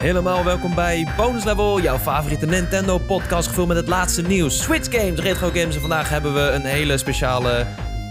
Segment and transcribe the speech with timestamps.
[0.00, 4.62] Helemaal welkom bij Bonus Level, jouw favoriete Nintendo podcast gevuld met het laatste nieuws.
[4.62, 7.66] Switch games, retro games en vandaag hebben we een hele speciale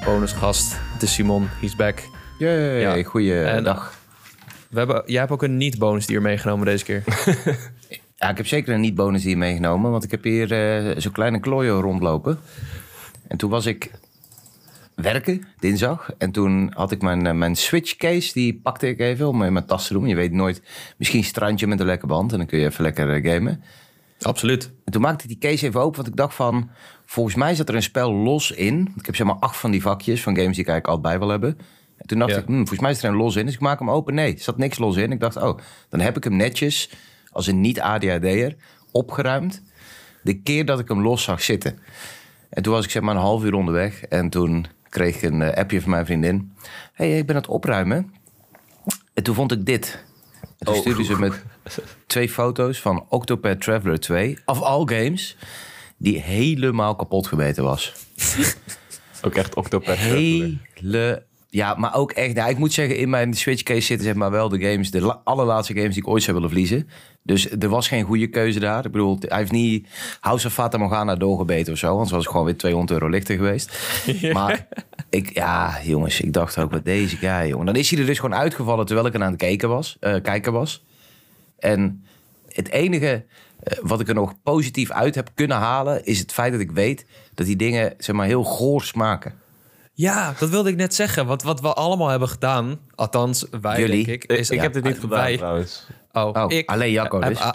[0.05, 0.75] bonusgast.
[0.93, 2.03] Het is Simon, he's back.
[2.39, 3.03] Jee, Ja.
[3.03, 3.97] goeiedag.
[4.69, 7.03] We hebben, jij hebt ook een niet-bonus dier meegenomen deze keer.
[8.15, 11.39] Ja, ik heb zeker een niet-bonus hier meegenomen, want ik heb hier eh, zo'n kleine
[11.39, 12.39] klooien rondlopen.
[13.27, 13.91] En toen was ik
[15.01, 16.11] werken, dinsdag.
[16.17, 19.53] En toen had ik mijn, eh, mijn Switch case, die pakte ik even om in
[19.53, 20.07] mijn tas te doen.
[20.07, 20.61] Je weet nooit,
[20.97, 23.63] misschien strandje met een lekker band en dan kun je even lekker eh, gamen.
[24.21, 24.71] Absoluut.
[24.85, 26.69] En toen maakte ik die case even open, want ik dacht van...
[27.05, 28.93] Volgens mij zat er een spel los in.
[28.97, 31.19] Ik heb zeg maar acht van die vakjes van games die ik eigenlijk altijd bij
[31.19, 31.57] wil hebben.
[31.97, 32.37] En toen dacht Ja.
[32.37, 33.45] ik, hm, volgens mij is er een los in.
[33.45, 34.13] Dus ik maak hem open.
[34.13, 35.11] Nee, er zat niks los in.
[35.11, 35.57] Ik dacht, oh,
[35.89, 36.89] dan heb ik hem netjes
[37.31, 38.55] als een niet-ADHD'er
[38.91, 39.61] opgeruimd.
[40.23, 41.79] De keer dat ik hem los zag zitten.
[42.49, 44.01] En toen was ik zeg maar een half uur onderweg.
[44.03, 46.53] En toen kreeg ik een eh, appje van mijn vriendin.
[46.93, 48.13] hey, ik ben aan het opruimen.
[49.13, 50.03] En toen vond ik dit.
[50.41, 50.79] En toen Oh.
[50.79, 51.43] stuurde ze met
[52.07, 54.37] twee foto's van Octopath Traveler 2.
[54.45, 55.37] Of all games.
[55.97, 57.93] Die helemaal kapot gebeten was.
[59.21, 60.61] Ook echt Octopath Traveler.
[60.75, 61.23] Hele...
[61.51, 62.35] Ja, maar ook echt...
[62.35, 64.91] Ja, ik moet zeggen, in mijn Switch case zitten zeg maar wel de games...
[64.91, 66.89] De la- allerlaatste games die ik ooit zou willen verliezen.
[67.23, 68.85] Dus er was geen goede keuze daar.
[68.85, 69.87] Ik bedoel, hij heeft niet
[70.19, 71.91] House of Fata Morgana doorgebeten of zo.
[71.91, 73.79] Anders was gewoon weer 200 euro lichter geweest.
[74.33, 74.67] Maar
[75.09, 75.33] ik...
[75.33, 77.65] Ja, jongens, ik dacht ook, wat deze guy, jongen.
[77.65, 79.97] Dan is hij er dus gewoon uitgevallen terwijl ik er aan het kijken was.
[79.99, 80.83] eh, kijken was.
[81.59, 82.03] En
[82.49, 83.25] het enige
[83.63, 86.05] eh, wat ik er nog positief uit heb kunnen halen...
[86.05, 89.33] is het feit dat ik weet dat die dingen zeg maar, heel goor smaken.
[90.01, 91.25] Ja, dat wilde ik net zeggen.
[91.25, 94.05] Wat, wat we allemaal hebben gedaan, althans wij Jullie?
[94.05, 94.31] denk ik.
[94.31, 95.87] Ik, Is, ik ja, heb dit niet gedaan wij- trouwens.
[96.11, 97.51] Oh, Oh, alleen Jacco heb, dus.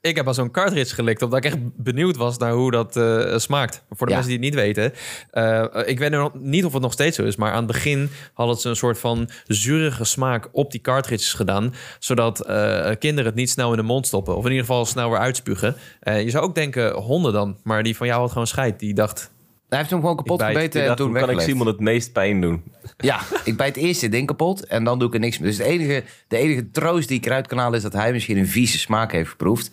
[0.00, 3.38] ik heb al zo'n cartridge gelikt, omdat ik echt benieuwd was naar hoe dat eh,
[3.38, 3.82] smaakt.
[3.90, 4.18] Voor de Ja.
[4.18, 4.92] mensen die het niet weten.
[5.30, 8.10] eh, ik weet nog niet of het nog steeds zo is, maar aan het begin
[8.34, 11.74] hadden ze een soort van zurige smaak op die cartridges gedaan.
[11.98, 14.36] Zodat eh, kinderen het niet snel in de mond stoppen.
[14.36, 15.76] Of in ieder geval snel weer uitspugen.
[16.00, 18.78] Eh, je zou ook denken honden dan, maar die van jou had gewoon scheid.
[18.78, 19.30] Die dacht,
[19.68, 21.40] Hij heeft hem gewoon kapot bijt- gebeten en dacht, toen kan ik.
[21.40, 22.62] Simon het meest pijn doen?
[22.96, 25.48] Ja, ik bijt eerst het ding kapot en dan doe ik er niks meer.
[25.48, 28.36] Dus het enige, de enige troost die ik eruit kan halen is dat hij misschien
[28.36, 29.70] een vieze smaak heeft geproefd.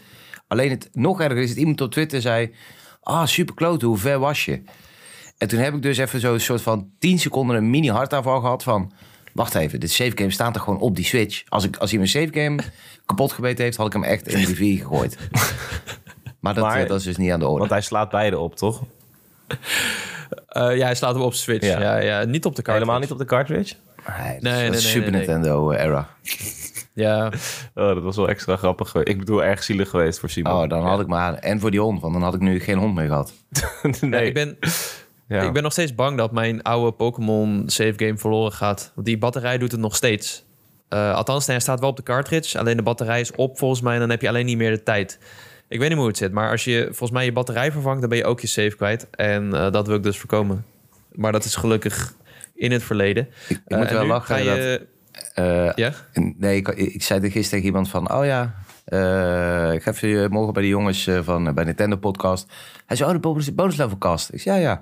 [0.48, 2.53] Alleen het nog erger is dat iemand op Twitter zei...
[3.02, 4.62] Ah, super klote, hoe ver was je?
[5.38, 8.64] En toen heb ik dus even zo'n soort van 10 seconden een mini hartaanval gehad
[8.64, 8.92] van...
[9.34, 11.44] Wacht even, dit save game staat er gewoon op die Switch.
[11.50, 12.59] Als, ik, als hij mijn save game
[13.06, 15.18] kapot gebeten heeft, had ik hem echt in de rivier gegooid.
[16.40, 17.59] Maar dat, Maar- eh, dat is dus niet aan de orde.
[17.59, 18.84] Want hij slaat beide op, toch?
[20.47, 21.66] eh, ja, hij slaat hem op Switch.
[21.68, 21.80] Ja.
[21.81, 21.97] Ja.
[21.97, 22.72] Ja, niet op de cartridge.
[22.72, 23.74] Helemaal niet op de cartridge?
[24.18, 25.12] Nee, dat is- Nee, dat nee, is nee, Super.
[25.12, 26.08] Nintendo eh, era.
[26.96, 27.25] Ja,
[27.75, 29.09] Oh, dat was wel extra grappig geweest.
[29.09, 30.53] Ik bedoel, erg zielig geweest voor Simon.
[30.53, 31.34] Oh, dan had ik maar...
[31.34, 33.34] En voor die hond, want dan had ik nu geen hond meer gehad.
[34.02, 34.12] nee.
[34.12, 34.58] Ja, ik, ben,
[35.28, 35.41] Ja.
[35.41, 38.91] ik ben nog steeds bang dat mijn oude Pokémon save game verloren gaat.
[38.96, 40.44] Want die batterij doet het nog steeds.
[40.90, 42.59] Eh, althans, hij staat wel op de cartridge.
[42.59, 43.94] Alleen de batterij is op volgens mij.
[43.94, 45.20] En dan heb je alleen niet meer de tijd.
[45.73, 46.31] Ik weet niet hoe het zit.
[46.31, 49.09] Maar als je volgens mij je batterij vervangt, dan ben je ook je save kwijt.
[49.09, 50.66] En eh, dat wil ik dus voorkomen.
[51.11, 52.13] Maar dat is gelukkig
[52.56, 53.28] in het verleden.
[53.47, 54.88] Ik, ik Eh, moet wel lachen ga je...
[55.34, 55.94] Eh, Ja?
[56.38, 58.11] nee, ik, ik zei er gisteren tegen iemand van...
[58.13, 58.44] Oh ja,
[59.73, 62.51] ik ga even morgen bij de jongens van bij Nintendo podcast.
[62.85, 64.34] Hij zei, oh, de bonus, bonus level cast.
[64.34, 64.81] Ik zei, ja, ja.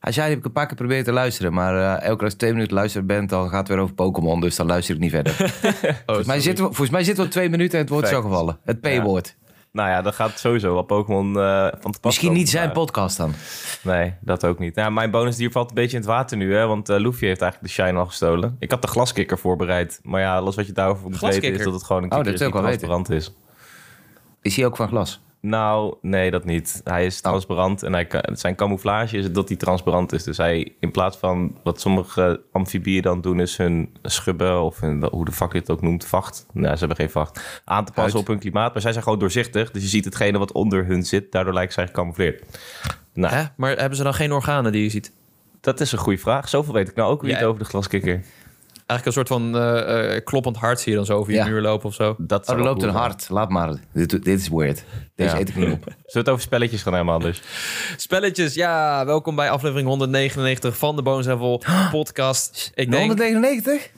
[0.00, 1.52] Hij zei, heb ik een paar keer proberen te luisteren.
[1.52, 4.40] Maar eh, elke keer twee minuten luisteren bent, dan gaat het weer over Pokémon.
[4.40, 5.32] Dus dan luister ik niet verder.
[6.06, 8.12] volgens, mij zitten we, volgens mij zitten we op twee minuten en het woord is
[8.12, 8.58] al gevallen.
[8.64, 9.36] Het P-woord.
[9.72, 13.16] Nou ja, dat gaat sowieso wel Pokémon eh, van te pas Misschien niet zijn podcast
[13.16, 13.34] dan.
[13.82, 14.74] Nee, dat ook niet.
[14.74, 16.66] Nou, mijn bonusdier valt een beetje in het water nu, hè?
[16.66, 18.56] Want eh Luffy heeft eigenlijk de shine al gestolen.
[18.58, 20.00] Ik had de glaskikker voorbereid.
[20.02, 22.32] Maar ja, alles wat je daarover moet weten is dat het gewoon een Oh, kikker
[22.32, 23.34] dat is die wel is.
[24.42, 25.20] Is hij ook van glas?
[25.46, 26.80] Nou, nee, dat niet.
[26.84, 30.22] Hij is transparant en hij, kan- zijn camouflage is dat hij transparant is.
[30.24, 35.04] Dus hij, in plaats van wat sommige amfibieën dan doen, is hun schubben of hun,
[35.10, 36.46] hoe de fuck je het ook noemt, vacht.
[36.52, 37.62] Nou, ze hebben geen vacht.
[37.64, 38.72] Aan te passen op hun klimaat.
[38.72, 39.70] Maar zij zijn gewoon doorzichtig.
[39.70, 41.32] Dus je ziet hetgene wat onder hun zit.
[41.32, 42.42] Daardoor lijkt zij gecamoufleerd.
[43.14, 43.42] Nou, Hè?
[43.56, 45.12] Maar hebben ze dan geen organen die je ziet?
[45.60, 46.48] dat is een goede vraag.
[46.48, 47.36] Zoveel weet ik nou ook weer Ja.
[47.36, 48.22] niet over de glaskikker.
[48.86, 51.44] Eigenlijk een soort van eh, eh, kloppend hart zie je dan zo over je Ja.
[51.46, 52.14] muur lopen of zo.
[52.18, 53.26] Dat Oh, er loopt een hart.
[53.28, 53.74] Laat maar.
[53.92, 54.84] Dit, dit is weird.
[55.16, 55.40] Deze Ja.
[55.40, 55.82] eet ik niet op.
[55.84, 57.42] Zullen we het over spelletjes gaan hebben anders?
[57.96, 62.70] Spelletjes, ja, welkom bij aflevering 199 van de Level podcast.
[62.74, 63.90] Ik denk 199?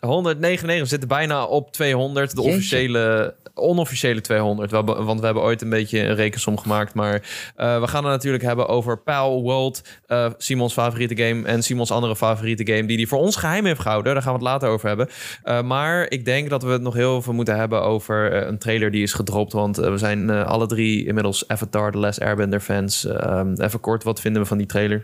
[0.00, 2.54] 199, we zitten bijna op 200, de Jeetje.
[2.56, 4.70] officiële, onofficiële 200.
[4.70, 6.94] We hebben, want we hebben ooit een beetje een rekensom gemaakt.
[6.94, 7.14] Maar
[7.56, 11.90] eh, we gaan het natuurlijk hebben over Pal World, eh, Simons favoriete game en Simons
[11.90, 14.12] andere favoriete game, die hij voor ons geheim heeft gehouden.
[14.12, 15.08] Daar gaan we het later over hebben.
[15.42, 18.90] Eh, maar ik denk dat we het nog heel veel moeten hebben over een trailer
[18.90, 19.52] die is gedropt.
[19.52, 23.04] Want we zijn eh, alle drie inmiddels Avatar The Last Airbender fans.
[23.06, 25.02] Eh, even kort, wat vinden we van die trailer?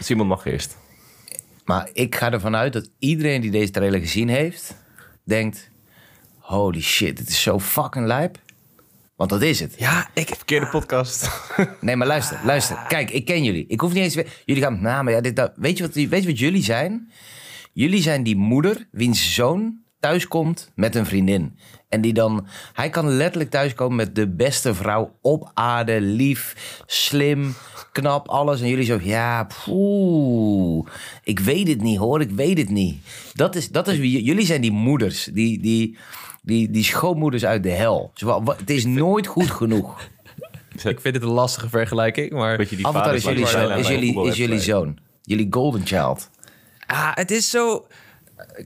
[0.00, 0.76] Simon mag eerst.
[1.64, 4.76] Maar ik ga ervan uit dat iedereen die deze trailer gezien heeft,
[5.24, 5.70] denkt...
[6.46, 8.38] Holy shit, het is zo fucking lijp.
[9.16, 9.74] Want dat is het.
[9.78, 10.28] Ja, ik...
[10.28, 11.30] Verkeerde podcast.
[11.80, 12.84] Nee, maar luister, luister.
[12.88, 13.64] Kijk, ik ken jullie.
[13.68, 14.28] Ik hoef niet eens...
[14.44, 14.82] Jullie gaan...
[14.82, 17.10] Nou, maar ja, dit, dat, weet, je wat, weet je wat jullie zijn?
[17.72, 21.58] Jullie zijn die moeder wiens zoon thuiskomt met een vriendin.
[21.88, 22.46] En die dan...
[22.72, 26.00] Hij kan letterlijk thuiskomen met de beste vrouw op aarde.
[26.00, 26.54] Lief,
[26.86, 27.54] slim,
[27.92, 28.60] knap, alles.
[28.60, 28.98] En jullie zo...
[29.02, 30.86] Ja, poeh.
[31.22, 32.20] Ik weet het niet, hoor.
[32.20, 32.96] Ik weet het niet.
[33.34, 34.22] Dat is, dat is wie...
[34.22, 35.24] Jullie zijn die moeders.
[35.24, 35.60] Die...
[35.60, 35.96] die
[36.46, 38.12] die, die schoonmoeders uit de hel.
[38.56, 40.00] Het is nooit goed genoeg.
[40.74, 42.68] Ik vind het een lastige vergelijking, maar...
[42.68, 44.98] Die Avatar is jullie, zoon, is jullie, is jullie zoon.
[45.22, 46.30] Jullie golden child.
[46.86, 47.86] Ah, het is zo...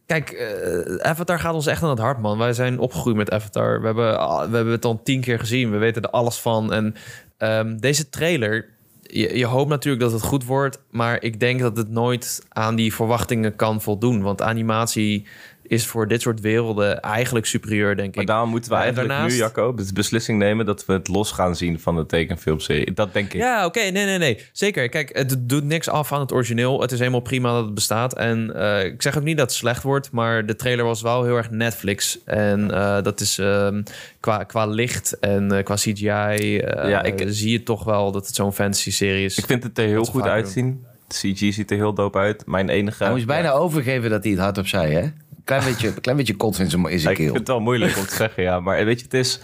[0.07, 2.39] Kijk, eh, Avatar gaat ons echt aan het hart, man.
[2.39, 3.81] Wij zijn opgegroeid met Avatar.
[3.81, 4.13] We hebben,
[4.51, 5.71] we hebben het al tien keer gezien.
[5.71, 6.73] We weten er alles van.
[6.73, 6.95] En
[7.37, 8.69] ehm, deze trailer...
[9.03, 10.79] Je, je hoopt natuurlijk dat het goed wordt.
[10.91, 14.23] Maar ik denk dat het nooit aan die verwachtingen kan voldoen.
[14.23, 15.27] Want animatie
[15.71, 18.31] is voor dit soort werelden eigenlijk superieur, denk Maar ik.
[18.31, 21.31] daarom moeten we En eigenlijk daarnaast- nu, Jacco, de beslissing nemen dat we het los
[21.33, 22.93] gaan zien van de tekenfilmserie.
[22.93, 23.41] Dat denk ik.
[23.41, 23.81] Ja, oké.
[23.81, 24.39] Nee, nee, nee.
[24.53, 24.89] Zeker.
[24.89, 26.81] Kijk, het doet niks af aan het origineel.
[26.81, 28.15] Het is helemaal prima dat het bestaat.
[28.15, 31.25] En eh, ik zeg ook niet dat het slecht wordt, maar de trailer was wel
[31.25, 32.19] heel erg Netflix.
[32.25, 33.83] En eh, dat is ehm,
[34.21, 38.27] qua, qua licht en eh, qua CGI eh, Ja, ik- zie je toch wel dat
[38.27, 39.39] het zo'n fantasy-serie is.
[39.39, 40.85] Ik vind het er heel goed uitzien.
[41.09, 42.47] De CG ziet er heel dope uit.
[42.47, 43.03] Mijn enige...
[43.05, 45.09] Hij moest bijna overgeven dat hij het hardop zei, hè?
[45.51, 47.35] Klein beetje, klein beetje kots in zijn, in Ja, ik vind keel.
[47.35, 48.61] het wel moeilijk om te zeggen, ja.
[48.61, 49.41] Maar weet je, het is...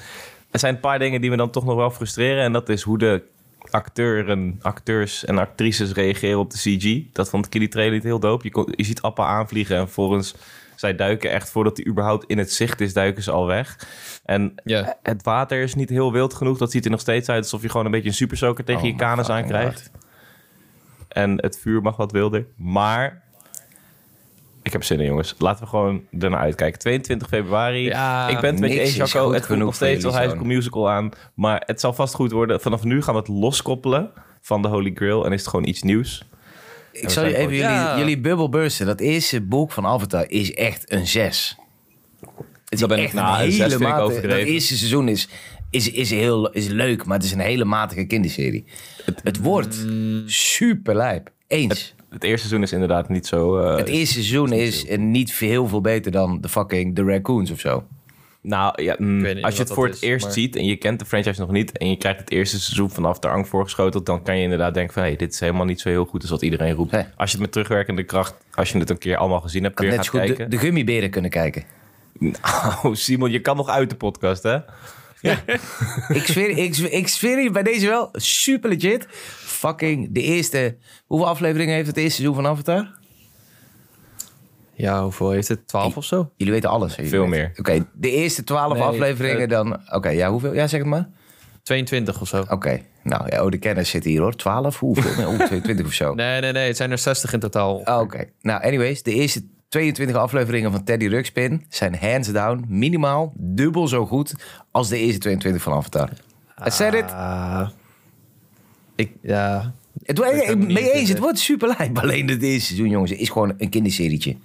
[0.50, 2.42] Er zijn een paar dingen die me dan toch nog wel frustreren.
[2.44, 3.22] En dat is hoe de
[3.70, 7.12] acteuren, acteurs en actrices reageren op de CG.
[7.12, 8.44] Dat vond ik in die trailer niet heel dope.
[8.44, 10.34] Je, kon- je ziet Appa aanvliegen en volgens...
[10.74, 13.78] Zij duiken echt, voordat hij überhaupt in het zicht is, duiken ze al weg.
[14.24, 14.96] En Ja.
[15.02, 16.58] het water is niet heel wild genoeg.
[16.58, 18.82] Dat ziet er nog steeds uit alsof je gewoon een beetje een super soaker tegen
[18.82, 19.90] Oh je kanus fucking aankrijgt.
[21.08, 22.46] En het vuur mag wat wilder.
[22.56, 23.22] Maar
[24.66, 25.34] ik heb zin in, jongens.
[25.38, 26.78] Laten we gewoon ernaar uitkijken.
[26.78, 27.82] 22 februari.
[27.84, 29.32] Ja, ik ben het met je eens, Jacco.
[29.32, 31.10] Het genoeg nog steeds wel High School Musical aan.
[31.34, 32.60] Maar het zal vast goed worden.
[32.60, 34.10] Vanaf nu gaan we het loskoppelen
[34.40, 35.24] van de Holy Grail.
[35.26, 36.24] En is het gewoon iets nieuws.
[36.92, 37.98] Ik zal je even jullie, Ja.
[37.98, 38.86] jullie bubbel bursten.
[38.86, 41.56] Dat eerste boek van Avatar is echt een 6.
[42.20, 42.28] Het
[42.68, 44.00] is Dat ben ik- nou, een hele matige...
[44.02, 44.52] Overdreven.
[44.52, 45.28] eerste seizoen is,
[45.70, 48.64] is, is, heel, is leuk, maar het is een hele matige kinderserie.
[49.04, 49.86] Het, het wordt
[50.26, 51.30] super lijp.
[51.46, 51.94] Eens.
[51.95, 53.58] Het eerste seizoen is inderdaad niet zo...
[53.58, 57.50] eh, Het eerste seizoen is eh, niet heel veel beter dan de fucking The Raccoons
[57.50, 57.84] of zo.
[58.40, 60.98] Nou ja, mm, als je het voor het is, eerst maar- ziet en je kent
[60.98, 64.22] de franchise nog niet en je krijgt het eerste seizoen vanaf de ang voorgeschoteld, dan
[64.22, 66.42] kan je inderdaad denken van hey, dit is helemaal niet zo heel goed als wat
[66.42, 66.92] iedereen roept.
[66.92, 69.86] Als je het met terugwerkende kracht, als je het een keer allemaal gezien hebt, Kan
[69.86, 70.58] weer net gaat zo goed de, kijken.
[70.58, 71.64] de gummiberen kunnen kijken.
[72.18, 72.34] Nou,
[72.96, 74.54] Simon, je kan nog uit de podcast, hè?
[76.08, 79.06] ik, zweer, ik, zweer, ik zweer je bij deze wel super legit.
[79.56, 80.76] Fucking de eerste...
[81.06, 82.94] Hoeveel afleveringen heeft het eerste seizoen van Avatar?
[84.74, 85.68] Ja, hoeveel heeft het?
[85.68, 86.30] 12 of zo?
[86.36, 86.94] Jullie weten alles.
[86.94, 87.52] Jullie Veel weten- meer.
[87.58, 89.80] Oké, de eerste twaalf Nee, afleveringen eh, dan...
[89.92, 90.54] Oké, ja, hoeveel?
[90.54, 91.08] Ja, zeg het maar.
[91.62, 92.44] 22 of zo.
[92.48, 94.34] Oké, nou, ja, oh, de kennis zit hier hoor.
[94.36, 95.16] 12, hoeveel?
[95.16, 96.14] Nee, oh, 22 of zo.
[96.14, 96.66] Nee, nee, nee.
[96.66, 97.76] Het zijn er 60 in totaal.
[97.84, 103.32] Oh, Oké, nou, anyways, de eerste 22 afleveringen van Teddy Ruxpin zijn hands down minimaal
[103.36, 104.34] dubbel zo goed
[104.70, 106.08] als de eerste 22 van Avatar.
[106.66, 107.10] I said it.
[107.12, 107.68] Ah,
[108.96, 109.72] ik, ja,
[110.02, 111.98] Het, ik mee eens, het wordt super lijp.
[112.02, 114.36] Alleen het eerste seizoen, jongens, is gewoon een kinderserietje.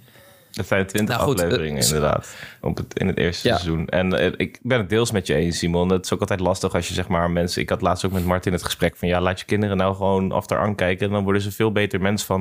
[0.52, 3.56] Het zijn twintig Nou, goed, afleveringen eh, inderdaad, op het, in het eerste Ja.
[3.56, 3.88] seizoen.
[3.88, 5.90] En eh, ik ben het deels met je eens, Simon.
[5.92, 7.62] Het is ook altijd lastig als je zeg maar mensen...
[7.62, 9.08] Ik had laatst ook met Martin het gesprek van...
[9.08, 11.06] ja, laat je kinderen nou gewoon After Ang kijken...
[11.06, 12.40] en dan worden ze veel beter mens van.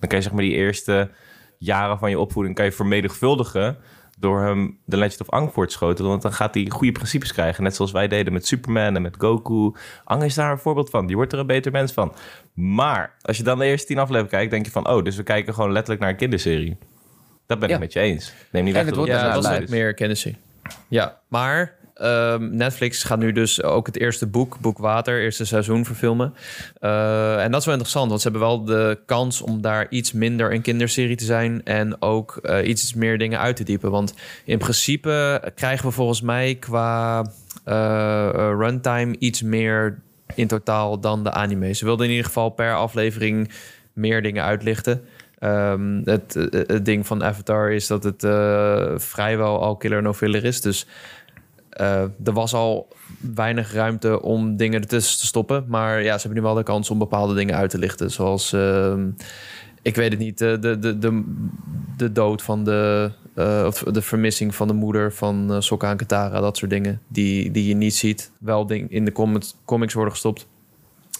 [0.00, 1.10] Dan kan je zeg maar die eerste
[1.58, 2.54] jaren van je opvoeding...
[2.54, 3.76] kan je vermenigvuldigen
[4.18, 6.10] door hem de Legend of Ang voor te schotelen.
[6.10, 7.62] Want dan gaat hij goede principes krijgen.
[7.62, 9.78] Net zoals wij deden met Superman en met Goku.
[10.04, 11.06] Ang is daar een voorbeeld van.
[11.06, 12.14] Die wordt er een beter mens van.
[12.54, 14.50] Maar als je dan de eerste tien afleveringen kijkt...
[14.50, 14.88] denk je van...
[14.88, 16.76] oh, dus we kijken gewoon letterlijk naar een kinderserie.
[17.46, 17.74] Dat ben Ja.
[17.74, 18.32] ik met je eens.
[18.50, 20.28] Neem niet En weg het dat wordt ja, dat was meer kennis.
[20.88, 25.84] Ja, maar ehm, Netflix gaat nu dus ook het eerste boek, Boek Water, eerste seizoen
[25.84, 26.34] verfilmen.
[26.80, 30.12] Eh, en dat is wel interessant, want ze hebben wel de kans om daar iets
[30.12, 33.90] minder een kinderserie te zijn en ook eh, iets meer dingen uit te diepen.
[33.90, 37.26] Want in principe krijgen we volgens mij qua
[37.64, 39.98] eh, runtime iets meer
[40.34, 41.72] in totaal dan de anime.
[41.72, 43.50] Ze wilden in ieder geval per aflevering
[43.92, 45.02] meer dingen uitlichten.
[45.38, 48.20] Ehm, het, het ding van Avatar is dat het
[49.02, 50.60] vrijwel al killer no filler is.
[50.60, 50.86] Dus
[51.76, 52.88] eh, er was al
[53.34, 55.64] weinig ruimte om dingen ertussen te stoppen.
[55.68, 58.10] Maar ja, ze hebben nu wel de kans om bepaalde dingen uit te lichten.
[58.10, 59.08] Zoals, ehm,
[59.82, 61.34] ik weet het niet, de, de, de, de,
[61.96, 63.10] de dood van de...
[63.34, 66.40] eh, of de vermissing van de moeder van uh, Sokka en Katara.
[66.40, 68.30] Dat soort dingen die, die je niet ziet.
[68.38, 69.12] Wel ding, in de
[69.64, 70.46] comics worden gestopt.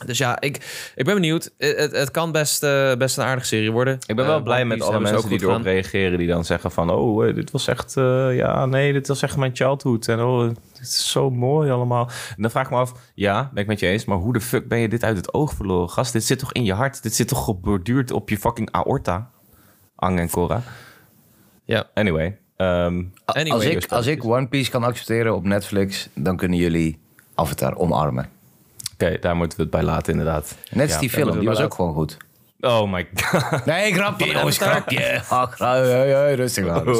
[0.04, 1.50] Dus ja, ik, ik ben benieuwd.
[1.58, 3.98] Het, het, het kan best, eh, best een aardige serie worden.
[4.06, 6.18] Ik ben wel Eh, blij met alle mensen die erop reageren.
[6.18, 9.36] Die dan zeggen van, oh, eh, dit was echt, eh, ja, nee, dit was echt
[9.36, 10.08] mijn childhood.
[10.08, 12.08] En oh, dit is zo mooi allemaal.
[12.36, 14.04] En dan vraag ik me af, ja, ben ik met je eens.
[14.04, 15.90] Maar hoe de fuck ben je dit uit het oog verloren?
[15.90, 17.02] Gast, dit zit toch in je hart?
[17.02, 19.30] Dit zit toch geborduurd op je fucking aorta?
[19.96, 20.62] Ang en Cora.
[21.64, 21.84] Ja.
[21.94, 22.38] Anyway.
[22.56, 26.58] ehm, Anyway, als, ik, dus als ik One Piece kan accepteren op Netflix, dan kunnen
[26.58, 26.98] jullie
[27.34, 28.28] Avatar omarmen.
[28.98, 30.56] Oké, daar moeten we het bij laten inderdaad.
[30.70, 32.16] Net als die film, die was ook gewoon goed.
[32.60, 33.64] Oh my god.
[33.64, 34.82] Nee, grapje, jongens, Avatar?
[35.26, 36.14] grapje.
[36.14, 36.84] Hey, rustig aan.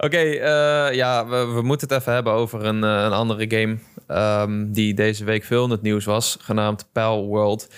[0.00, 3.78] Oké, eh, ja, we, we moeten het even hebben over een, eh, een andere game
[4.06, 7.68] ehm, die deze week veel in het nieuws was, genaamd Pal World.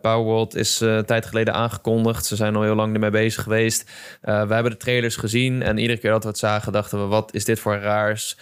[0.00, 2.26] Pal World is een tijd geleden aangekondigd.
[2.26, 3.90] Ze zijn al heel lang ermee bezig geweest.
[4.20, 7.34] We hebben de trailers gezien en iedere keer dat we het zagen dachten we, wat
[7.34, 8.36] is dit voor raars?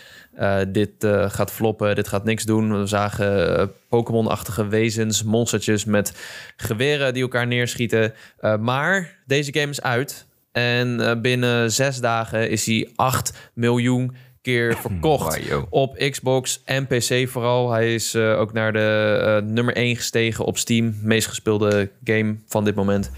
[0.69, 0.93] Dit
[1.27, 2.81] gaat floppen, dit gaat niks doen.
[2.81, 6.13] We zagen eh, Pokémon-achtige wezens, monstertjes met
[6.57, 8.15] geweren die elkaar neerschieten.
[8.61, 10.27] Maar deze game is uit.
[10.53, 15.41] En eh, binnen zes dagen is hij 8 miljoen keer verkocht.
[15.69, 17.71] Op Xbox en PC vooral.
[17.71, 20.95] Hij is eh, ook naar de eh, nummer 1 gestegen op Steam.
[21.03, 23.11] Meest gespeelde game van dit moment.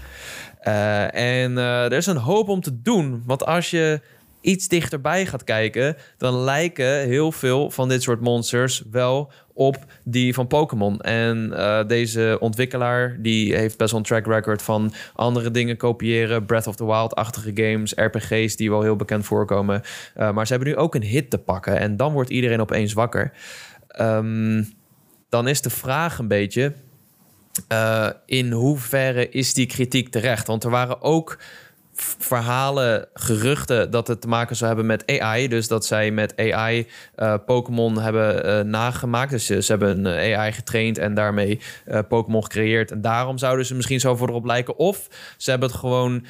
[1.11, 3.23] En er is een hoop om te doen.
[3.25, 4.01] Want als je
[4.45, 5.97] iets dichterbij gaat kijken...
[6.17, 11.01] dan lijken heel veel van dit soort monsters wel op die van Pokémon.
[11.01, 16.45] En eh, deze ontwikkelaar die heeft best wel een track record van andere dingen kopiëren.
[16.45, 19.81] Breath of the Wild-achtige games, RPG's die wel heel bekend voorkomen.
[20.17, 21.79] Uh, maar ze hebben nu ook een hit te pakken.
[21.79, 23.31] En dan wordt iedereen opeens wakker.
[24.01, 24.67] Um,
[25.29, 26.73] dan is de vraag een beetje...
[27.71, 30.47] Uh, in hoeverre is die kritiek terecht?
[30.47, 31.37] Want er waren ook
[32.17, 35.47] verhalen, geruchten dat het te maken zou hebben met AI.
[35.47, 36.87] Dus dat zij met AI
[37.17, 39.31] uh, Pokémon hebben uh, nagemaakt.
[39.31, 41.59] Dus ze, ze hebben een AI getraind en daarmee
[42.07, 42.91] Pokémon gecreëerd.
[42.91, 44.77] En daarom zouden ze misschien zo voor erop lijken.
[44.77, 46.25] Of ze hebben het gewoon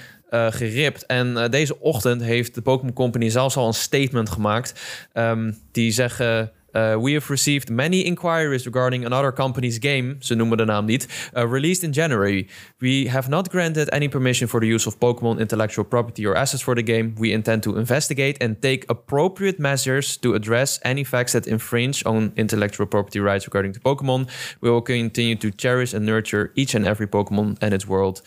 [0.50, 1.06] geript.
[1.06, 4.82] En deze ochtend heeft de Pokémon Company zelfs al een statement gemaakt.
[5.14, 6.52] Um, die zeggen.
[6.76, 11.08] Uh, we have received many inquiries regarding another company's game, ze noemen de naam niet,
[11.34, 12.48] uh, released in January.
[12.78, 16.64] We have not granted any permission for the use of Pokémon intellectual property or assets
[16.64, 17.14] for the game.
[17.18, 22.32] We intend to investigate and take appropriate measures to address any facts that infringe on
[22.36, 24.28] intellectual property rights regarding to Pokémon.
[24.60, 28.22] We will continue to cherish and nurture each and every Pokémon and its world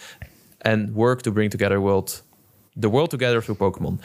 [0.61, 2.23] and work to bring together world,
[2.77, 3.99] the world together through Pokémon.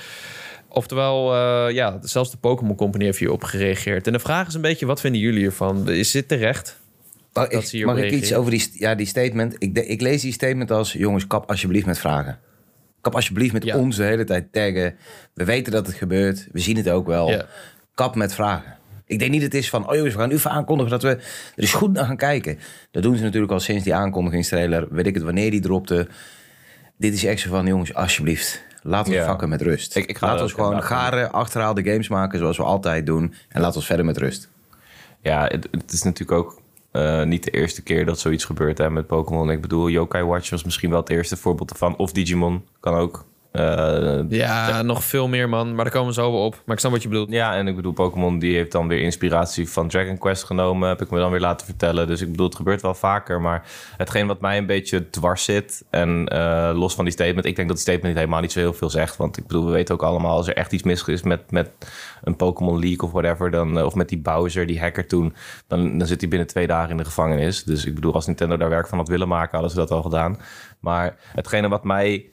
[0.75, 4.07] Oftewel, uh, ja, zelfs de Pokémon Company heeft hierop gereageerd.
[4.07, 5.89] En de vraag is een beetje, wat vinden jullie hiervan?
[5.89, 6.81] Is dit terecht?
[7.33, 9.55] Mag, ik, mag ik iets over die, ja, die statement?
[9.57, 12.39] Ik, de, ik, lees die statement als, jongens, kap alsjeblieft met vragen.
[13.01, 13.77] Kap alsjeblieft met ja.
[13.77, 14.95] ons de hele tijd taggen.
[15.33, 16.47] We weten dat het gebeurt.
[16.51, 17.29] We zien het ook wel.
[17.29, 17.45] Ja.
[17.95, 18.77] Kap met vragen.
[19.05, 21.09] Ik denk niet dat het is van, oh jongens, we gaan nu aankondigen dat we
[21.09, 21.21] er
[21.55, 22.59] eens goed naar gaan kijken.
[22.91, 24.87] Dat doen ze natuurlijk al sinds die aankondigingstrailer.
[24.89, 26.07] Weet ik het, wanneer die dropte.
[26.97, 28.63] Dit is echt zo van, jongens, alsjeblieft.
[28.83, 29.25] Laten we ja.
[29.25, 29.95] vakken met rust.
[29.95, 33.33] Ik, ik laten we gewoon gare, achterhaalde games maken zoals we altijd doen.
[33.49, 34.49] En laten we verder met rust.
[35.21, 36.61] Ja, het, het is natuurlijk ook
[36.91, 39.51] uh, niet de eerste keer dat zoiets gebeurt hè, met Pokémon.
[39.51, 41.95] Ik bedoel, Yokai Watch was misschien wel het eerste voorbeeld ervan.
[41.95, 43.25] Of Digimon kan ook.
[43.53, 46.61] Uh, ja, ja, nog veel meer man, maar daar komen we zo op.
[46.65, 47.31] Maar ik snap wat je bedoelt.
[47.31, 50.89] Ja, en ik bedoel, Pokémon die heeft dan weer inspiratie van Dragon Quest genomen.
[50.89, 52.07] Heb ik me dan weer laten vertellen.
[52.07, 53.41] Dus ik bedoel, het gebeurt wel vaker.
[53.41, 53.65] Maar
[53.97, 55.83] hetgeen wat mij een beetje dwars zit.
[55.89, 58.73] En uh, los van die statement, ik denk dat die statement helemaal niet zo heel
[58.73, 59.17] veel zegt.
[59.17, 61.71] Want ik bedoel, we weten ook allemaal, als er echt iets mis is met, met
[62.23, 63.51] een Pokémon League of whatever.
[63.51, 65.35] Dan, uh, of met die Bowser, die hacker toen.
[65.67, 67.63] Dan, dan zit hij binnen twee dagen in de gevangenis.
[67.63, 70.01] Dus ik bedoel, als Nintendo daar werk van had willen maken, hadden ze dat al
[70.01, 70.37] gedaan.
[70.79, 72.31] Maar hetgene wat mij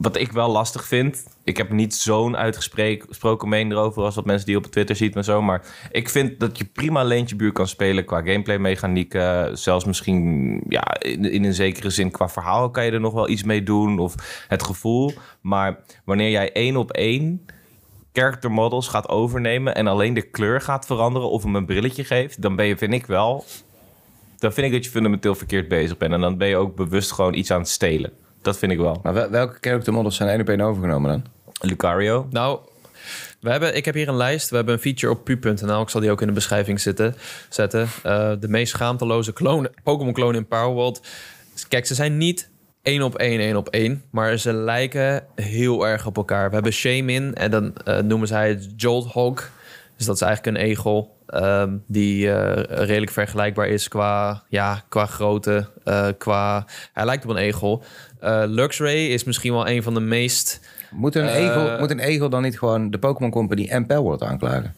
[0.00, 1.24] wat ik wel lastig vind.
[1.44, 5.24] Ik heb niet zo'n uitgesproken mening erover als wat mensen die op Twitter ziet en
[5.24, 5.42] zo.
[5.42, 9.58] Maar ik vind dat je prima leentje buur kan spelen qua gameplay mechanieken.
[9.58, 13.28] Zelfs misschien ja, in, in, een zekere zin qua verhaal kan je er nog wel
[13.28, 13.98] iets mee doen.
[13.98, 15.12] Of het gevoel.
[15.40, 17.46] Maar wanneer jij één op één
[18.12, 22.42] character models gaat overnemen en alleen de kleur gaat veranderen of hem een brilletje geeft,
[22.42, 23.44] dan ben je, vind ik wel.
[24.38, 26.12] Dan vind ik dat je fundamenteel verkeerd bezig bent.
[26.12, 28.12] En dan ben je ook bewust gewoon iets aan het stelen.
[28.42, 29.00] Dat vind ik wel.
[29.02, 31.24] Maar welke character models zijn één op één overgenomen dan?
[31.70, 32.26] Lucario.
[32.30, 32.58] Nou,
[33.40, 34.50] we hebben, ik heb hier een lijst.
[34.50, 35.82] We hebben een feature op pu.nl.
[35.82, 37.14] Ik zal die ook in de beschrijving zitten,
[37.48, 37.88] zetten.
[38.06, 41.00] Uh, de meest schaamteloze klonen, Pokémon klonen in Power World.
[41.68, 42.50] Kijk, ze zijn niet
[42.82, 44.04] één op één, één op één.
[44.10, 46.48] Maar ze lijken heel erg op elkaar.
[46.48, 49.50] We hebben Shamin en dan uh, noemen zij het Jolthog.
[50.00, 51.16] Dus dat is eigenlijk een egel.
[51.28, 55.70] Uh, die uh, redelijk vergelijkbaar is qua, ja, qua grootte.
[55.84, 57.82] Uh, qua, hij lijkt op een egel.
[58.22, 60.60] Uh, Luxray is misschien wel een van de meest...
[60.90, 64.74] Moet een, egel, moet een egel dan niet gewoon de Pokémon Company en Palworld aanklagen?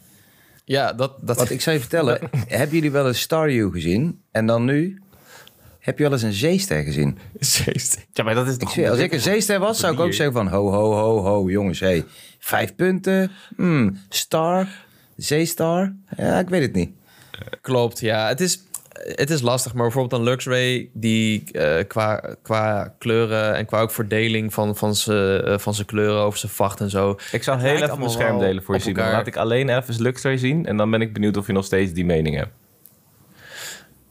[0.65, 1.13] Ja, dat...
[1.21, 4.21] dat Want ik zou je vertellen, hebben jullie wel eens Stardew gezien?
[4.31, 5.01] En dan nu,
[5.79, 7.17] heb je wel eens een zeester gezien?
[7.39, 8.05] Zeest.
[8.13, 8.71] Ja, maar dat is Ik toch...
[8.71, 10.47] zweer, als ik een zeester was, zou ik ook zeggen van...
[10.47, 12.05] Ho, ho, ho, ho, jongens, hey.
[12.39, 14.67] Vijf punten, hmm, star,
[15.15, 15.93] zeestar.
[16.17, 16.89] Ja, ik weet het niet.
[17.61, 18.27] Klopt, ja.
[18.27, 20.89] Het is, het is lastig, maar bijvoorbeeld een Luxray...
[20.93, 26.21] die eh, qua, qua kleuren en qua ook verdeling van, van zijn van zijn kleuren...
[26.21, 27.17] over zijn vacht en zo...
[27.31, 28.95] Ik zou Het heel even mijn scherm delen voor je zien.
[28.95, 30.65] Laat ik alleen even Luxray zien.
[30.65, 32.51] En dan ben ik benieuwd of je nog steeds die mening hebt.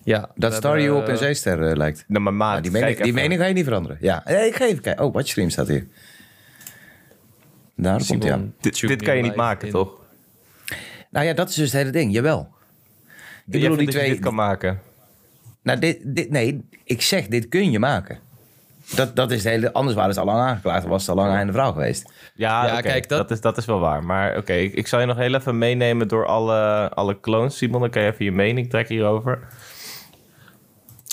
[0.04, 2.04] Ja, Dat Stardew hebben, op een zeester eh, lijkt.
[2.08, 3.96] Nou, maar maat, Maar die mening, die mening ga je niet veranderen.
[4.00, 5.04] Ja, ik ga even kijken.
[5.04, 5.86] Oh, watchstream staat hier.
[7.76, 8.54] Daar komt hij aan.
[8.60, 9.72] Simon, Dit, kan je niet maken, in.
[9.72, 10.00] toch?
[11.12, 12.12] Nou ja, dat is dus het hele ding.
[12.12, 12.40] Jawel.
[12.40, 14.10] Ik Ik bedoel, die dat je twee...
[14.12, 14.80] dit kan maken.
[15.62, 18.18] Nou, dit, dit, nee, ik zeg, dit kun je maken.
[18.94, 19.72] Dat, dat is het hele...
[19.72, 20.86] Anders waren ze al lang aangeklaagd.
[20.86, 22.12] Was het al lang einde verhaal geweest.
[22.34, 23.30] Ja, kijk, dat- dat...
[23.30, 24.04] is, dat is wel waar.
[24.04, 27.56] Maar oké, ik, ik zal je nog heel even meenemen door alle, alle clones.
[27.56, 29.38] Simon, dan kan je even je mening trekken hierover.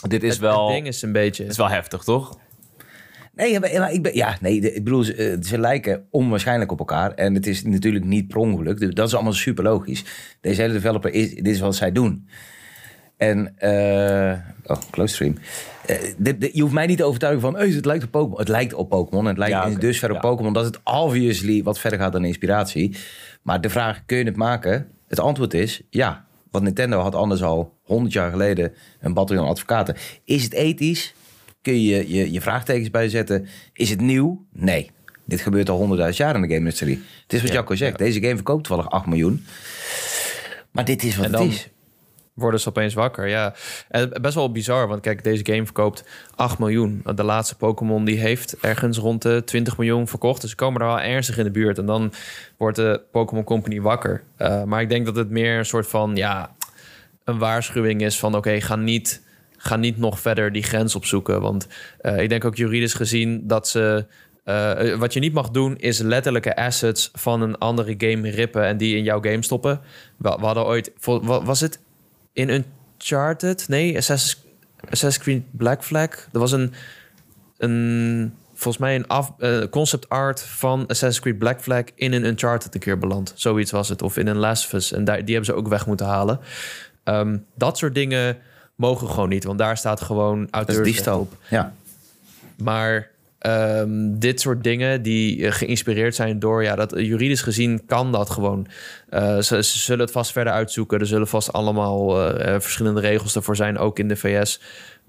[0.08, 1.44] Dit is Het, wel, het ding is een beetje...
[1.44, 2.38] het is wel heftig, toch?
[3.40, 6.80] Nee, maar, ik ben, ja, nee, de- ik bedoel, ze, eh, ze lijken onwaarschijnlijk op
[6.80, 7.14] elkaar.
[7.14, 8.80] En het is natuurlijk niet per ongeluk.
[8.80, 10.04] Dus Dat is allemaal super logisch.
[10.42, 12.28] Deze hele developer, is, dit is wat zij doen.
[13.18, 15.36] En, eh oh, close stream.
[16.18, 18.40] Dit- dit- je hoeft mij niet te overtuigen van, hey, het lijkt op Pokémon.
[18.40, 19.26] Het lijkt op Pokémon.
[19.26, 19.80] Het lijkt Ja, oké.
[19.80, 20.20] dusver op.
[20.22, 22.96] Pokémon dat het obviously wat verder gaat dan inspiratie.
[23.42, 24.88] Maar de vraag, kun je het maken?
[25.08, 26.26] Het antwoord is ja.
[26.52, 29.96] Want Nintendo had anders al 100 jaar geleden een bataljon advocaten.
[30.24, 31.14] Is het ethisch?
[31.62, 33.48] Kun je je, je vraagtekens bijzetten?
[33.74, 34.46] Is het nieuw?
[34.54, 34.92] Nee.
[35.26, 37.02] Dit gebeurt al honderdduizend jaar in de game-industrie.
[37.24, 37.98] Het is wat Ja, Jacco zegt.
[37.98, 39.46] Deze game verkoopt toevallig 8 miljoen.
[40.72, 41.70] Maar dit is wat En het dan- is.
[42.34, 43.28] worden ze opeens wakker.
[43.28, 43.54] Ja,
[43.90, 46.04] en best wel bizar, want kijk, deze game verkoopt
[46.36, 47.02] 8 miljoen.
[47.16, 50.42] De laatste Pokémon die heeft ergens rond de 20 miljoen verkocht.
[50.42, 51.78] Dus ze komen er wel ernstig in de buurt.
[51.78, 52.14] En dan
[52.58, 54.24] wordt de Pokémon Company wakker.
[54.38, 56.56] Eh, maar ik denk dat het meer een soort van, ja,
[57.24, 58.36] een waarschuwing is van...
[58.36, 59.28] oké, ga niet...
[59.62, 61.42] Ga niet nog verder die grens opzoeken.
[61.42, 64.06] Want eh, ik denk ook juridisch gezien dat ze.
[64.44, 68.78] eh, wat je niet mag doen, is letterlijke assets van een andere game rippen en
[68.78, 69.82] die in jouw game stoppen.
[70.18, 70.92] We, hadden ooit.
[71.22, 71.80] Was het
[72.34, 73.68] in Uncharted?
[73.68, 74.44] Nee, Assassin's,
[74.82, 76.10] Assassin's Creed Black Flag.
[76.10, 76.74] Er was een.
[77.58, 82.26] een volgens mij een af, eh, concept art van Assassin's Creed Black Flag in een
[82.26, 83.34] Uncharted een keer beland.
[83.36, 84.02] Zoiets was het.
[84.02, 84.92] Of in een Last of Us.
[84.92, 86.40] En die hebben ze ook weg moeten halen.
[87.04, 88.38] Ehm, dat soort dingen
[88.80, 89.44] mogen gewoon niet.
[89.44, 91.34] Want daar staat gewoon Dat is auteursrecht op.
[91.50, 91.74] Ja.
[92.58, 93.90] Maar ehm,
[94.20, 98.68] dit soort dingen die eh, geïnspireerd zijn door, ja, dat juridisch gezien kan dat gewoon.
[99.10, 101.00] Eh, ze, ze zullen het vast verder uitzoeken.
[101.00, 104.62] Er zullen vast allemaal eh, verschillende regels ervoor zijn, ook in de VS.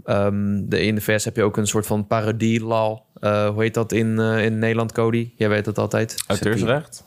[0.04, 2.98] Ehm, de, in de VS heb je ook een soort van parodie-law.
[3.20, 5.30] Eh, hoe heet dat in, eh, in Nederland, Cody?
[5.36, 6.14] Jij weet het altijd.
[6.26, 7.04] Auteursrecht?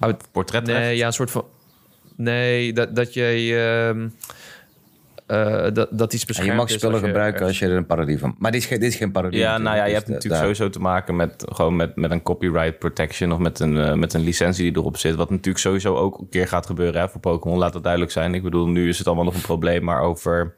[0.00, 0.78] Aut- Portretrecht?
[0.80, 1.44] Nee, ja, een soort van.
[2.16, 3.22] Nee, dat, dat je.
[3.92, 4.08] ehm,
[5.30, 7.76] eh, dat, dat iets En beschermd je mag spullen als je gebruiken als je er
[7.76, 8.34] een parodie van...
[8.38, 9.38] Maar dit is, geen- dit is geen parodie.
[9.38, 12.10] Ja, nou ja, je dus hebt natuurlijk daar- sowieso te maken met, gewoon met, met
[12.10, 15.14] een copyright protection of met een, eh, met een licentie die erop zit.
[15.14, 18.34] Wat natuurlijk sowieso ook een keer gaat gebeuren hè, voor Pokémon, laat dat duidelijk zijn.
[18.34, 20.54] Ik bedoel, nu is het allemaal nog een probleem, maar over...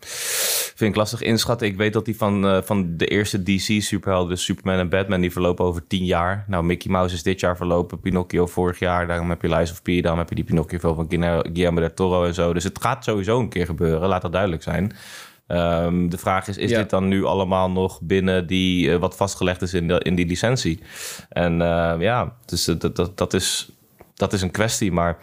[0.82, 1.66] Vind ik lastig inschatten.
[1.66, 5.20] Ik weet dat die van, eh, van de eerste DC superhelden, dus Superman en Batman,
[5.20, 6.44] die verlopen over tien jaar.
[6.46, 9.06] Nou, Mickey Mouse is dit jaar verlopen, Pinocchio vorig jaar.
[9.06, 12.24] Daarom heb je Lies of P, daarom heb je die Pinocchio van Guillermo del Toro
[12.24, 12.52] en zo.
[12.52, 14.92] Dus het gaat sowieso een keer gebeuren, laat dat duidelijk zijn.
[15.46, 16.78] Ehm, de vraag is, is Ja.
[16.78, 20.26] dit dan nu allemaal nog binnen die, eh, wat vastgelegd is in, de, in die
[20.26, 20.80] licentie?
[21.28, 23.70] En eh, ja, dus dat, dat, dat, is,
[24.14, 24.92] dat is een kwestie.
[24.92, 25.18] Maar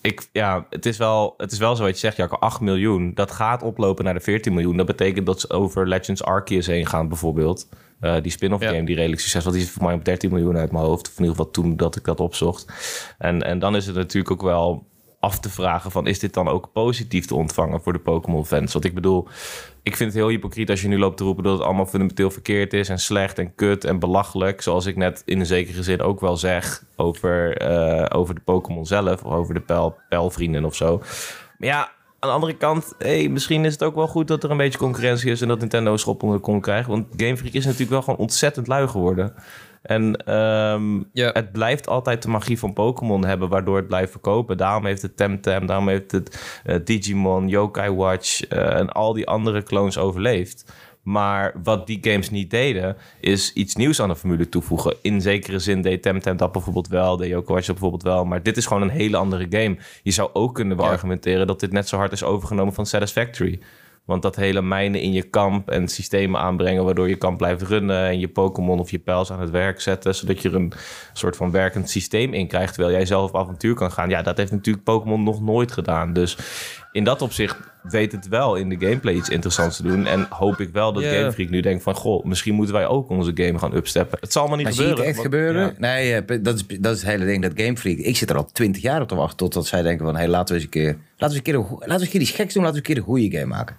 [0.00, 3.14] ik, ja, het, is wel, het is wel zo wat je zegt, Jacco, 8 miljoen.
[3.14, 4.76] Dat gaat oplopen naar de 14 miljoen.
[4.76, 7.68] Dat betekent dat ze over Legends Arceus heen gaan bijvoorbeeld.
[8.00, 8.70] Eh, die spin-off Ja.
[8.70, 9.60] game die redelijk succesvol was.
[9.60, 11.08] Die is voor mij op 13 miljoen uit mijn hoofd.
[11.08, 12.66] Of in ieder geval toen dat ik dat opzocht.
[13.18, 14.86] En, en dan is het natuurlijk ook wel
[15.20, 16.06] af te vragen van...
[16.06, 18.72] is dit dan ook positief te ontvangen voor de Pokémon-fans?
[18.72, 19.28] Want ik bedoel,
[19.82, 21.44] ik vind het heel hypocriet als je nu loopt te roepen...
[21.44, 24.62] dat het allemaal fundamenteel verkeerd is en slecht en kut en belachelijk.
[24.62, 28.86] Zoals ik net in een zekere zin ook wel zeg over, eh, over de Pokémon
[28.86, 29.24] zelf...
[29.24, 30.98] of over de pijl, pijlvrienden of zo.
[31.58, 34.50] Maar ja, aan de andere kant, hey, misschien is het ook wel goed dat er
[34.50, 36.40] een beetje concurrentie is en dat Nintendo een schop onder.
[36.86, 39.34] Want Game Freak is natuurlijk wel gewoon ontzettend lui geworden.
[39.82, 44.56] En ehm, het blijft altijd de magie van Pokémon hebben, waardoor het blijft verkopen.
[44.56, 49.26] Daarom heeft het Temtem, daarom heeft het eh, Digimon, Yokai Watch eh, en al die
[49.26, 50.72] andere clones overleefd.
[51.02, 54.96] Maar wat die games niet deden, is iets nieuws aan de formule toevoegen.
[55.02, 58.24] In zekere zin deed Temtem dat bijvoorbeeld wel, deed Yokai Watch dat bijvoorbeeld wel.
[58.24, 59.76] Maar dit is gewoon een hele andere game.
[60.02, 60.82] Je zou ook kunnen Ja.
[60.82, 63.60] argumenteren dat dit net zo hard is overgenomen van Satisfactory.
[64.04, 66.84] Want dat hele mijnen in je kamp en systemen aanbrengen...
[66.84, 70.14] waardoor je kan blijven runnen en je Pokémon of je pijls aan het werk zetten...
[70.14, 70.72] zodat je er een
[71.12, 72.74] soort van werkend systeem in krijgt...
[72.74, 74.08] terwijl jij zelf op avontuur kan gaan.
[74.08, 76.12] Ja, dat heeft natuurlijk Pokémon nog nooit gedaan.
[76.12, 76.36] Dus
[76.92, 80.06] in dat opzicht weet het wel in de gameplay iets interessants te doen.
[80.06, 81.10] En hoop ik wel dat Ja.
[81.18, 81.94] Game Freak nu denkt van...
[81.94, 84.18] goh, misschien moeten wij ook onze game gaan upsteppen.
[84.20, 85.14] Het zal maar niet Maar zie je gebeuren.
[85.14, 85.74] het echt want- gebeuren?
[85.78, 85.94] ja.
[85.94, 87.42] Nee, eh, dat is, dat is het hele ding.
[87.42, 87.98] Dat Game Freak.
[87.98, 89.36] Ik zit er al twintig jaar op te wachten.
[89.36, 90.16] Totdat zij denken van...
[90.16, 90.86] Hey, laten we eens een keer...
[90.92, 92.62] Laten we eens een keer, laten we eens een keer iets geks doen.
[92.62, 93.76] Laten we eens een keer een goede game maken.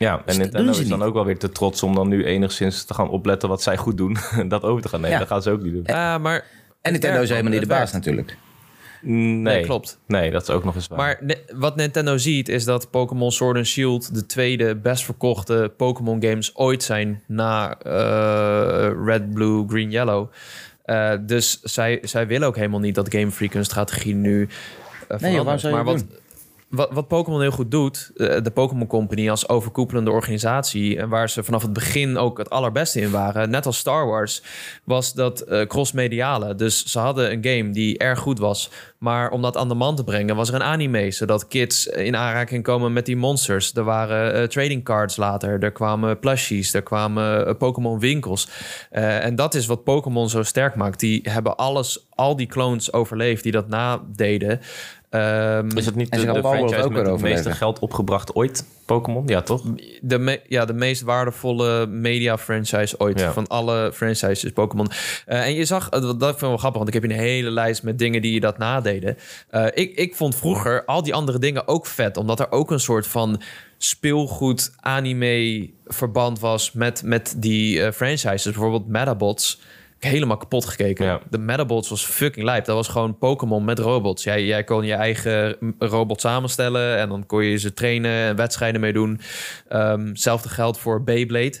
[0.00, 1.06] Ja, Dus en dat Nintendo doen is dan niet.
[1.08, 3.96] ook wel weer te trots om dan nu enigszins te gaan opletten wat zij goed
[3.96, 4.16] doen.
[4.30, 5.14] en dat over te gaan nemen.
[5.14, 5.22] Ja.
[5.22, 5.82] Dat gaan ze ook niet doen.
[5.86, 6.44] Ja, maar...
[6.82, 7.92] En Nintendo is helemaal niet de baas werkt.
[7.92, 8.36] natuurlijk.
[9.02, 9.98] Nee, Nee, klopt.
[10.06, 10.98] Nee, dat is ook nog eens waar.
[10.98, 15.72] Maar ne- wat Nintendo ziet is dat Pokémon Sword and Shield de tweede best verkochte
[15.76, 20.30] Pokémon games ooit zijn na eh, Red, Blue, Green, Yellow.
[20.84, 24.48] Eh, dus zij, zij willen ook helemaal niet dat Game Freak hun strategie nu
[25.08, 25.60] joh, waarom verandert.
[25.60, 26.19] zou je maar het wat,
[26.70, 31.30] wat, wat Pokémon heel goed doet, eh, de Pokémon Company als overkoepelende organisatie, en waar
[31.30, 34.42] ze vanaf het begin ook het allerbeste in waren, net als Star Wars,
[34.84, 36.54] was dat eh, cross-mediale.
[36.54, 39.96] Dus ze hadden een game die erg goed was, maar om dat aan de man
[39.96, 43.72] te brengen, was er een anime, zodat kids in aanraking komen met die monsters.
[43.74, 48.48] Er waren eh, trading cards later, er kwamen plushies, er kwamen eh, Pokémon winkels.
[48.90, 51.00] Eh, en dat is wat Pokémon zo sterk maakt.
[51.00, 54.60] Die hebben alles, al die clones overleefd die dat nadeden.
[55.10, 58.64] Ehm, is het niet En de, de franchise ook met het meeste geld opgebracht ooit?
[58.86, 59.26] Pokémon?
[59.26, 59.62] Ja, toch?
[60.00, 63.20] de, me- ja, de meest waardevolle media franchise ooit.
[63.20, 63.32] Ja.
[63.32, 64.88] Van alle franchises Pokémon.
[65.26, 67.24] Eh, en je zag, eh, dat vind ik wel grappig, want ik heb hier een
[67.24, 69.16] hele lijst met dingen die je dat nadeden.
[69.48, 72.80] Eh, ik, ik vond vroeger al die andere dingen ook vet, omdat er ook een
[72.80, 73.42] soort van
[73.78, 78.44] speelgoed anime verband was met, met die franchises.
[78.44, 79.60] Bijvoorbeeld Metabots.
[80.00, 81.04] Helemaal kapot gekeken.
[81.06, 81.20] Ja.
[81.30, 82.64] De Metabots was fucking lijp.
[82.64, 84.24] Dat was gewoon Pokémon met robots.
[84.24, 88.80] Jij, jij kon je eigen robot samenstellen en dan kon je ze trainen en wedstrijden
[88.80, 89.20] mee doen.
[89.68, 91.56] Ehm hetzelfde geldt voor Beyblade.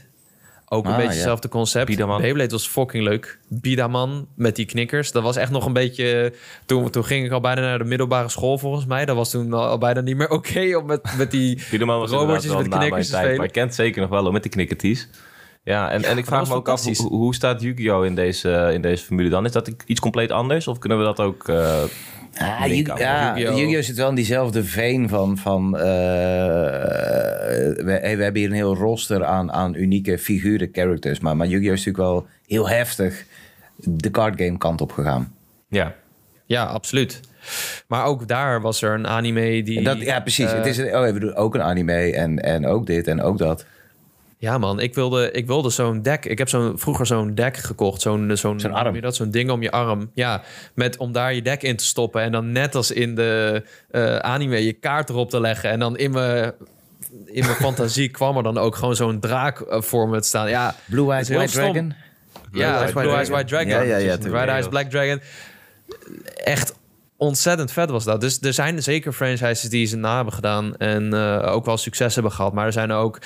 [0.72, 1.16] Ook een Ah, beetje ja.
[1.18, 1.86] hetzelfde concept.
[1.86, 2.20] Bidaman.
[2.20, 3.38] Beyblade was fucking leuk.
[3.48, 5.12] Bidaman met die knikkers.
[5.12, 6.32] Dat was echt nog een beetje...
[6.66, 9.04] Toen, toen ging ik al bijna naar de middelbare school volgens mij.
[9.04, 13.08] Dat was toen al bijna niet meer oké om met, met die robotjes met knikkers
[13.08, 13.12] te.
[13.16, 13.44] Maar spelen.
[13.44, 15.08] ik ken het zeker nog wel hoor, met die knikkerties.
[15.62, 18.04] Ja, en, en ik vraag me ook af, hoe, hoe staat Yu-Gi-Oh!
[18.04, 19.44] In deze, in deze formule dan?
[19.44, 20.68] Is dat iets compleet anders?
[20.68, 21.48] Of kunnen we dat ook...
[21.48, 21.82] eh,
[22.38, 23.82] Ah, Link Yu- ja, Yu-Gi-Oh!
[23.82, 25.38] Zit wel in diezelfde veen van...
[25.38, 25.82] van eh,
[27.84, 31.20] we, hey, we hebben hier een heel roster aan, aan unieke figuren, characters.
[31.20, 31.72] Maar, maar Yu-Gi-Oh!
[31.74, 33.24] is natuurlijk wel heel heftig
[33.76, 35.34] de card game kant op gegaan.
[35.68, 35.94] ja,
[36.46, 37.20] Ja, absoluut.
[37.88, 39.82] Maar ook daar was er een anime die...
[39.82, 40.50] Dat, ja, precies.
[40.50, 43.22] eh, het is, een- oh, we doen ook een anime en, en ook dit en
[43.22, 43.66] ook dat.
[44.40, 46.24] Ja, man, ik wilde, ik wilde zo'n deck.
[46.24, 48.00] Ik heb zo'n, vroeger zo'n deck gekocht.
[48.00, 49.00] Zo'n, zo'n, Zo'n hoe arm.
[49.00, 49.16] dat?
[49.16, 50.10] Zo'n ding om je arm.
[50.14, 50.42] Ja,
[50.74, 52.22] met, om daar je deck in te stoppen.
[52.22, 55.70] En dan net als in de eh, anime je kaart erop te leggen.
[55.70, 56.52] En dan in mijn,
[57.24, 60.48] in mijn fantasie kwam er dan ook gewoon zo'n draak eh, voor me te staan.
[60.48, 61.72] Ja, Blue Eyes White stom.
[61.72, 61.94] Dragon.
[62.52, 63.68] Ja, Eyes Blue Eyes White Dragon.
[63.68, 63.88] Dragon.
[63.88, 64.48] Ja, ja, ja, Red.
[64.48, 65.20] Eyes Black Dragon.
[66.34, 66.74] Echt
[67.20, 68.20] ontzettend vet was dat.
[68.20, 72.14] Dus er zijn zeker franchises die ze na hebben gedaan en eh, ook wel succes
[72.14, 72.52] hebben gehad.
[72.52, 73.18] Maar er zijn ook,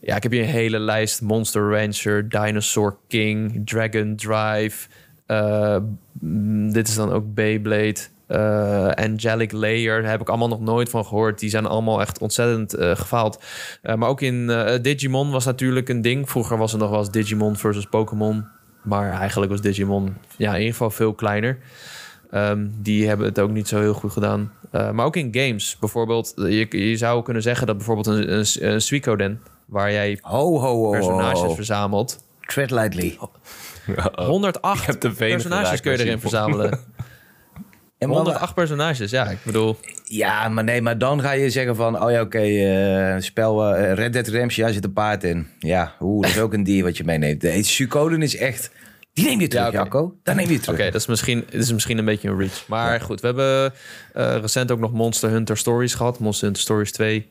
[0.00, 4.88] ja, ik heb hier een hele lijst: Monster Rancher, Dinosaur King, Dragon Drive.
[5.26, 5.76] eh,
[6.20, 7.96] mm, dit is dan ook Beyblade.
[8.26, 11.38] eh, Angelic Layer, daar heb ik allemaal nog nooit van gehoord.
[11.38, 13.42] Die zijn allemaal echt ontzettend eh, gefaald.
[13.82, 14.46] Maar ook in
[14.82, 16.30] Digimon was natuurlijk een ding.
[16.30, 18.46] Vroeger was er nog wel eens Digimon versus Pokémon.
[18.82, 21.58] Maar eigenlijk was Digimon ja, in ieder geval veel kleiner.
[22.30, 24.52] Ehm, die hebben het ook niet zo heel goed gedaan.
[24.70, 25.76] Maar ook in games.
[25.80, 29.40] Bijvoorbeeld, je, je zou kunnen zeggen dat bijvoorbeeld een, een, een.
[29.68, 31.54] Waar jij Ho, ho, ho, personages ho, ho.
[31.54, 32.26] verzamelt...
[32.40, 33.18] Tread lightly.
[34.14, 36.78] 108 heb de venen personages geraakt kun je erin verzamelen.
[37.98, 39.26] En wat- 108 personages, ja.
[39.30, 42.02] Ik bedoel, Ja, maar nee, maar dan ga je zeggen van...
[42.02, 45.46] Oh ja, oké, eh, spel eh, Red Dead Redemption, ja, zit een paard in.
[45.58, 47.40] Ja, oeh, dat is ook een dier wat je meeneemt.
[47.40, 48.70] De Suikoden is echt...
[49.12, 49.78] Die neem je terug, Ja, oké.
[49.78, 50.14] Jacco.
[50.22, 50.84] Dat neem je oké, terug.
[50.84, 52.66] dat is misschien, dit is misschien een beetje een reach.
[52.68, 53.72] Maar goed, we hebben
[54.12, 56.18] eh, recent ook nog Monster Hunter Stories gehad.
[56.18, 57.28] Monster Hunter Stories 2.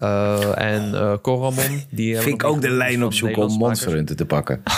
[0.00, 1.82] Eh, en eh Coromon.
[1.90, 3.92] Die hebben Vind ik ook de lijn van op zoek om Monster.
[3.92, 4.62] Hunter te pakken.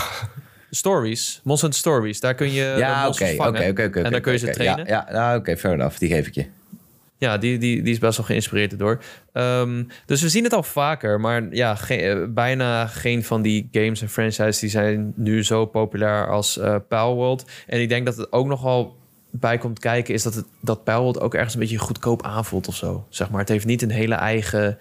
[0.70, 1.40] Stories.
[1.44, 2.20] Monster Hunter Stories.
[2.20, 3.82] Daar kun je Ja, oké, oké, oké.
[3.85, 4.87] oké, En dan kun je ze trainen.
[4.87, 5.98] Ja, ja nou, oké, fair enough.
[5.98, 6.46] Die geef ik je.
[7.18, 9.02] Ja, die, die, die is best wel geïnspireerd door.
[9.32, 13.68] Ehm, dus we zien het al vaker, maar ja, ge- eh, bijna geen van die
[13.72, 17.44] games en franchises die zijn nu zo populair als eh Palworld.
[17.66, 18.96] En ik denk dat het ook nogal
[19.30, 22.76] bij komt kijken, is dat, het, dat Palworld ook ergens een beetje goedkoop aanvoelt of
[22.76, 23.06] zo.
[23.08, 24.78] Zeg maar, het heeft niet een hele eigen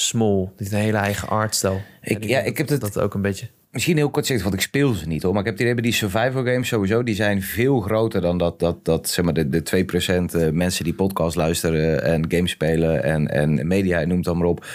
[0.00, 1.80] small, niet een hele eigen artstijl.
[2.02, 3.46] Ik- ja, ik heb dat, het- dat ook een beetje.
[3.70, 5.32] Misschien heel kort zeggen, want ik speel ze niet hoor.
[5.32, 7.02] Maar ik heb het idee die survival games sowieso.
[7.02, 10.84] Die zijn veel groter dan dat, dat, dat zeg maar, de, de 2% eh, mensen
[10.84, 14.66] die podcast luisteren en games spelen en, en media, noem het allemaal op.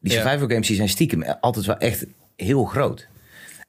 [0.00, 0.20] Die Ja.
[0.20, 3.08] survival games die zijn stiekem altijd wel echt heel groot.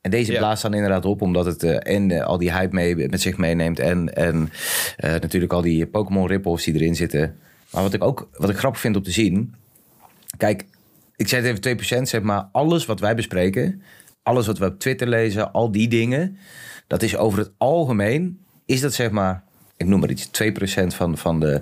[0.02, 0.38] En deze Ja.
[0.38, 3.38] blaast dan inderdaad op, omdat het eh, en eh, al die hype mee, met zich
[3.38, 3.80] meeneemt.
[3.80, 4.50] En, en
[4.98, 7.36] eh, natuurlijk al die Pokémon rip-offs die erin zitten.
[7.72, 9.54] Maar wat ik ook wat ik grappig vind om te zien.
[10.38, 10.66] Kijk,
[11.18, 12.50] ik zei het even 2%, zeg maar.
[12.52, 13.82] Alles wat wij bespreken,
[14.24, 16.38] alles wat we op Twitter lezen, al die dingen.
[16.88, 19.44] Dat is over het algemeen, is dat zeg maar,
[19.78, 21.62] ik noem maar iets, 2% van, van, de,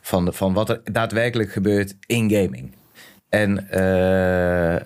[0.00, 2.74] van, van wat er daadwerkelijk gebeurt in gaming.
[3.28, 4.84] En eh,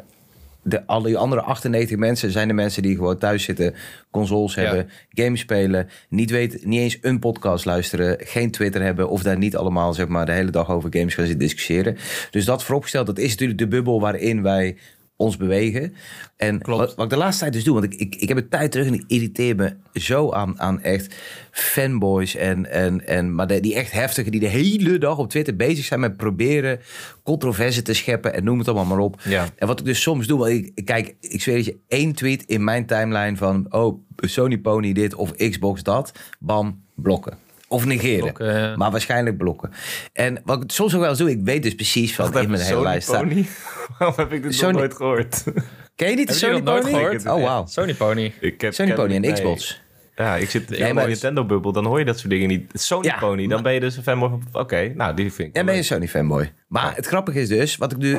[0.67, 3.75] de, al die andere 98 mensen zijn de mensen die gewoon thuis zitten,
[4.11, 4.63] consoles Ja.
[4.63, 9.39] hebben, games spelen, niet, weten, niet eens een podcast luisteren, geen Twitter hebben of daar
[9.39, 11.97] niet allemaal zeg maar, de hele dag over games gaan zitten discussiëren.
[12.31, 14.77] Dus dat vooropgesteld, dat is natuurlijk de bubbel waarin wij
[15.17, 15.95] ons bewegen.
[16.37, 16.81] En Klopt.
[16.81, 18.71] wat, wat ik de laatste tijd dus doe, want ik, ik, ik heb een tijd
[18.73, 21.15] terug en ik irriteer me zo aan, aan echt
[21.51, 25.57] fanboys en, en, en maar de- die echt heftige, die de hele dag op Twitter
[25.57, 26.81] bezig zijn met proberen
[27.23, 29.21] controverse te scheppen en noem het allemaal maar op.
[29.25, 29.47] Ja.
[29.57, 32.13] En wat ik dus soms doe, want ik, ik kijk, ik zweer dat je één
[32.13, 37.39] tweet in mijn timeline van, oh, Sony Pony dit of Xbox dat, bam, blokken.
[37.69, 38.21] Of negeren.
[38.21, 38.77] Blokken, ja.
[38.77, 39.71] Maar waarschijnlijk blokken.
[40.13, 42.51] En wat ik soms ook wel eens doe, ik weet dus precies van Wacht in
[42.51, 43.21] mijn hele lijst staat.
[43.29, 43.47] Pony?
[43.99, 45.45] Waarom heb ik dit Sony- nog nooit gehoord?
[45.97, 46.93] Ken je niet de Sony nooit Pony?
[46.95, 47.27] gehoord?
[47.27, 47.67] Oh, wauw.
[47.67, 48.33] Sony Pony.
[48.41, 49.83] Ik heb Sony Pony en Xbox.
[50.17, 52.71] Ja, ik zit in maar- Nintendo-bubbel, dan hoor je dat soort dingen niet.
[52.73, 54.43] Sony Ja, Pony, dan maar- ben je dus een fanboy van...
[54.63, 56.53] Oké, nou, die vind ik wel ben je een Sony fanboy.
[56.69, 58.19] Maar het grappige is dus, wat ik nu...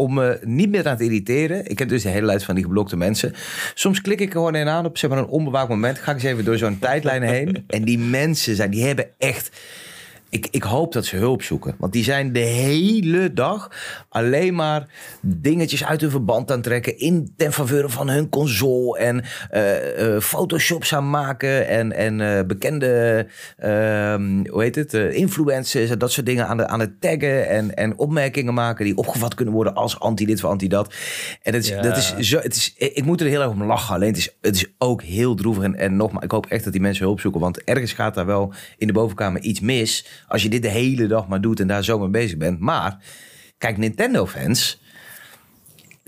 [0.00, 1.66] Om me niet meer aan te irriteren.
[1.66, 3.34] Ik heb dus de hele lijst van die geblokte mensen.
[3.74, 5.98] Soms klik ik er gewoon in aan op zeg maar, een onbewaakt moment.
[5.98, 7.64] Ga ik eens even door zo'n tijdlijn heen.
[7.66, 9.50] En die mensen zijn, die hebben echt...
[10.30, 11.74] Ik, ik hoop dat ze hulp zoeken.
[11.78, 13.70] Want die zijn de hele dag
[14.08, 14.86] alleen maar
[15.20, 16.98] dingetjes uit hun verband aan het trekken.
[16.98, 18.98] In ten faveur van hun console.
[18.98, 21.68] En eh, photoshops aan maken.
[21.68, 25.90] En, en eh, bekende, ehm, hoe heet het, influencers.
[25.90, 27.48] En dat soort dingen aan, de, aan het taggen.
[27.48, 30.94] En, en opmerkingen maken die opgevat kunnen worden als anti dit of anti dat.
[31.42, 31.82] En het is, Ja.
[31.82, 33.94] dat is zo, het is, ik moet er heel erg om lachen.
[33.94, 35.62] Alleen het is, het is ook heel droevig.
[35.62, 37.40] En, en nogmaals, ik hoop echt dat die mensen hulp zoeken.
[37.40, 40.06] Want ergens gaat daar wel in de bovenkamer iets mis.
[40.26, 42.60] Als je dit de hele dag maar doet en daar zo mee bezig bent.
[42.60, 43.02] Maar,
[43.58, 44.86] kijk, Nintendo-fans...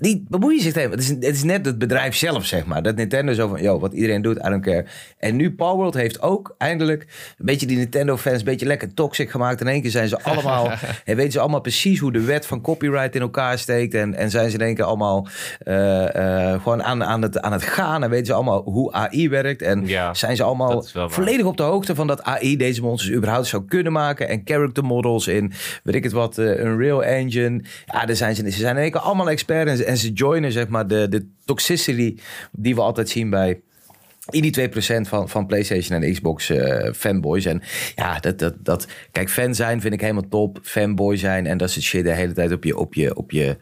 [0.01, 0.97] Die bemoeien zich helemaal.
[0.97, 2.83] Het is, het is net het bedrijf zelf, zeg maar.
[2.83, 4.85] Dat Nintendo zo van, yo, wat iedereen doet, I don't care.
[5.17, 7.01] En nu Palworld heeft ook eindelijk
[7.37, 9.61] een beetje die Nintendo-fans een beetje lekker toxic gemaakt.
[9.61, 10.71] In één keer zijn ze allemaal,
[11.05, 13.93] en weten ze allemaal precies hoe de wet van copyright in elkaar steekt.
[13.93, 15.27] En, en zijn ze in één keer allemaal
[15.59, 18.03] eh, eh, gewoon aan, aan, het, aan het gaan.
[18.03, 19.61] En weten ze allemaal hoe AI werkt.
[19.61, 23.47] En Ja, zijn ze allemaal volledig op de hoogte van dat AI deze monsters überhaupt
[23.47, 24.27] zou kunnen maken.
[24.27, 27.61] En character models in, weet ik het wat, eh, Unreal Engine.
[27.85, 30.13] Ja, daar zijn ze, ze zijn in één keer allemaal expert en ze, en ze
[30.13, 32.15] joinen zeg maar de, de toxicity
[32.51, 33.61] die we altijd zien bij
[34.29, 37.45] in die 2% van, van PlayStation en Xbox eh, fanboys.
[37.45, 37.61] En
[37.95, 40.59] ja, dat, dat, dat, kijk, fan zijn vind ik helemaal top.
[40.61, 43.57] Fanboy zijn en dat soort shit de hele tijd op je, op je, op je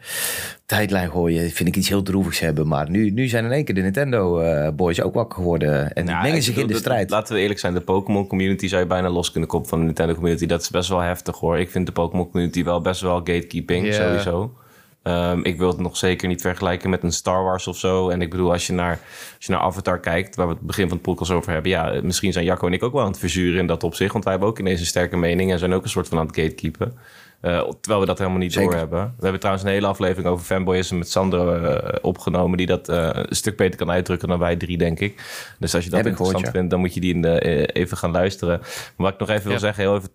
[0.66, 1.50] tijdlijn gooien.
[1.50, 2.68] Vind ik iets heel droevigs hebben.
[2.68, 5.92] Maar nu, nu zijn in één keer de Nintendo eh, boys ook wakker geworden.
[5.92, 7.10] En die Nou, mengen zich in de dat- strijd.
[7.10, 9.84] Laten we eerlijk zijn, de Pokémon community zou je bijna los kunnen koppen van de
[9.84, 10.46] Nintendo community.
[10.46, 11.58] Dat is best wel heftig hoor.
[11.58, 14.54] Ik vind de Pokémon community wel best wel gatekeeping, sowieso.
[15.02, 18.08] Ehm, ik wil het nog zeker niet vergelijken met een Star Wars of zo.
[18.08, 18.98] En ik bedoel, als je naar,
[19.36, 21.70] als je naar Avatar kijkt, waar we het begin van de podcast over hebben.
[21.70, 24.12] Ja, misschien zijn Jacco en ik ook wel aan het verzuren in dat opzicht.
[24.12, 26.26] Want wij hebben ook ineens een sterke mening en zijn ook een soort van aan
[26.26, 26.92] het gatekeepen.
[27.40, 28.70] Eh, terwijl we dat helemaal niet Zeker.
[28.70, 29.04] doorhebben.
[29.16, 32.56] We hebben trouwens een hele aflevering over fanboyisme met Sandro eh, opgenomen.
[32.56, 35.22] Die dat eh, een stuk beter kan uitdrukken dan wij drie, denk ik.
[35.58, 36.58] Dus als je dat Heb interessant gehoord, ja.
[36.58, 38.58] vindt, dan moet je die in de, even gaan luisteren.
[38.58, 40.10] Maar wat ik nog even wil zeggen, heel even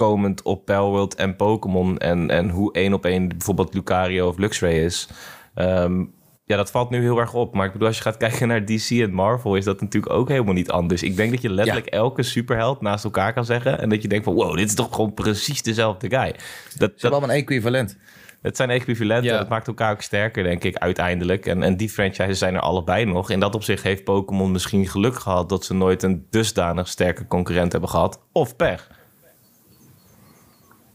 [0.00, 1.98] terugkomend op Palworld en Pokémon.
[1.98, 5.08] En, en hoe één op één bijvoorbeeld Lucario of Luxray is.
[5.54, 6.04] Ehm,
[6.44, 7.54] ja, dat valt nu heel erg op.
[7.54, 10.28] Maar ik bedoel, als je gaat kijken naar DC en Marvel, is dat natuurlijk ook
[10.28, 11.02] helemaal niet anders.
[11.02, 13.80] Ik denk dat je letterlijk elke superheld naast elkaar kan zeggen.
[13.80, 16.34] En dat je denkt van, wow, dit is toch gewoon precies dezelfde guy.
[16.76, 17.98] Dat, hebben allemaal een equivalent.
[18.42, 19.30] het zijn equivalenten.
[19.32, 19.38] Ja.
[19.38, 21.46] Dat maakt elkaar ook sterker, denk ik, uiteindelijk.
[21.46, 23.30] En, en die franchises zijn er allebei nog.
[23.30, 25.48] In dat opzicht heeft Pokémon misschien geluk gehad...
[25.48, 28.20] dat ze nooit een dusdanig sterke concurrent hebben gehad.
[28.32, 28.99] Of pech.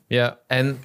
[0.07, 0.77] Ja, en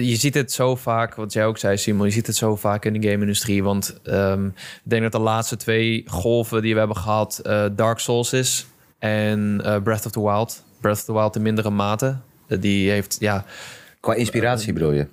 [0.00, 2.84] je ziet het zo vaak, wat jij ook zei, Simon, je ziet het zo vaak
[2.84, 3.62] in de game-industrie.
[3.62, 7.98] Want ehm, ik denk dat de laatste twee golven die we hebben gehad, eh, Dark
[7.98, 8.66] Souls is
[8.98, 10.62] en eh, Breath of the Wild.
[10.80, 12.16] Breath of the Wild in mindere mate.
[12.46, 13.44] Eh, die heeft, ja,
[14.00, 15.06] Qua inspiratie bedoel je?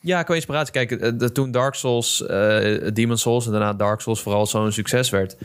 [0.00, 0.72] ja, qua inspiratie.
[0.72, 2.24] Kijk, de- toen Dark Souls,
[2.92, 5.36] Demon Souls en daarna Dark Souls vooral zo'n succes werd.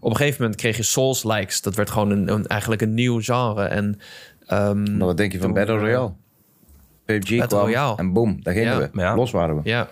[0.00, 1.60] Op een gegeven moment kreeg je Souls-likes.
[1.62, 3.64] Dat werd gewoon een, een- eigenlijk een nieuw genre.
[3.64, 4.00] En
[4.46, 6.12] ehm, Maar wat denk je van Battle Royale?
[7.04, 7.96] PUBG Battle kwam Royale.
[7.96, 8.78] en boom, daar gingen Ja.
[8.92, 9.00] we.
[9.00, 9.14] Ja.
[9.16, 9.60] Los waren we.
[9.64, 9.88] Ja.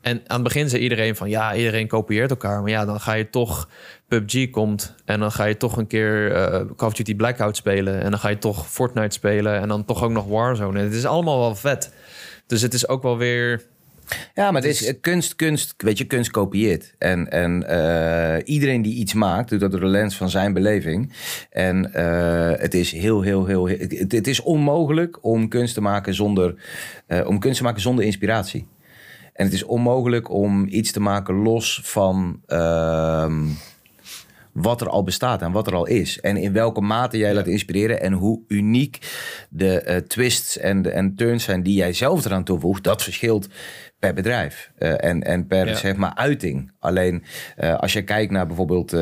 [0.00, 2.60] En aan het begin zei iedereen van ja, iedereen kopieert elkaar.
[2.60, 3.68] Maar ja, dan ga je toch
[4.08, 8.00] PUBG komt en dan ga je toch een keer eh, Call of Duty Blackout spelen.
[8.02, 10.78] En dan ga je toch Fortnite spelen en dan toch ook nog Warzone.
[10.78, 11.94] En het is allemaal wel vet.
[12.46, 13.62] Dus het is ook wel weer
[14.34, 16.94] Ja, maar het is eh, kunst, kunst, weet je, kunst kopieert.
[16.98, 21.12] En, en eh, iedereen die iets maakt, doet dat door de lens van zijn beleving.
[21.50, 26.14] En eh, het is heel, heel, heel, het, het is onmogelijk om kunst te maken
[26.14, 26.54] zonder,
[27.26, 28.66] om kunst te maken zonder inspiratie.
[29.32, 33.46] En het is onmogelijk om iets te maken los van ehm,
[34.52, 36.20] wat er al bestaat en wat er al is.
[36.20, 38.98] En in welke mate jij laat inspireren en hoe uniek
[39.50, 43.48] de twists en, de, en turns zijn die jij zelf eraan toevoegt, dat verschilt
[44.02, 45.74] per bedrijf eh, en, en per Ja.
[45.74, 46.70] zeg maar uiting.
[46.78, 47.24] Alleen
[47.56, 49.00] eh, als je kijkt naar bijvoorbeeld eh,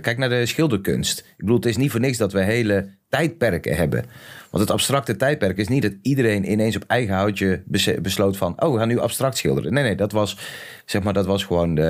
[0.00, 1.18] kijk naar de schilderkunst.
[1.18, 4.04] Ik bedoel, het is niet voor niks dat we hele tijdperken hebben.
[4.50, 8.62] Want het abstracte tijdperk is niet dat iedereen ineens op eigen houtje bes- besloot van...
[8.62, 9.72] oh, we gaan nu abstract schilderen.
[9.72, 10.38] Nee, nee, dat was,
[10.84, 11.80] zeg maar, dat was gewoon...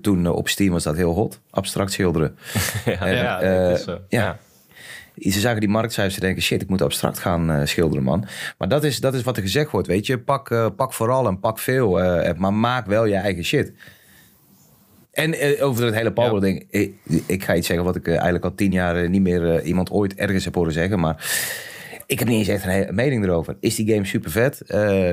[0.00, 2.36] toen op Steam was dat heel hot, abstract schilderen.
[2.84, 3.98] Ja, En, ja, dat is zo.
[4.08, 4.38] ja.
[5.18, 6.42] Ze zagen die marktcijfers en denken...
[6.42, 8.26] shit, ik moet abstract gaan eh, schilderen, man.
[8.58, 10.18] Maar dat is, dat is wat er gezegd wordt, weet je.
[10.18, 13.72] Pak, eh, pak vooral en pak veel, eh, maar maak wel je eigen shit.
[15.12, 16.38] En over het hele Ja.
[16.38, 16.66] ding.
[16.70, 16.94] Ik,
[17.26, 20.44] ik ga iets zeggen wat ik eigenlijk al tien jaar niet meer iemand ooit ergens
[20.44, 21.00] heb horen zeggen.
[21.00, 21.36] Maar
[22.06, 23.56] ik heb niet eens echt een mening erover.
[23.60, 24.62] Is die game super vet?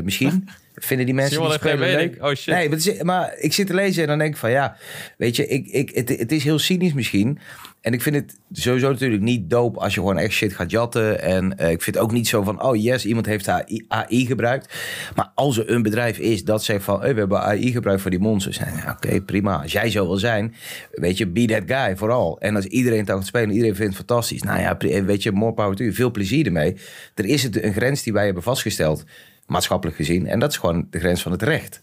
[0.03, 0.47] Misschien.
[0.75, 2.11] Vinden die mensen die geen spelen mening?
[2.13, 2.23] leuk?
[2.23, 2.53] Oh, shit.
[2.53, 4.75] Nee, maar, het is- maar ik zit te lezen en dan denk ik van ja,
[5.17, 7.39] weet je, ik, ik, het, het is heel cynisch misschien.
[7.81, 11.21] En ik vind het sowieso natuurlijk niet dope als je gewoon echt shit gaat jatten.
[11.21, 13.47] En eh, ik vind het ook niet zo van, oh yes, iemand heeft
[13.87, 14.73] AI, gebruikt.
[15.15, 18.11] Maar als er een bedrijf is dat zegt van, hey, we hebben AI gebruikt voor
[18.11, 18.59] die monsters.
[18.89, 19.61] Oké, prima.
[19.61, 20.53] Als jij zo wil zijn,
[20.91, 22.39] weet je, be that guy vooral.
[22.39, 24.41] En als iedereen het gaat spelen, iedereen vindt het fantastisch.
[24.41, 25.95] Nou ja, pri- weet je, more power to you.
[25.95, 26.75] Veel plezier ermee.
[27.15, 29.03] Er is het een grens die wij hebben vastgesteld,
[29.47, 30.27] maatschappelijk gezien.
[30.27, 31.81] En dat is gewoon de grens van het recht.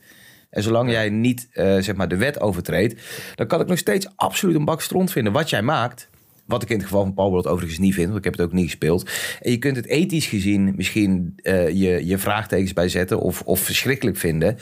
[0.51, 3.03] En zolang jij niet eh, zeg maar de wet overtreedt,
[3.35, 6.11] dan kan ik nog steeds absoluut een bak stront vinden wat jij maakt.
[6.47, 8.43] Wat ik in het geval van Power World overigens niet vind, want ik heb het
[8.43, 9.11] ook niet gespeeld.
[9.41, 13.61] En je kunt het ethisch gezien misschien eh, je, je vraagtekens bij zetten of, of
[13.61, 14.59] verschrikkelijk vinden.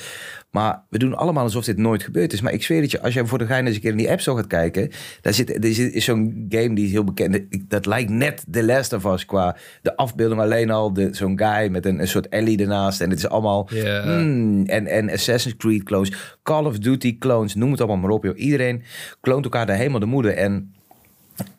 [0.56, 2.40] Maar we doen allemaal alsof dit nooit gebeurd is.
[2.40, 4.10] Maar ik zweer dat je, als jij voor de gein eens een keer in die
[4.10, 4.90] App Store gaat kijken...
[5.20, 7.40] daar zit, er zit, is zo'n game die is heel bekend.
[7.68, 10.92] Dat lijkt net The Last of Us qua de afbeelding alleen al.
[10.92, 13.00] de- Zo'n guy met een, een soort Ellie ernaast.
[13.00, 13.68] En het is allemaal...
[14.02, 18.24] Hmm, en, en Assassin's Creed clones, Call of Duty clones, noem het allemaal maar op.
[18.24, 18.38] Joh.
[18.38, 18.82] Iedereen
[19.20, 20.32] kloont elkaar daar helemaal de moeder.
[20.32, 20.74] En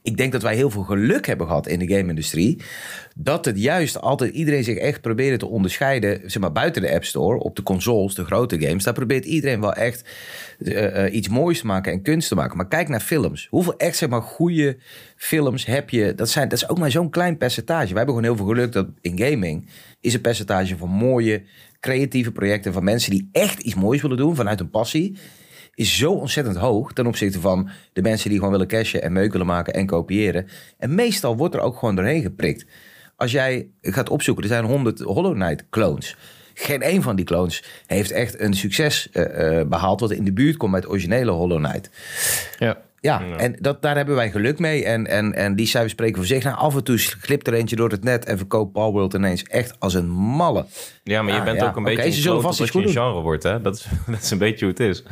[0.01, 2.61] ik denk dat wij heel veel geluk hebben gehad in de game-industrie.
[3.15, 6.21] Dat het juist altijd iedereen zich echt probeerde te onderscheiden.
[6.31, 8.83] Zeg maar buiten de App Store, op de consoles, de grote games.
[8.83, 10.09] Daar probeert iedereen wel echt
[10.59, 12.57] eh, eh, iets moois te maken en kunst te maken.
[12.57, 13.47] Maar kijk naar films.
[13.49, 14.77] Hoeveel echt zeg maar goede
[15.15, 16.15] films heb je?
[16.15, 17.93] Dat, zijn, dat is ook maar zo'n klein percentage.
[17.93, 19.69] Wij hebben gewoon heel veel geluk dat in gaming
[20.01, 21.43] is een percentage van mooie,
[21.79, 22.73] creatieve projecten.
[22.73, 25.17] Van mensen die echt iets moois willen doen vanuit een passie
[25.77, 29.31] is zo ontzettend hoog ten opzichte van de mensen die gewoon willen cashen en meuk
[29.31, 30.47] willen maken en kopiëren.
[30.77, 32.65] En meestal wordt er ook gewoon doorheen geprikt.
[33.15, 36.15] Als jij gaat opzoeken, er zijn 100 Hollow Knight clones.
[36.53, 40.33] Geen één van die clones heeft echt een succes eh, eh, behaald wat in de
[40.33, 41.89] buurt komt met het originele Hollow Knight.
[42.59, 42.85] Ja.
[42.99, 44.85] Ja, en dat, daar hebben wij geluk mee.
[44.85, 46.43] En, en, en die cijfers spreken voor zich.
[46.43, 49.75] Nou, af en toe glipt er eentje door het net en verkoopt Palworld ineens echt
[49.79, 50.65] als een malle.
[51.03, 51.67] Ja, maar je Ah, bent ja.
[51.67, 53.61] ook een beetje ze een zullen vast je een genre wordt, hè?
[53.61, 55.03] Dat is, dat is een beetje hoe het is.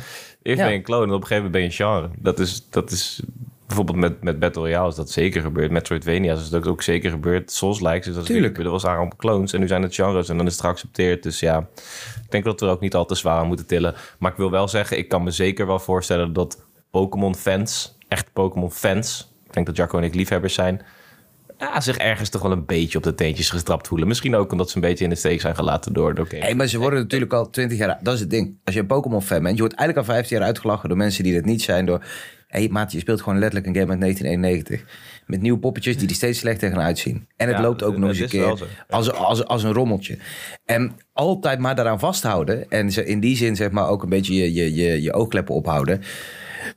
[0.46, 2.10] Eerst ben je een clone en op een gegeven moment ben je een genre.
[2.20, 3.22] Dat is, dat is
[3.68, 5.72] bijvoorbeeld met, met Battle Royale is dat zeker gebeurd.
[5.72, 7.52] Metroidvania's is dat ook zeker gebeurd.
[7.52, 8.30] Souls-likes is dat Tuurlijk.
[8.30, 8.64] zeker gebeurd.
[8.64, 11.24] Dat was allemaal clones en nu zijn het genres en dan is het geaccepteerd.
[11.24, 11.68] Dus ja,
[12.24, 13.96] ik denk dat we er ook niet al te zwaar aan moeten tillen.
[14.20, 19.34] Maar ik wil wel zeggen, ik kan me zeker wel voorstellen dat Pokémon-fans, echt Pokémon-fans...
[19.46, 20.82] Ik denk dat Jacco en ik liefhebbers zijn...
[21.58, 24.08] Ja, zich ergens toch wel een beetje op de teentjes gestrapt voelen.
[24.08, 26.16] Misschien ook omdat ze een beetje in de steek zijn gelaten door...
[26.16, 28.00] door Hey, maar ze worden natuurlijk al 20 jaar.
[28.02, 28.58] Dat is het ding.
[28.64, 31.34] Als je een Pokémon-fan bent, je wordt eigenlijk al 15 jaar uitgelachen door mensen die
[31.34, 31.86] dat niet zijn.
[31.86, 32.00] Door.
[32.48, 35.24] Hé, hey, maat, je speelt gewoon letterlijk een game uit 1991.
[35.26, 37.28] Met nieuwe poppetjes die er steeds slechter gaan uitzien.
[37.36, 40.18] En het Ja, loopt ook dat nog eens een keer als, als, als een rommeltje.
[40.66, 42.70] En altijd maar daaraan vasthouden.
[42.70, 45.56] En ze in die zin zeg maar ook een beetje je, je, je, je oogkleppen
[45.56, 46.02] ophouden.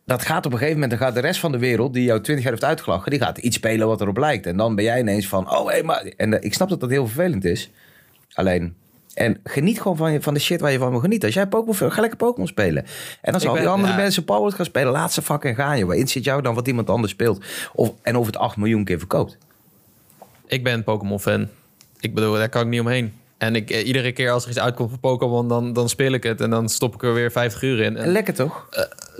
[0.04, 2.20] Dat gaat op een gegeven moment, dan gaat de rest van de wereld die jou
[2.20, 4.46] 20 jaar heeft uitgelachen, die gaat iets spelen wat erop lijkt.
[4.46, 6.02] En dan ben jij ineens van, oh hé, maar.
[6.16, 7.70] En eh, ik snap dat dat heel vervelend is.
[8.32, 8.74] Alleen,
[9.18, 11.26] en geniet gewoon van, je, van de shit waar je van wil genieten.
[11.26, 12.84] Als jij Pokémon, ga lekker Pokémon spelen.
[13.20, 13.98] En als Ik al die andere ja.
[13.98, 15.86] mensen Power gaan spelen, laat ze fucking gaan, joh.
[15.86, 17.44] Waarin zit jou dan wat iemand anders speelt?
[17.74, 19.38] Of, en of het 8 miljoen keer verkoopt.
[20.46, 21.48] Ik ben Pokémon-fan.
[22.00, 23.12] Ik bedoel, daar kan ik niet omheen.
[23.38, 26.22] En ik, eh, iedere keer als er iets uitkomt van Pokémon, dan, dan speel ik
[26.22, 26.40] het.
[26.40, 27.96] En dan stop ik er weer 50 uur in.
[27.96, 28.68] En, Lekker toch?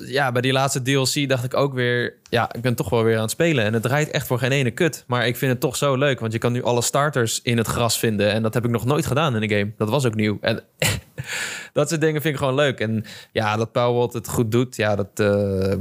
[0.06, 2.14] ja, bij die laatste DLC dacht ik ook weer...
[2.30, 3.64] Ja, ik ben toch wel weer aan het spelen.
[3.64, 5.04] En het draait echt voor geen ene kut.
[5.06, 6.20] Maar ik vind het toch zo leuk.
[6.20, 8.32] Want je kan nu alle starters in het gras vinden.
[8.32, 9.72] En dat heb ik nog nooit gedaan in de game.
[9.76, 10.38] Dat was ook nieuw.
[10.40, 10.62] En
[11.72, 12.80] dat soort dingen vind ik gewoon leuk.
[12.80, 14.76] En ja, dat Powerworld het goed doet.
[14.76, 15.08] Ja, dat...
[15.14, 15.74] eh,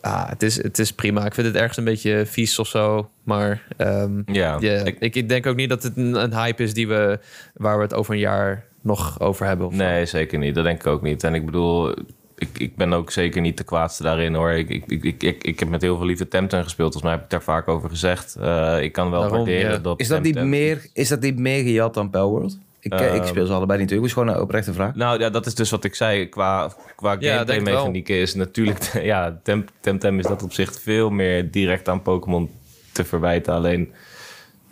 [0.00, 1.26] ah, het, is, het is prima.
[1.26, 3.10] Ik vind het ergens een beetje vies of zo.
[3.24, 6.74] Maar ehm, Ja, ja, ik- ik, denk ook niet dat het een, een hype is
[6.74, 7.18] die we,
[7.54, 9.66] waar we het over een jaar nog over hebben.
[9.66, 10.54] Of Nee, zeker niet.
[10.54, 11.24] Dat denk ik ook niet.
[11.24, 11.90] En ik bedoel,
[12.36, 14.50] ik, ik ben ook zeker niet de kwaadste daarin hoor.
[14.50, 16.92] Ik, ik, ik, ik, ik, ik heb met heel veel liefde Temtem gespeeld.
[16.92, 18.36] Volgens mij heb ik daar vaak over gezegd.
[18.40, 19.78] Eh, ik kan wel Daarom, waarderen ja.
[19.78, 22.58] dat Is dat, niet meer, is dat niet meer gejat dan Palworld?
[22.80, 23.26] Ik, ik Ehm.
[23.26, 23.90] speel ze allebei niet.
[23.90, 24.94] Het is gewoon een oprechte vraag.
[24.94, 26.28] Nou ja, dat is dus wat ik zei.
[26.28, 27.74] Qua, qua Ja, denk gameplay het wel.
[27.74, 28.84] mechanieken is natuurlijk...
[29.02, 32.50] Ja, Tem- Temtem is dat op zich veel meer direct aan Pokémon
[32.92, 33.54] te verwijten.
[33.54, 33.92] Alleen,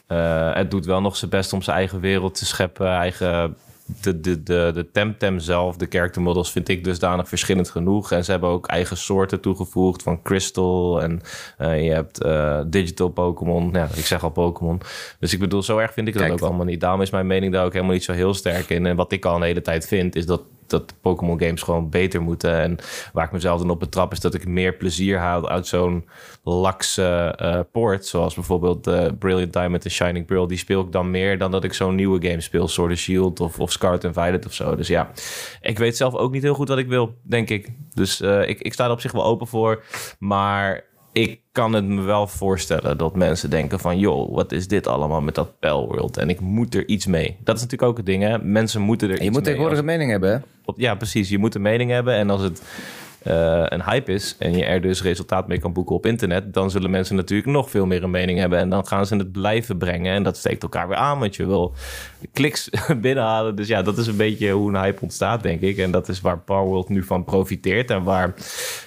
[0.06, 2.86] eh, het doet wel nog zijn best om zijn eigen wereld te scheppen.
[2.88, 3.56] Eigen,
[4.00, 8.12] de, de, de, de Temtem zelf, de character models, vind ik dusdanig verschillend genoeg.
[8.12, 11.02] En ze hebben ook eigen soorten toegevoegd van Crystal.
[11.02, 11.20] En
[11.58, 13.70] eh, je hebt eh, Digital Pokémon.
[13.72, 14.80] Ja, ik zeg al Pokémon.
[15.18, 16.80] Dus ik bedoel, zo erg vind ik dat ook allemaal niet.
[16.80, 18.86] Daarom is mijn mening daar ook helemaal niet zo heel sterk in.
[18.86, 22.22] En wat ik al een hele tijd vind, is dat dat Pokémon games gewoon beter
[22.22, 22.60] moeten.
[22.60, 22.78] En
[23.12, 26.08] waar ik mezelf dan op betrap, is dat ik meer plezier haal uit zo'n
[26.42, 28.06] lakse eh port.
[28.06, 30.46] Zoals bijvoorbeeld eh, Brilliant Diamond en Shining Pearl.
[30.46, 32.68] Die speel ik dan meer dan dat ik zo'n nieuwe game speel.
[32.68, 34.76] Sword and Shield of, of Scarlet and Violet of zo.
[34.76, 35.10] Dus ja,
[35.60, 37.68] ik weet zelf ook niet heel goed wat ik wil, denk ik.
[37.94, 39.82] Dus eh, ik, ik sta er op zich wel open voor.
[40.18, 40.84] Maar
[41.18, 43.98] ik kan het me wel voorstellen dat mensen denken van...
[43.98, 46.16] joh, wat is dit allemaal met dat World?
[46.16, 47.36] En ik moet er iets mee.
[47.44, 48.38] Dat is natuurlijk ook het ding, hè?
[48.38, 49.54] Mensen moeten er En je iets moet mee.
[49.54, 50.72] tegenwoordig een mening hebben, hè?
[50.76, 51.28] Ja, precies.
[51.28, 52.14] Je moet een mening hebben.
[52.14, 52.62] En als het
[53.28, 56.70] eh, een hype is en je er dus resultaat mee kan boeken op internet, dan
[56.70, 58.58] zullen mensen natuurlijk nog veel meer een mening hebben.
[58.58, 60.14] En dan gaan ze het blijven brengen.
[60.14, 61.74] En dat steekt elkaar weer aan, want je wil
[62.32, 62.70] kliks
[63.00, 63.56] binnenhalen.
[63.56, 65.78] Dus ja, dat is een beetje hoe een hype ontstaat, denk ik.
[65.78, 67.90] En dat is waar Powerworld nu van profiteert.
[67.90, 68.34] En waar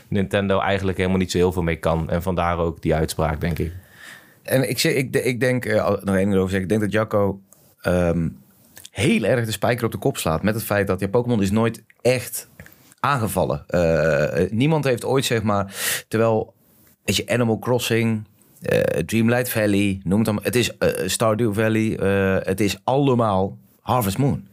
[0.07, 2.09] Nintendo eigenlijk helemaal niet zo heel veel mee kan.
[2.09, 3.71] En vandaar ook die uitspraak, denk ik.
[4.43, 6.61] En ik, ik, ik denk, eh, nog één ding erover zeggen.
[6.61, 7.41] Ik denk dat Jacco
[7.81, 8.27] ehm,
[8.91, 10.43] heel erg de spijker op de kop slaat.
[10.43, 12.49] Met het feit dat ja, Pokémon is nooit echt
[13.01, 13.63] aangevallen.
[13.67, 15.75] Eh, niemand heeft ooit, zeg maar,
[16.07, 16.53] terwijl,
[17.03, 18.27] weet je, Animal Crossing,
[18.61, 20.39] eh, Dreamlight Valley, noem het dan.
[20.43, 21.89] Het is eh, Stardew Valley,
[22.43, 24.49] het is allemaal Harvest Moon.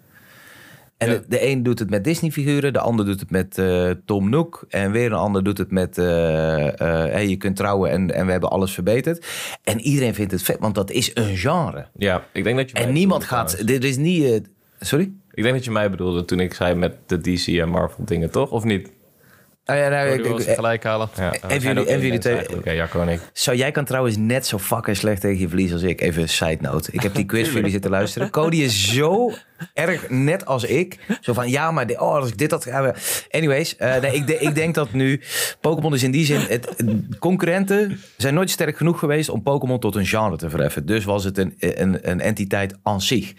[0.96, 1.14] En Ja.
[1.14, 3.60] de, de een doet het met Disney-figuren, de ander doet het met
[4.06, 4.64] Tom Nook.
[4.68, 8.50] En weer een ander doet het met hey, je kunt trouwen en, en we hebben
[8.50, 9.26] alles verbeterd.
[9.62, 11.86] En iedereen vindt het vet, want dat is een genre.
[11.96, 12.76] Ja, ik denk dat je.
[12.76, 13.66] En niemand gaat.
[13.66, 14.48] Dit is niet.
[14.80, 15.12] sorry?
[15.38, 18.30] Ik denk dat je mij bedoelde toen ik zei met de DC en Marvel dingen,
[18.30, 18.50] toch?
[18.50, 18.90] Of niet?
[19.64, 21.08] Ah, ja, nou, Oh, ik- ik- ze gelijk halen.
[21.16, 23.20] Ja, En we zijn jullie- twee- hè, Jacco en ik.
[23.32, 26.00] Zo, jij kan trouwens net zo fucking slecht tegen je verlies als ik.
[26.00, 26.92] Even een side note.
[26.92, 28.30] Ik heb die quiz voor jullie zitten luisteren.
[28.30, 29.32] Cody is zo
[29.74, 30.98] erg net als ik.
[31.20, 32.68] Zo van, ja, maar de- oh, als ik dit had...
[33.30, 35.20] Anyways, eh, nee, ik, de- ik denk dat nu...
[35.60, 36.40] Pokémon is in die zin...
[36.40, 36.68] Het,
[37.18, 40.86] concurrenten zijn nooit sterk genoeg geweest om Pokémon tot een genre te verheffen.
[40.86, 43.32] Dus was het een, een, een entiteit aan zich.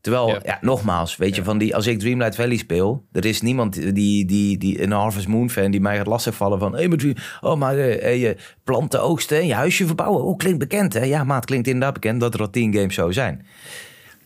[0.00, 0.40] Terwijl, ja.
[0.44, 0.58] Ja.
[0.60, 4.58] nogmaals, weet je, van die, als ik Dreamlight Valley speel, er is niemand die, die,
[4.58, 6.98] die een Harvest Moon fan die mij gaat lastigvallen van, hey, maar,
[7.40, 11.04] oh, maar eh, eh, je planten oogsten en je huisje verbouwen, oh, klinkt bekend, hè?
[11.04, 13.46] Ja, maat, klinkt inderdaad bekend dat er al tien games zo zijn.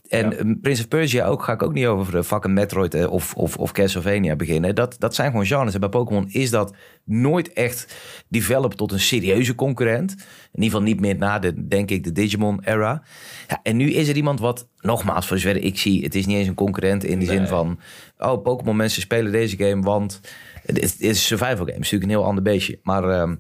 [0.08, 0.36] En Ja.
[0.36, 3.34] eh, Prince of Persia ook, ga ik ook niet over de fucking Metroid eh, of,
[3.34, 4.74] of, of Castlevania beginnen.
[4.74, 5.74] Dat, dat zijn gewoon genres.
[5.74, 6.74] En bij Pokémon is dat
[7.04, 7.94] nooit echt
[8.28, 10.10] developed tot een serieuze concurrent.
[10.12, 13.02] In ieder geval niet meer na de, denk ik, de Digimon-era.
[13.48, 16.36] Ja, en nu is er iemand wat, nogmaals, voor zover ik zie, het is niet
[16.36, 17.78] eens een concurrent in die zin van,
[18.18, 20.20] oh, Pokémon mensen spelen deze game, want
[20.66, 21.70] het is, het is een survival game.
[21.72, 22.78] Het is natuurlijk een heel ander beestje.
[22.82, 23.34] Maar ehm,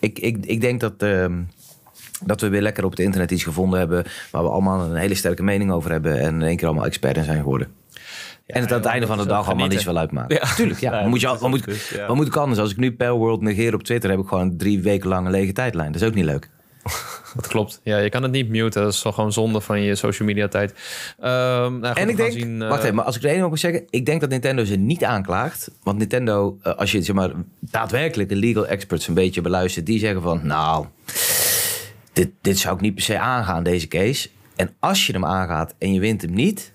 [0.00, 1.02] ik, ik, ik denk dat...
[1.02, 1.42] ehm,
[2.24, 4.04] dat we weer lekker op het internet iets gevonden hebben...
[4.30, 6.20] waar we allemaal een hele sterke mening over hebben...
[6.20, 7.68] en in één keer allemaal expert in zijn geworden.
[8.46, 9.92] en het aan het einde van de dag allemaal niet genieten.
[9.92, 10.32] wel uitmaakt.
[10.32, 10.54] Ja.
[10.54, 11.06] Tuurlijk, ja.
[11.06, 12.06] Moet, je, wat, moet, ja.
[12.06, 12.60] wat moet ik anders?
[12.60, 14.10] Als ik nu Pale World negeer op Twitter...
[14.10, 15.92] heb ik gewoon drie weken lang een lege tijdlijn.
[15.92, 16.48] Dat is ook niet leuk.
[17.36, 17.80] Dat klopt.
[17.82, 18.82] Ja, je kan het niet muten.
[18.82, 20.74] Dat is gewoon zonde van je social media tijd.
[21.18, 23.44] Ehm, nou goed, en ik denk, zien, eh, wacht even, maar als ik er één
[23.44, 25.70] op moet zeggen, ik denk dat Nintendo ze niet aanklaagt.
[25.82, 29.98] Want Nintendo, eh, als je zeg maar daadwerkelijk de legal experts een beetje beluistert, die
[29.98, 30.86] zeggen van, nou,
[32.16, 34.28] dit, dit zou ik niet per se aangaan, deze case.
[34.56, 36.72] En als je hem aangaat en je wint hem niet,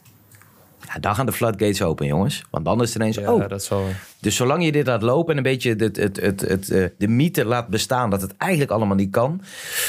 [0.88, 2.44] ja, dan gaan de floodgates open, jongens.
[2.50, 3.72] Want dan is het ineens, Ja, oh, dat
[4.20, 7.08] dus zolang je dit laat lopen en een beetje het, het, het, het, eh, de
[7.08, 9.42] mythe laat bestaan dat het eigenlijk allemaal niet kan,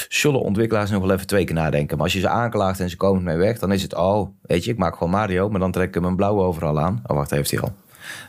[0.09, 1.95] zullen ontwikkelaars nog wel even twee keer nadenken.
[1.95, 4.63] Maar als je ze aanklaagt en ze komen ermee weg, dan is het, oh, weet
[4.63, 7.01] je, ik maak gewoon Mario, maar dan trek ik hem een blauwe overal aan.
[7.07, 7.73] Oh, wacht, heeft hij al.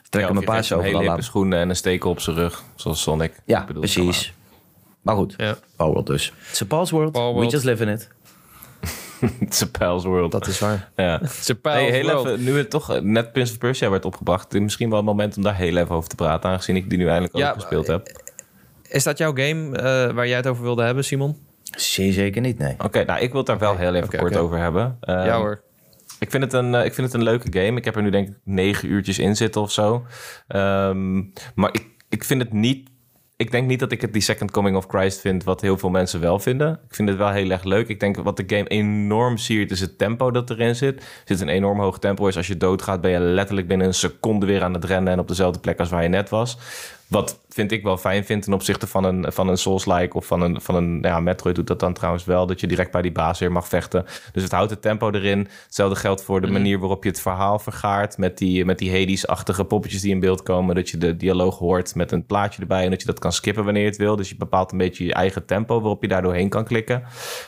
[0.08, 1.22] Trek Ja, hem een hele overal aan.
[1.22, 3.32] schoenen en een stekel op zijn rug, zoals Sonic.
[3.44, 4.32] Ja, Ik bedoel, precies.
[5.04, 6.32] Maar goed, Ja, Power World dus.
[6.50, 7.12] It's a Paul's World.
[7.12, 8.08] Paul We just live in it.
[9.40, 10.32] It's a Pals World.
[10.32, 10.90] dat is waar.
[10.96, 11.20] ja.
[11.22, 12.26] It's a Hey, heel world.
[12.26, 15.36] even, nu het toch eh, net Prince of Persia werd opgebracht, misschien wel een moment
[15.36, 17.86] om daar heel even over te praten, aangezien ik die nu eindelijk Ja, ook gespeeld
[17.86, 18.22] heb.
[18.88, 21.36] Is dat jouw game eh, waar jij het over wilde hebben, Simon?
[21.76, 22.74] Zeker niet, nee.
[22.78, 24.96] Oké, nou ik wil het daar wel heel even kort over hebben.
[25.00, 25.62] Ehm, ja hoor.
[26.18, 27.78] Ik vind, het een, eh, ik vind het een leuke game.
[27.78, 30.06] Ik heb er nu denk ik negen uurtjes in zitten of zo.
[30.48, 31.16] Ehm,
[31.54, 32.88] maar ik, ik vind het niet
[33.36, 35.90] ik denk niet dat ik het die Second Coming of Christ vind, wat heel veel
[35.90, 36.80] mensen wel vinden.
[36.88, 37.88] Ik vind het wel heel erg leuk.
[37.88, 40.96] Ik denk wat de game enorm siert, is het tempo dat erin zit.
[41.00, 42.26] Er zit een enorm hoog tempo.
[42.26, 45.18] Is als je doodgaat, ben je letterlijk binnen een seconde weer aan het rennen en
[45.18, 46.58] op dezelfde plek als waar je net was.
[47.14, 50.40] Wat vind ik wel fijn vind ten opzichte van een, van een Souls-like of van
[50.40, 52.46] een, van een ja, Metroid doet dat dan trouwens wel.
[52.46, 54.04] Dat je direct bij die baas weer mag vechten.
[54.32, 55.48] Dus het houdt het tempo erin.
[55.64, 58.18] Hetzelfde geldt voor de manier waarop je het verhaal vergaart.
[58.18, 60.74] Met die, met die Hades-achtige poppetjes die in beeld komen.
[60.74, 62.84] Dat je de dialoog hoort met een plaatje erbij.
[62.84, 64.16] En dat je dat kan skippen wanneer je het wil.
[64.16, 67.02] Dus je bepaalt een beetje je eigen tempo waarop je daar doorheen kan klikken.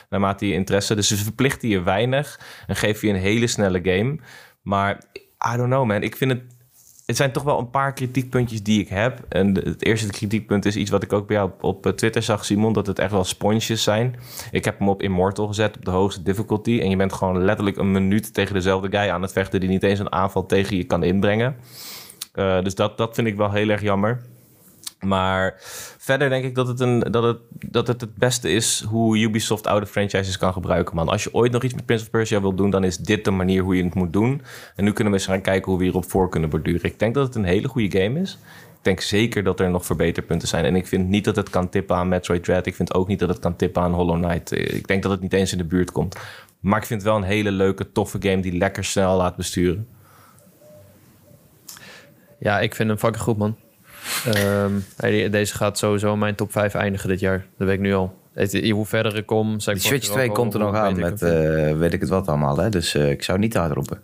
[0.09, 0.95] Naarmate je interesse.
[0.95, 4.19] Dus ze verplichten je weinig en geven je een hele snelle game.
[4.61, 5.03] Maar
[5.53, 6.56] I don't know man, ik vind het
[7.07, 9.25] het zijn toch wel een paar kritiekpuntjes die ik heb.
[9.29, 12.45] En het eerste kritiekpunt is iets wat ik ook bij jou op, eh, Twitter zag,
[12.45, 12.73] Simon.
[12.73, 14.15] Dat het echt wel sponsjes zijn.
[14.51, 16.79] Ik heb hem op Immortal gezet, op de hoogste difficulty.
[16.79, 19.59] En je bent gewoon letterlijk een minuut tegen dezelfde guy aan het vechten...
[19.59, 21.55] die niet eens een aanval tegen je kan inbrengen.
[22.35, 24.21] Uh, dus dat, dat vind ik wel heel erg jammer.
[24.99, 25.55] Maar
[25.97, 29.67] verder denk ik dat het, een, dat, het, dat het het beste is hoe Ubisoft
[29.67, 31.09] oude franchises kan gebruiken, man.
[31.09, 33.31] Als je ooit nog iets met Prince of Persia wil doen, dan is dit de
[33.31, 34.41] manier hoe je het moet doen.
[34.75, 36.83] En nu kunnen we eens gaan kijken hoe we hierop voor kunnen borduren.
[36.83, 38.37] Ik denk dat het een hele goede game is.
[38.77, 40.65] Ik denk zeker dat er nog verbeterpunten zijn.
[40.65, 42.65] En ik vind niet dat het kan tippen aan Metroid Dread.
[42.65, 44.51] Ik vind ook niet dat het kan tippen aan Hollow Knight.
[44.51, 46.17] Ik denk dat het niet eens in de buurt komt.
[46.59, 49.87] Maar ik vind het wel een hele leuke, toffe game die lekker snel laat besturen.
[52.39, 53.55] Ja, ik vind hem fucking goed, man.
[54.27, 54.85] Um,
[55.31, 57.45] deze gaat sowieso in mijn top 5 eindigen dit jaar.
[57.57, 58.15] Dat weet ik nu al.
[58.71, 59.57] Hoe verder ik kom...
[59.57, 62.57] Die Switch 2 komt er nog aan met uh, weet ik het wat allemaal.
[62.57, 62.69] Hè?
[62.69, 64.01] Dus uh, ik zou niet hard roepen.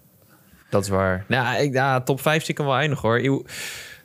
[0.69, 1.25] Dat is waar.
[1.27, 3.45] Nou, ik, ja, top 5 zie ik hem wel eindigen hoor.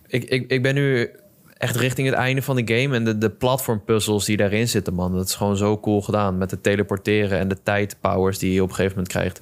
[0.06, 1.10] Ik, ik, ik ben nu
[1.56, 2.94] echt richting het einde van de game.
[2.94, 5.14] En de, de platformpuzzels die daarin zitten, man.
[5.14, 6.38] Dat is gewoon zo cool gedaan.
[6.38, 9.40] Met het teleporteren en de tijdpowers die je op een gegeven moment krijgt.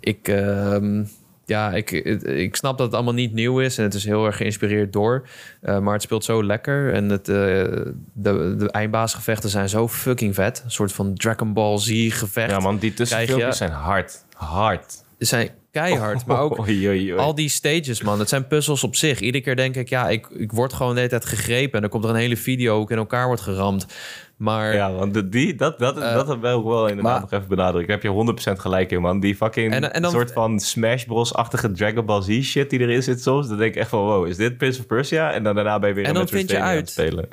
[0.00, 0.28] Ik...
[0.28, 1.02] Uh,
[1.50, 4.36] ja, ik, ik snap dat het allemaal niet nieuw is en het is heel erg
[4.36, 5.28] geïnspireerd door.
[5.62, 7.36] Uh, maar het speelt zo lekker en het, uh,
[8.12, 10.62] de, de eindbaasgevechten zijn zo fucking vet.
[10.64, 12.50] Een soort van Dragon Ball Z gevecht.
[12.50, 14.24] Ja man, die tussenfilmpjes zijn hard.
[14.36, 15.04] Hard.
[15.18, 16.66] Ze zijn keihard, maar ook
[17.16, 18.18] al die stages, man.
[18.18, 19.20] Het zijn puzzels op zich.
[19.20, 21.74] Iedere keer denk ik, ja, ik, ik word gewoon de hele tijd gegrepen...
[21.74, 23.86] en dan komt er een hele video ook in elkaar wordt geramd.
[24.40, 27.48] Maar, ja, want die, dat, dat, uh, dat wil ik wel inderdaad maar, nog even
[27.48, 27.94] benadrukken.
[27.94, 29.20] Ik heb je 100% gelijk in, man.
[29.20, 33.02] Die fucking en, en dan, soort van Smash Bros-achtige Dragon Ball Z shit die erin
[33.02, 33.48] zit soms.
[33.48, 35.32] Dan denk ik echt van, wow, is dit Prince of Persia?
[35.32, 36.90] En dan daarna ben je weer en dan vind je uit.
[36.90, 37.28] spelen.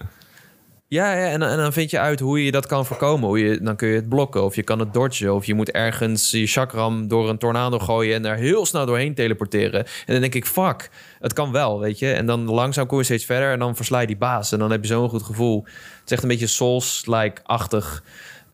[0.89, 3.27] Ja, ja en, en, dan vind je uit hoe je dat kan voorkomen.
[3.27, 5.35] Hoe je, dan kun je het blokken of je kan het dodgen.
[5.35, 8.15] Of je moet ergens je chakram door een tornado gooien...
[8.15, 9.79] en daar heel snel doorheen teleporteren.
[9.79, 12.11] En dan denk ik, fuck, het kan wel, weet je.
[12.11, 14.51] En dan langzaam kom je steeds verder en dan versla je die baas.
[14.51, 15.63] En dan heb je zo'n goed gevoel.
[15.63, 18.03] Het is echt een beetje Souls-like-achtig.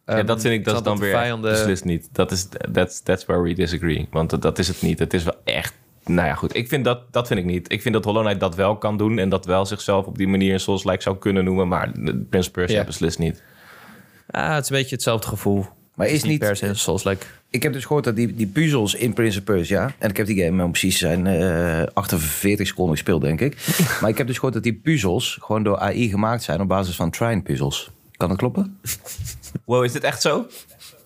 [0.05, 1.51] Ja, dat vind ik, dat is dan weer vijanden...
[1.51, 2.09] beslist niet.
[2.11, 4.07] Dat is, that's, that's where we disagree.
[4.11, 4.99] Want dat is het niet.
[4.99, 5.73] Het is wel echt
[6.05, 6.55] nou ja, goed.
[6.55, 7.71] Ik vind dat, dat vind ik niet.
[7.71, 9.19] Ik vind dat Hollow Knight dat wel kan doen.
[9.19, 11.67] En dat wel zichzelf op die manier een Souls-like zou kunnen noemen.
[11.67, 11.91] Maar
[12.29, 12.85] Prince Persia ja.
[12.85, 13.43] beslist niet.
[14.29, 15.65] Ah, het is een beetje hetzelfde gevoel.
[15.93, 17.25] Maar is, niet, per se Souls-like.
[17.49, 19.93] Ik heb dus gehoord dat die, die puzzels in Prince of Persia...
[19.99, 23.57] en ik heb die game om precies zijn uh, eh, 48 seconden gespeeld, denk ik.
[24.01, 26.61] maar ik heb dus gehoord dat die puzzels gewoon door AI gemaakt zijn...
[26.61, 27.91] op basis van Trine puzzels.
[28.17, 28.79] Kan dat kloppen?
[29.65, 30.47] Wow, is dit echt zo?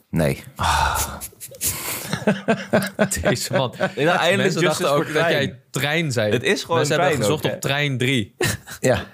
[0.09, 0.43] Nee.
[0.55, 1.13] Ah.
[3.21, 3.73] Deze man.
[3.95, 6.31] Nou, eindelijk dachten ook dat jij trein zei.
[6.31, 8.35] Het is gewoon Ze hebben gezocht op trein 3.
[8.79, 9.05] ja.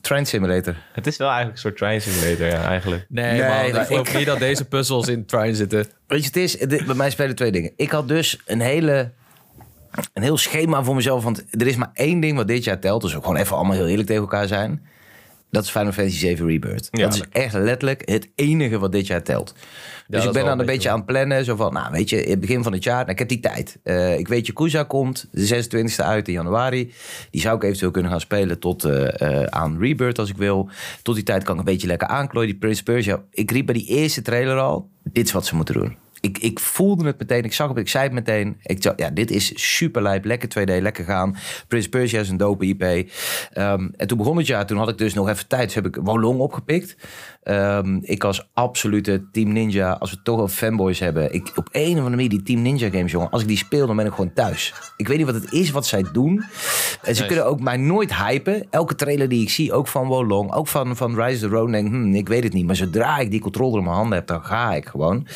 [0.00, 0.76] Train Simulator.
[0.92, 3.06] Het is wel eigenlijk een soort Train Simulator, ja, eigenlijk.
[3.08, 5.86] Nee, nee man, ik geloof niet dat deze puzzels in Train zitten.
[6.06, 7.72] Weet je, het is, bij mij spelen twee dingen.
[7.76, 9.12] Ik had dus een hele
[10.12, 11.24] een heel schema voor mezelf.
[11.24, 13.02] Want er is maar één ding wat dit jaar telt.
[13.02, 14.86] Dus ook gewoon even allemaal heel eerlijk tegen elkaar zijn.
[15.54, 16.88] Dat is Final Fantasy 7 Rebirth.
[16.90, 19.54] Ja, dat is echt letterlijk het enige wat dit jaar telt
[20.08, 21.44] dus ik ben dan een beetje aan het plannen.
[21.44, 23.40] Zo van, nou weet je, in het begin van het jaar, nou, ik heb die
[23.40, 23.78] tijd.
[23.84, 26.92] Uh, ik weet, Yakuza komt de 26e uit in januari.
[27.30, 30.68] Die zou ik eventueel kunnen gaan spelen tot uh, uh, aan Rebirth als ik wil.
[31.02, 32.50] Tot die tijd kan ik een beetje lekker aanklooien.
[32.50, 33.22] Die Prince Persia.
[33.30, 36.60] Ik riep bij die eerste trailer al, dit is wat ze moeten doen ik, ik
[36.60, 37.44] voelde het meteen.
[37.44, 38.56] Ik zag het, ik zei het meteen.
[38.62, 40.24] Ik dacht, ja, dit is super lijp.
[40.24, 41.36] Lekker 2D, lekker gaan.
[41.68, 42.82] Prince Persia is een dope IP.
[42.82, 44.66] Um, en toen begon het jaar.
[44.66, 45.64] Toen had ik dus nog even tijd.
[45.64, 46.96] Dus heb ik Wolong opgepikt.
[47.44, 49.92] Um, ik was absolute Team Ninja.
[49.92, 51.34] Als we toch wel fanboys hebben.
[51.34, 53.30] Ik, op een of andere manier, die Team Ninja games, jongen.
[53.30, 54.74] Als ik die speel, dan ben ik gewoon thuis.
[54.96, 56.44] Ik weet niet wat het is wat zij doen.
[57.02, 58.66] En ze kunnen ook mij nooit hypen.
[58.70, 61.70] Elke trailer die ik zie, ook van Wolong, ook van, van Rise of the Road,
[61.70, 62.66] denk hm, ik weet het niet.
[62.66, 65.26] Maar zodra ik die controller in mijn handen heb, dan ga ik gewoon.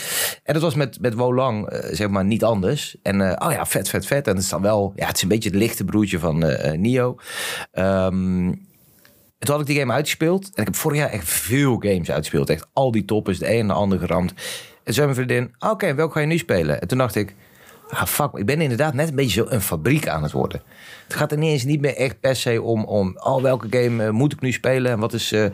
[0.43, 2.97] En dat was met, met Wolang, uh, zeg maar, niet anders.
[3.03, 4.27] En uh, oh ja, vet, vet, vet.
[4.27, 6.73] En het is dan wel, ja, het is een beetje het lichte broertje van uh,
[6.73, 7.17] Nio.
[7.73, 8.68] Um,
[9.39, 10.45] toen had ik die game uitgespeeld.
[10.45, 12.51] En ik heb vorig jaar echt veel games uitgespeeld.
[12.51, 14.33] Echt al die toppers, de een en de ander geramd.
[14.85, 16.81] En zei mijn vriendin, oké, okay, welke ga je nu spelen?
[16.81, 17.35] En toen dacht ik,
[17.91, 20.63] ah fuck, ik ben inderdaad net een beetje zo een fabriek aan het worden.
[21.05, 24.05] Het gaat er niet eens niet meer echt per se om, om oh, welke game
[24.05, 25.47] eh, moet ik nu spelen en wat is, eh,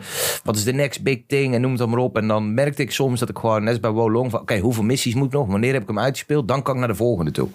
[0.43, 2.17] wat is de next big thing en noem het dan maar op.
[2.17, 4.83] En dan merkte ik soms dat ik gewoon net als bij Wolong van oké, hoeveel
[4.83, 5.47] missies moet nog?
[5.47, 6.47] Wanneer heb ik hem uitgespeeld?
[6.47, 7.49] Dan kan ik naar de volgende toe.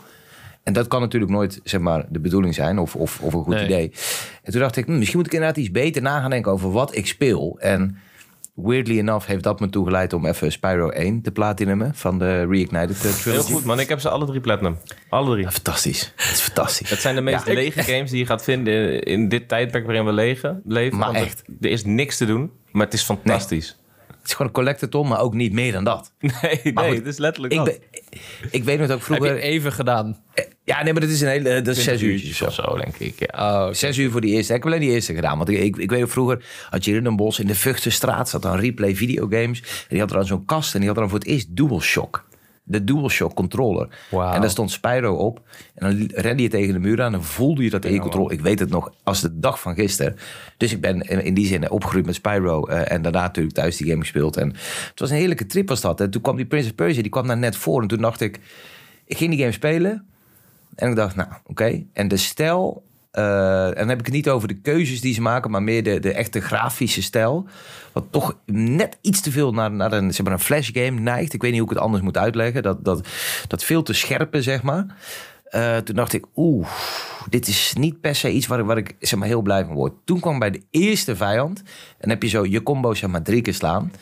[0.62, 3.54] En dat kan natuurlijk nooit zeg maar, de bedoeling zijn of, of, of een goed
[3.54, 3.64] Nee.
[3.64, 3.92] idee.
[4.42, 6.70] En toen dacht ik, hm, misschien moet ik inderdaad iets beter na gaan denken over
[6.72, 7.56] wat ik speel.
[7.60, 7.96] En
[8.54, 12.96] weirdly enough heeft dat me toegeleid om even Spyro 1 te platinumen van de Reignited
[12.96, 13.52] eh, Heel trilogy.
[13.52, 13.80] goed, man.
[13.80, 14.76] Ik heb ze alle drie platinum.
[15.08, 15.44] Alle drie.
[15.44, 16.12] Ja, fantastisch.
[16.16, 16.90] Het is fantastisch.
[16.90, 19.84] Het zijn de meest Ja, ik- lege games die je gaat vinden in dit tijdperk
[19.86, 20.62] waarin we leven.
[20.64, 21.42] leven Maar echt.
[21.60, 23.78] Er is niks te doen, maar het is fantastisch.
[24.30, 26.12] Is gewoon een collectathon, maar ook niet meer dan dat.
[26.18, 26.32] Nee,
[26.64, 27.66] nee, Maar het is letterlijk Ik, dat.
[27.66, 28.20] ben,
[28.50, 29.36] ik weet nog dat ik Heb vroeger...
[29.36, 30.16] je even gedaan?
[30.64, 31.62] Ja, nee, maar dat is een hele...
[31.62, 32.44] Dat is zes uurtjes of zo.
[32.62, 33.14] of zo, denk ik.
[33.18, 33.66] Ja.
[33.66, 34.54] Oh, Zes uur voor die eerste.
[34.54, 35.36] Ik heb alleen die eerste gedaan.
[35.36, 38.28] Want ik, ik, ik weet nog vroeger, had je in een bos in de Vuchtenstraat,
[38.28, 39.60] zat dan replay videogames.
[39.60, 41.56] En die had er dan zo'n kast en die had er dan voor het eerst
[41.56, 42.28] DualShock.
[42.70, 43.88] De DualShock controller.
[44.10, 45.40] En daar stond Spyro op.
[45.74, 48.32] En dan rende je tegen de muur aan en voelde je dat controle.
[48.32, 50.16] Ik weet het nog als de dag van gisteren.
[50.56, 52.66] Dus ik ben in, in die zin opgegroeid met Spyro.
[52.66, 54.36] eh, en daarna natuurlijk thuis die game gespeeld.
[54.36, 54.48] En
[54.88, 56.00] het was een heerlijke trip was dat.
[56.00, 57.82] En toen kwam die Prince of Persia, die kwam daar net voor.
[57.82, 58.40] En toen dacht ik,
[59.04, 60.04] ik ging die game spelen.
[60.74, 61.82] En ik dacht, nou, oké.
[61.92, 62.88] En de stijl...
[63.10, 65.50] eh, en dan heb ik het niet over de keuzes die ze maken...
[65.50, 67.46] maar meer de, de echte grafische stijl.
[67.92, 71.32] Wat toch net iets te veel naar, naar een, zeg maar een flash game neigt.
[71.32, 72.62] Ik weet niet hoe ik het anders moet uitleggen.
[72.62, 73.08] Dat, dat,
[73.48, 74.86] dat veel te scherpe, zeg maar.
[75.44, 76.68] Eh, toen dacht ik, oeh,
[77.28, 79.92] dit is niet per se iets waar, waar ik zeg maar, heel blij van word.
[80.04, 81.62] Toen kwam bij de eerste vijand.
[81.98, 83.92] En heb je zo je combo zeg maar drie keer slaan.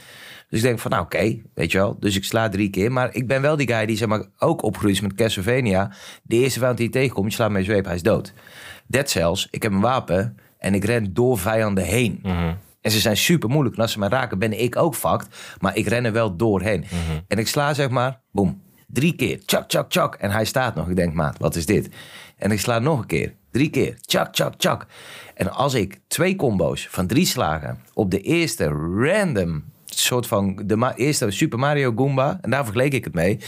[0.48, 1.96] Dus ik denk van, nou oké, weet je wel.
[2.00, 2.92] Dus ik sla drie keer.
[2.92, 5.92] Maar ik ben wel die guy die zeg maar, ook opgegroeid is met Castlevania.
[6.22, 8.32] De eerste vijand die je tegenkomt, je slaat met een zweep, hij is dood.
[8.86, 12.20] Dead Cells, ik heb een wapen en ik ren door vijanden heen.
[12.80, 13.76] En ze zijn super moeilijk.
[13.76, 15.28] En als ze mij raken, ben ik ook fucked.
[15.60, 16.84] Maar ik ren er wel doorheen.
[17.28, 19.44] En ik sla zeg maar, boem, drie keer.
[19.44, 20.14] Tjak, tjak, tjak.
[20.14, 20.88] En hij staat nog.
[20.88, 21.88] Ik denk, maat, wat is dit?
[22.36, 23.34] En ik sla nog een keer.
[23.50, 24.00] Drie keer.
[24.00, 24.86] Tjak, tjak, tjak.
[25.34, 28.66] En als ik twee combo's van drie slagen op de eerste
[29.00, 29.64] random
[29.98, 33.38] soort van de eerste Super Mario Goomba, en daar vergeleek ik het mee.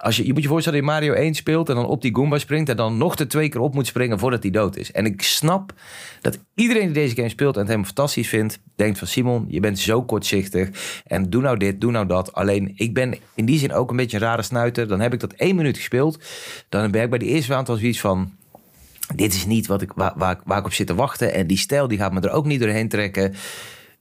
[0.00, 2.14] Als je, je moet je voorstellen dat je Mario 1 speelt en dan op die
[2.14, 4.92] Goomba springt en dan nog de twee keer op moet springen voordat hij dood is.
[4.92, 5.72] En ik snap
[6.20, 9.60] dat iedereen die deze game speelt en het helemaal fantastisch vindt, denkt van Simon, je
[9.60, 12.32] bent zo kortzichtig en doe nou dit, doe nou dat.
[12.32, 14.88] Alleen ik ben in die zin ook een beetje een rare snuiter.
[14.88, 16.18] Dan heb ik dat één minuut gespeeld.
[16.68, 18.32] Dan ben ik bij die eerste aantal zoiets van,
[19.14, 21.34] dit is niet wat ik, waar, waar, waar ik op zit te wachten.
[21.34, 23.34] En die stijl die gaat me er ook niet doorheen trekken.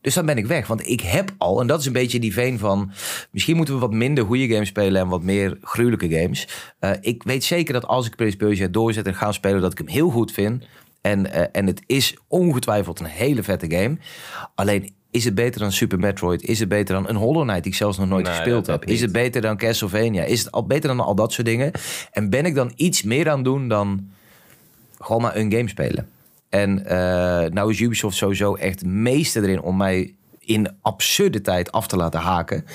[0.04, 0.68] Dus dan ben ik weg.
[0.68, 2.92] Want ik heb al, en dat is een beetje die veen van...
[3.32, 5.02] misschien moeten we wat minder goede games spelen...
[5.02, 6.48] en wat meer gruwelijke games.
[6.80, 9.62] Eh, ik weet zeker dat als ik Prince Persia doorzet en ga spelen...
[9.62, 10.66] dat ik hem heel goed vind.
[11.02, 13.98] En, eh, en het is ongetwijfeld een hele vette game.
[14.56, 14.94] Alleen...
[15.12, 16.44] Is het beter dan Super Metroid?
[16.44, 18.86] Is het beter dan een Hollow Knight die ik zelfs nog nooit Nee, gespeeld heb?
[18.86, 20.24] Is het beter dan Castlevania?
[20.24, 21.72] Is het al beter dan al dat soort dingen?
[22.12, 24.10] En ben ik dan iets meer aan doen dan
[25.00, 26.10] gewoon maar een game spelen.
[26.54, 31.88] En eh, nou is Ubisoft sowieso echt meester erin om mij in absurde tijd af
[31.88, 32.66] te laten haken.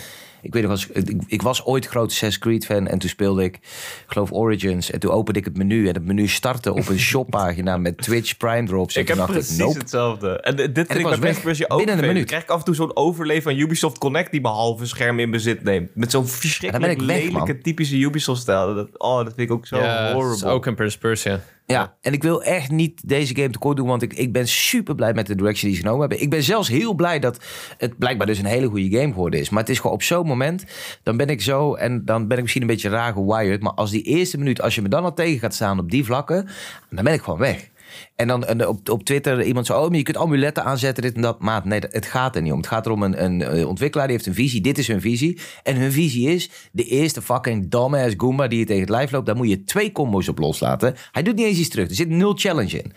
[0.43, 3.45] Ik weet nog, als, ik, ik was ooit groot Assassin's Creed fan en toen speelde
[3.45, 4.91] ik, ik geloof Origins.
[4.91, 8.37] En toen opende ik het menu en het menu startte op een shoppagina met Twitch
[8.37, 8.95] Prime drops.
[8.95, 9.79] En Ik heb dacht precies nope.
[9.79, 10.41] hetzelfde.
[10.41, 12.27] En dit vind ik ik was bij ook binnen een minuut.
[12.27, 14.31] Krijg ik af en toe zo'n overleef van Ubisoft Connect...
[14.31, 15.91] die behalve scherm in bezit neemt.
[15.95, 18.75] Met zo'n verschrikkelijk ik lelijke typische Ubisoft-stijl.
[18.75, 20.49] Dat, oh, dat vind ik ook zo ja, horrible.
[20.49, 21.41] ook een Prince Persia.
[21.73, 24.95] Ja, en ik wil echt niet deze game tekort doen, want ik, ik ben super
[24.95, 26.23] blij met de direction die ze genomen hebben.
[26.23, 27.45] Ik ben zelfs heel blij dat
[27.79, 29.51] het blijkbaar dus een hele goede game geworden is.
[29.51, 30.65] Maar het is gewoon op zo'n moment,
[31.03, 33.63] dan ben ik zo, en dan ben ik misschien een beetje raar gewired.
[33.63, 36.05] Maar als die eerste minuut, als je me dan al tegen gaat staan op die
[36.05, 36.49] vlakken,
[36.91, 37.71] dan ben ik gewoon weg.
[38.17, 41.15] En dan en op, op Twitter iemand zo, oh, maar je kunt amuletten aanzetten, dit
[41.15, 41.41] en dat.
[41.41, 42.59] Maat, nee, het gaat er niet om.
[42.59, 44.61] Het gaat erom een, een eh, ontwikkelaar die heeft een visie.
[44.61, 45.39] Dit is hun visie.
[45.63, 49.27] En hun visie is, de eerste fucking dumbass Goomba die je tegen het lijf loopt,
[49.27, 50.95] daar moet je twee combos op loslaten.
[51.13, 51.89] Hij doet niet eens iets terug.
[51.89, 52.93] Er zit nul challenge in.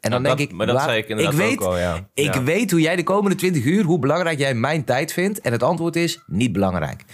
[0.00, 2.08] En dan denk ik, maar dat waar- zei ik inderdaad weet, ook al, ja.
[2.14, 2.42] Ik Ja.
[2.42, 5.40] weet hoe jij de komende 20 uur, hoe belangrijk jij mijn tijd vindt.
[5.40, 7.04] En het antwoord is, niet belangrijk.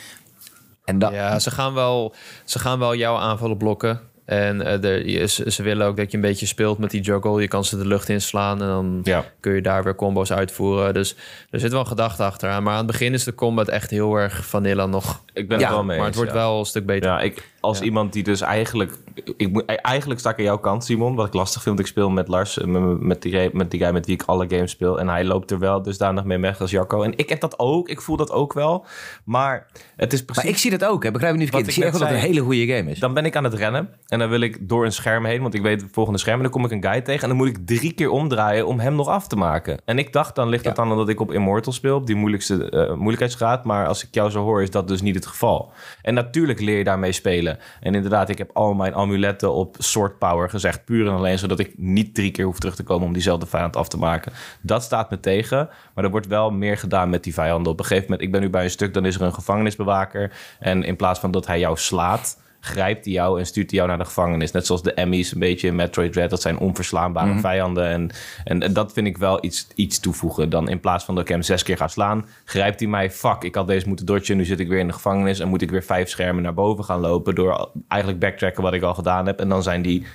[0.85, 2.14] En dat, Ja, ze gaan wel,
[2.45, 4.01] ze gaan wel jouw aanvallen blokken.
[4.33, 7.41] En eh, je- ze, willen ook dat je een beetje speelt met die juggle.
[7.41, 9.24] Je kan ze de lucht inslaan en dan Ja.
[9.41, 10.95] kun je daar weer combo's uitvoeren.
[10.95, 11.16] Dus
[11.51, 12.62] er zit wel een gedachte achteraan.
[12.62, 15.22] Maar aan het begin is de combat echt heel erg vanilla nog.
[15.33, 17.11] Ik ben Ja, het wel mee maar het wordt wel een stuk beter.
[17.11, 17.84] Ja, ik, als Ja.
[17.84, 18.92] iemand die dus eigenlijk...
[19.36, 21.14] Ik moet, eigenlijk sta ik aan jouw kant, Simon.
[21.14, 23.80] Wat ik lastig vind, want ik speel met Lars, eh, met, met, die, met die
[23.80, 25.00] guy met wie ik alle games speel.
[25.00, 27.02] En hij loopt er wel dusdanig mee weg als Jacco.
[27.02, 28.86] En ik heb dat ook, ik voel dat ook wel.
[29.24, 30.42] Maar het is precies...
[30.42, 31.10] maar ik zie dat ook, hè.
[31.10, 31.68] begrijp me niet verkeerd.
[31.70, 32.98] Ik zie echt wel dat het een hele goede game is.
[32.98, 35.54] Dan ben ik aan het rennen en dan wil ik door een scherm heen, want
[35.54, 36.36] ik weet het volgende scherm.
[36.36, 38.80] En dan kom ik een guy tegen en dan moet ik drie keer omdraaien om
[38.80, 39.78] hem nog af te maken.
[39.84, 40.82] En ik dacht, dan ligt het Ja.
[40.82, 43.64] dan omdat ik op Immortal speel, op die moeilijkste eh, moeilijkheidsgraad.
[43.64, 45.72] Maar als ik jou zo hoor, is dat dus niet dit geval.
[46.02, 47.51] En natuurlijk leer je daarmee spelen.
[47.80, 50.84] En inderdaad, ik heb al mijn amuletten op sword power gezegd.
[50.84, 53.76] Puur en alleen zodat ik niet drie keer hoef terug te komen om diezelfde vijand
[53.76, 54.32] af te maken.
[54.61, 55.68] Dat staat me tegen.
[55.94, 57.72] Maar er wordt wel meer gedaan met die vijanden.
[57.72, 60.32] Op een gegeven moment, ik ben nu bij een stuk, dan is er een gevangenisbewaker.
[60.59, 63.90] En in plaats van dat hij jou slaat grijpt hij jou en stuurt hij jou
[63.90, 64.50] naar de gevangenis.
[64.52, 66.30] Net zoals de Emmys een beetje in Metroid Dread.
[66.30, 67.40] Dat zijn onverslaanbare Mhm.
[67.40, 67.86] vijanden.
[67.86, 68.10] En,
[68.44, 70.50] en, en dat vind ik wel iets, iets toevoegen.
[70.50, 73.10] Dan in plaats van dat ik hem zes keer ga slaan, grijpt hij mij.
[73.10, 74.36] Fuck, ik had deze moeten dodgen.
[74.36, 75.38] Nu zit ik weer in de gevangenis.
[75.40, 77.34] En moet ik weer vijf schermen naar boven gaan lopen.
[77.34, 79.40] Door eigenlijk backtracken wat ik al gedaan heb.
[79.40, 80.06] En dan zijn die...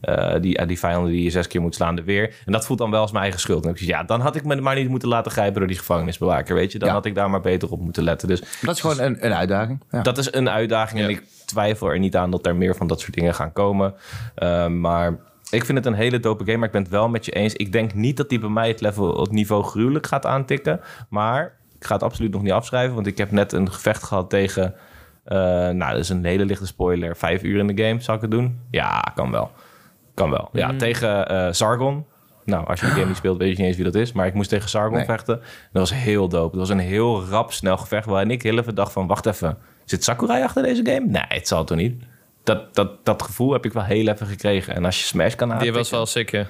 [0.00, 2.34] eh, die, eh, die vijanden die je zes keer moet slaan er weer.
[2.46, 3.64] En dat voelt dan wel als mijn eigen schuld.
[3.64, 5.78] En ik zeg, ja, dan had ik me maar niet moeten laten grijpen door die
[5.78, 6.78] gevangenisbewaker, weet je.
[6.78, 6.94] Dan Ja.
[6.94, 8.28] had ik daar maar beter op moeten letten.
[8.28, 9.80] Dus Dat is gewoon een, een uitdaging.
[9.90, 10.02] Ja.
[10.02, 11.00] dat is een uitdaging.
[11.00, 13.94] En ik twijfel er niet aan dat er meer van dat soort dingen gaan komen.
[14.38, 15.18] Uh, maar
[15.50, 16.56] ik vind het een hele dope game.
[16.56, 17.54] Maar ik ben het wel met je eens.
[17.54, 20.80] Ik denk niet dat die bij mij het level, het niveau gruwelijk gaat aantikken.
[21.08, 22.94] Maar ik ga het absoluut nog niet afschrijven.
[22.94, 24.74] Want ik heb net een gevecht gehad tegen...
[25.26, 25.38] Uh,
[25.68, 27.16] nou, dat is een hele lichte spoiler.
[27.16, 28.00] Vijf uur in de game.
[28.00, 28.60] Zou ik het doen?
[28.70, 29.50] Ja, kan wel.
[30.14, 30.48] Kan wel.
[30.52, 30.78] Ja, Mm.
[30.78, 32.04] tegen uh, Sargon.
[32.44, 34.12] Nou, als je de game niet speelt, weet je niet eens wie dat is.
[34.12, 35.04] Maar ik moest tegen Sargon Nee.
[35.06, 35.34] vechten.
[35.72, 36.56] Dat was heel dope.
[36.56, 38.06] Dat was een heel rap, snel gevecht.
[38.06, 39.58] Waarin ik heel even dacht van, wacht even.
[39.86, 41.06] Zit Sakurai achter deze game?
[41.06, 42.02] Nee, het zal toch niet.
[42.44, 44.74] Dat, dat, dat gevoel heb ik wel heel even gekregen.
[44.74, 46.46] En als je Smash kan Die aantikken, was wel sick, ja.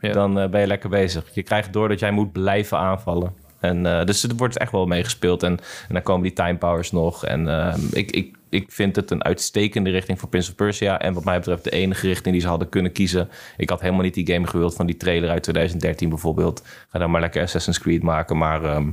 [0.00, 0.12] Ja.
[0.12, 1.24] dan eh, ben je lekker bezig.
[1.32, 3.34] Je krijgt door dat jij moet blijven aanvallen.
[3.60, 5.42] En, eh, dus er wordt echt wel meegespeeld.
[5.42, 5.58] En,
[5.88, 7.24] en dan komen die time powers nog.
[7.24, 11.00] En eh, ik, ik, ik vind het een uitstekende richting voor Prince of Persia.
[11.00, 13.28] En wat mij betreft de enige richting die ze hadden kunnen kiezen.
[13.56, 16.62] Ik had helemaal niet die game gewild van die trailer uit 2013 bijvoorbeeld.
[16.88, 18.38] Ga dan maar lekker Assassin's Creed maken.
[18.38, 18.90] Maar ehm,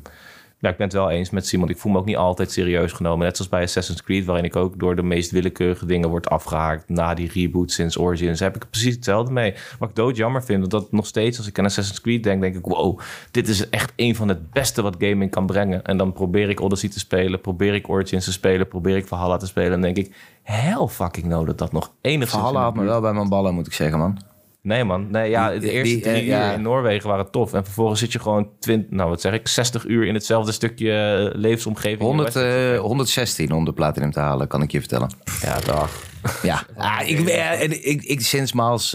[0.61, 1.69] ja, ik ben het wel eens met Simon.
[1.69, 3.25] Ik voel me ook niet altijd serieus genomen.
[3.25, 6.89] Net zoals bij Assassin's Creed, waarin ik ook door de meest willekeurige dingen word afgehaakt.
[6.89, 9.53] Na die reboot sinds Origins heb ik er precies hetzelfde mee.
[9.79, 12.41] Wat ik dood jammer vind, want dat nog steeds, als ik aan Assassin's Creed denk,
[12.41, 12.99] denk ik: wow,
[13.31, 15.83] dit is echt een van het beste wat gaming kan brengen.
[15.83, 19.37] En dan probeer ik Odyssey te spelen, probeer ik Origins te spelen, probeer ik Valhalla
[19.37, 19.71] te spelen.
[19.71, 22.41] En denk ik: hell fucking no, dat dat nog enigszins.
[22.41, 24.28] Valhalla had me wel bij mijn ballen, moet ik zeggen, man.
[24.61, 25.11] Nee, man.
[25.11, 26.47] Nee, ja, de eerste die, drie eh, ja.
[26.47, 27.53] uur in Noorwegen waren tof.
[27.53, 30.91] En vervolgens zit je gewoon 20, nou wat zeg ik, 60 uur in hetzelfde stukje
[30.91, 31.99] eh, levensomgeving.
[31.99, 35.09] in 100, West- eh, 116 om de platinum te halen, kan ik je vertellen.
[35.41, 35.91] Ja, dag.
[36.43, 38.93] Ja, ah, ik, eh, en ik, ik, sinds Miles,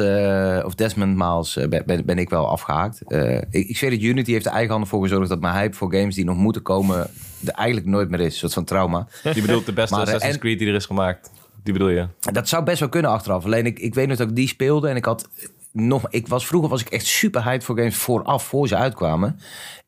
[0.64, 3.02] of Desmond Miles, ben, ben, ben ik wel afgehaakt.
[3.06, 5.76] Eh, ik, ik zweer dat Unity heeft er eigen handen voor gezorgd dat mijn hype
[5.76, 7.10] voor games die nog moeten komen,
[7.44, 8.32] er eigenlijk nooit meer is.
[8.32, 9.06] Een soort van trauma.
[9.34, 11.30] Je bedoelt de beste Maar, Assassin's en- Creed die er is gemaakt.
[11.64, 12.06] Die bedoel je?
[12.32, 13.44] Dat zou best wel kunnen achteraf.
[13.44, 15.28] Alleen ik, ik weet nog dat ik die speelde en ik had
[15.72, 16.06] nog.
[16.10, 19.38] Ik was, vroeger was ik echt super hyped voor games vooraf, voor ze uitkwamen.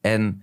[0.00, 0.42] En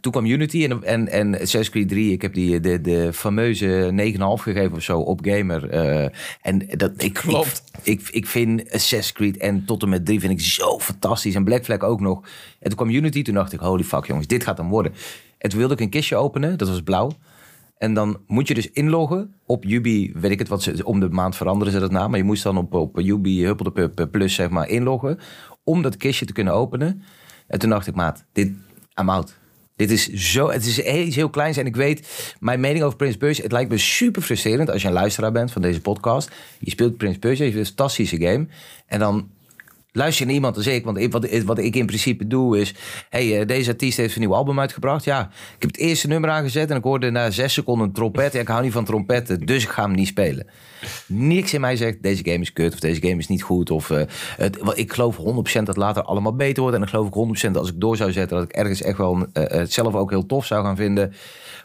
[0.00, 2.12] toen kwam Unity en, en, en Assassin's Creed 3.
[2.12, 5.70] Ik heb die, de, de fameuze 9,5 gegeven of zo op Gamer.
[5.70, 6.08] eh,
[6.42, 7.62] en dat, ik, Klopt.
[7.82, 11.34] Ik, ik, ik vind Assassin's Creed en tot en met 3 vind ik zo fantastisch.
[11.34, 12.20] En Black Flag ook nog.
[12.58, 14.92] En toen kwam Unity, toen dacht ik, holy fuck jongens, dit gaat hem worden.
[15.38, 17.10] En toen wilde ik een kistje openen, dat was blauw.
[17.84, 21.08] En dan moet je dus inloggen op Ubi, weet ik het wat ze om de
[21.08, 22.08] maand veranderen ze dat na.
[22.08, 25.18] Maar je moest dan op, op Ubi Huppelde Plus zeg maar inloggen
[25.64, 27.02] om dat kistje te kunnen openen.
[27.46, 28.52] En toen dacht ik, maat, dit,
[29.00, 29.36] I'm out.
[29.76, 33.18] Dit is zo, het is iets heel kleins en ik weet, mijn mening over Prince
[33.18, 36.30] Persia, het lijkt me super frustrerend als je een luisteraar bent van deze podcast.
[36.58, 38.46] Je speelt Prince Persia, je het een fantastische game.
[38.86, 39.28] En dan
[39.96, 40.84] luister je naar iemand als ik.
[40.84, 42.74] Want wat, wat ik in principe doe is...
[43.10, 45.04] hey, eh, deze artiest heeft een nieuw album uitgebracht.
[45.04, 46.70] Ja, ik heb het eerste nummer aangezet...
[46.70, 48.34] en ik hoorde na zes seconden een trompet.
[48.34, 50.46] Ik hou niet van trompetten, dus ik ga hem niet spelen.
[51.06, 52.72] Niks in mij zegt, deze game is kut...
[52.72, 53.70] of deze game is niet goed.
[53.70, 54.02] Of, eh,
[54.36, 55.16] het, ik geloof
[55.58, 56.76] 100% dat later allemaal beter wordt.
[56.76, 58.36] En dan geloof ik 100% dat als ik door zou zetten...
[58.36, 61.12] dat ik ergens echt wel eh, het zelf ook heel tof zou gaan vinden.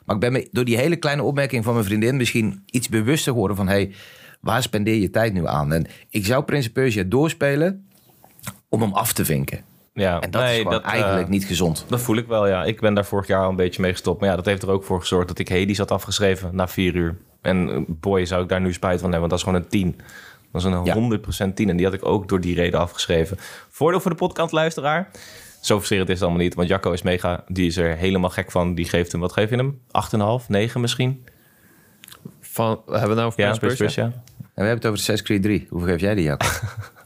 [0.05, 2.17] Maar ik ben me door die hele kleine opmerking van mijn vriendin...
[2.17, 3.67] misschien iets bewuster geworden van...
[3.67, 3.91] hey,
[4.41, 5.73] waar spendeer je tijd nu aan?
[5.73, 7.89] En ik zou Prince Persia doorspelen
[8.70, 9.63] om hem af te vinken.
[9.93, 11.86] Ja, En dat nee, is dat, eh, eigenlijk niet gezond.
[11.88, 12.63] Dat voel ik wel, ja.
[12.63, 14.20] Ik ben daar vorig jaar al een beetje mee gestopt.
[14.20, 16.95] Maar ja, dat heeft er ook voor gezorgd dat ik Hades had afgeschreven na vier
[16.95, 17.17] uur.
[17.41, 19.70] En eh, boy, zou ik daar nu spijt van hebben, want dat is gewoon een
[19.70, 20.01] 10.
[20.51, 20.93] Dat is een Ja.
[20.93, 21.70] 100% 10.
[21.70, 23.38] En die had ik ook door die reden afgeschreven.
[23.70, 25.09] Voordeel voor de podcastluisteraar.
[25.61, 26.53] Zo frustrerend is het allemaal niet.
[26.55, 28.76] Want Jacco is mega, die is er helemaal gek van.
[28.76, 29.82] Die geeft hem, wat geef je hem?
[30.41, 31.26] 8,5, 9 misschien?
[32.41, 33.76] Van, we hebben we nou over Ja, Prince?
[33.78, 34.03] Persia.
[34.03, 34.11] En
[34.43, 35.67] we hebben het over Assassin's Creed 3.
[35.70, 36.61] Hoeveel geef jij die, Jacob?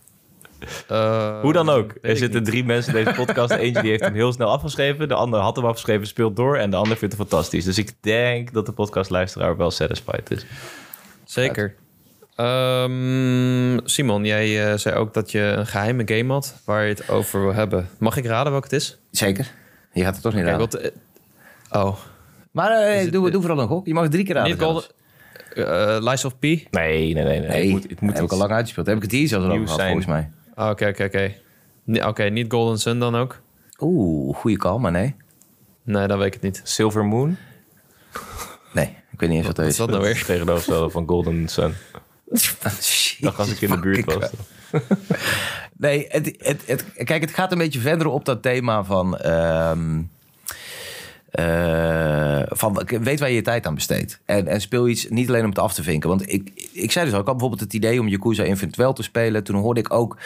[0.87, 1.93] Eh, Hoe dan ook.
[2.01, 2.49] Er zitten niet.
[2.49, 3.51] drie mensen in deze podcast.
[3.51, 5.07] Eentje die heeft hem heel snel afgeschreven.
[5.07, 6.57] De andere had hem afgeschreven, speelt door.
[6.57, 7.63] En de ander vindt het fantastisch.
[7.65, 10.45] Dus ik denk dat de podcastluisteraar wel satisfied is.
[11.25, 11.75] Zeker.
[12.35, 17.09] Ehm, Simon, jij eh, zei ook dat je een geheime game had waar je het
[17.09, 17.89] over wil hebben.
[17.97, 18.97] Mag ik raden welke het is?
[19.11, 19.51] Zeker.
[19.93, 20.81] Je gaat het toch niet Kijk, raden.
[20.81, 20.91] wat,
[21.71, 21.95] eh, oh,
[22.51, 23.85] Maar het- doe, doe vooral een gok.
[23.85, 24.51] Je mag het drie keer raden.
[24.51, 24.83] niet Golden...
[25.55, 26.41] eh Lies of P?
[26.41, 27.23] Nee, nee, nee.
[27.23, 27.39] nee.
[27.39, 28.87] Nee, het moet, het moet ik al lang uitgespeeld.
[28.87, 30.29] Heb ik het hier zelfs al over gehad, volgens mij.
[30.55, 31.33] Ah, Oké, oké, oké.
[32.07, 33.41] Oké, niet Golden Sun dan ook?
[33.79, 35.15] Oeh, goede call, maar nee.
[35.83, 36.61] Nee, dan weet ik het niet.
[36.63, 37.37] Silver Moon.
[38.73, 39.71] Nee, ik weet niet eens wat dat Wat is.
[39.71, 40.23] is dat nou weer?
[40.35, 41.73] Tegenover van Golden Sun.
[43.19, 44.29] Dacht als ik in de buurt was.
[45.77, 49.17] Nee, het, het, het, kijk, het gaat een beetje verder op dat thema van...
[49.17, 50.01] ehm,
[51.33, 54.19] eh, van weet waar je je tijd aan besteedt.
[54.25, 56.09] En, en speel iets niet alleen om het af te vinken.
[56.09, 58.93] Want ik, ik zei dus al, ik had bijvoorbeeld het idee om Yakuza Infinite wel
[58.93, 59.43] te spelen.
[59.43, 60.17] Toen hoorde ik ook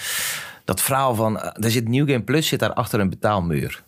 [0.65, 1.39] dat verhaal van...
[1.39, 3.83] eh, Er zit New Game Plus zit daar achter een betaalmuur.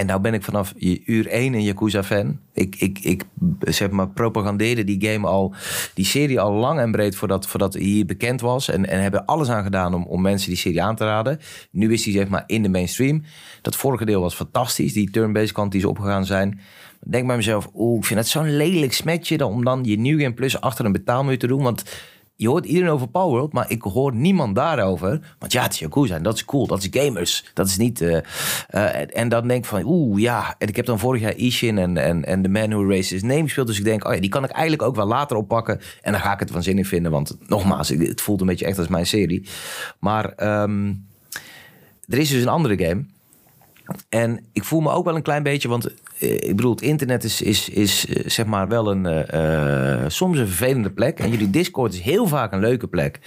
[0.00, 0.74] En nou ben ik vanaf
[1.04, 2.38] uur 1 een Yakuza-fan.
[2.52, 3.24] Ik, ik, ik
[3.60, 5.54] zeg maar, propagandeerde die game al,
[5.94, 8.68] die serie al lang en breed voordat, voordat hij hier bekend was.
[8.68, 11.40] En, en hebben alles aan gedaan om, om mensen die serie aan te raden.
[11.70, 13.22] Nu is die zeg maar in de mainstream.
[13.62, 16.60] Dat vorige deel was fantastisch, die turn-based kant die ze opgegaan zijn.
[17.06, 20.34] Denk bij mezelf, oeh, ik vind het zo'n lelijk smetje om dan je New Game
[20.34, 21.62] Plus achter een betaalmuur te doen.
[21.62, 21.84] Want
[22.40, 25.34] je hoort iedereen over Power World, maar ik hoor niemand daarover.
[25.38, 26.66] Want ja, het is Yakuza en dat is cool.
[26.66, 27.50] Dat is gamers.
[27.54, 28.00] Dat is niet...
[28.00, 28.16] eh,
[28.68, 30.54] eh, en dan denk ik van, oeh, ja.
[30.58, 33.42] En ik heb dan vorig jaar Ishin en, en, en The Man Who His Name
[33.42, 33.66] gespeeld.
[33.66, 35.80] Dus ik denk, oh ja, die kan ik eigenlijk ook wel later oppakken.
[36.02, 37.12] En dan ga ik het van zin in vinden.
[37.12, 39.48] Want nogmaals, het voelt een beetje echt als mijn serie.
[39.98, 40.92] Maar ehm,
[42.08, 43.04] er is dus een andere game.
[44.08, 45.86] En ik voel me ook wel een klein beetje, want
[46.18, 50.38] eh, ik bedoel, het internet is, is, is eh, zeg maar wel een, eh, soms
[50.38, 51.18] een vervelende plek.
[51.18, 53.20] En jullie Discord is heel vaak een leuke plek.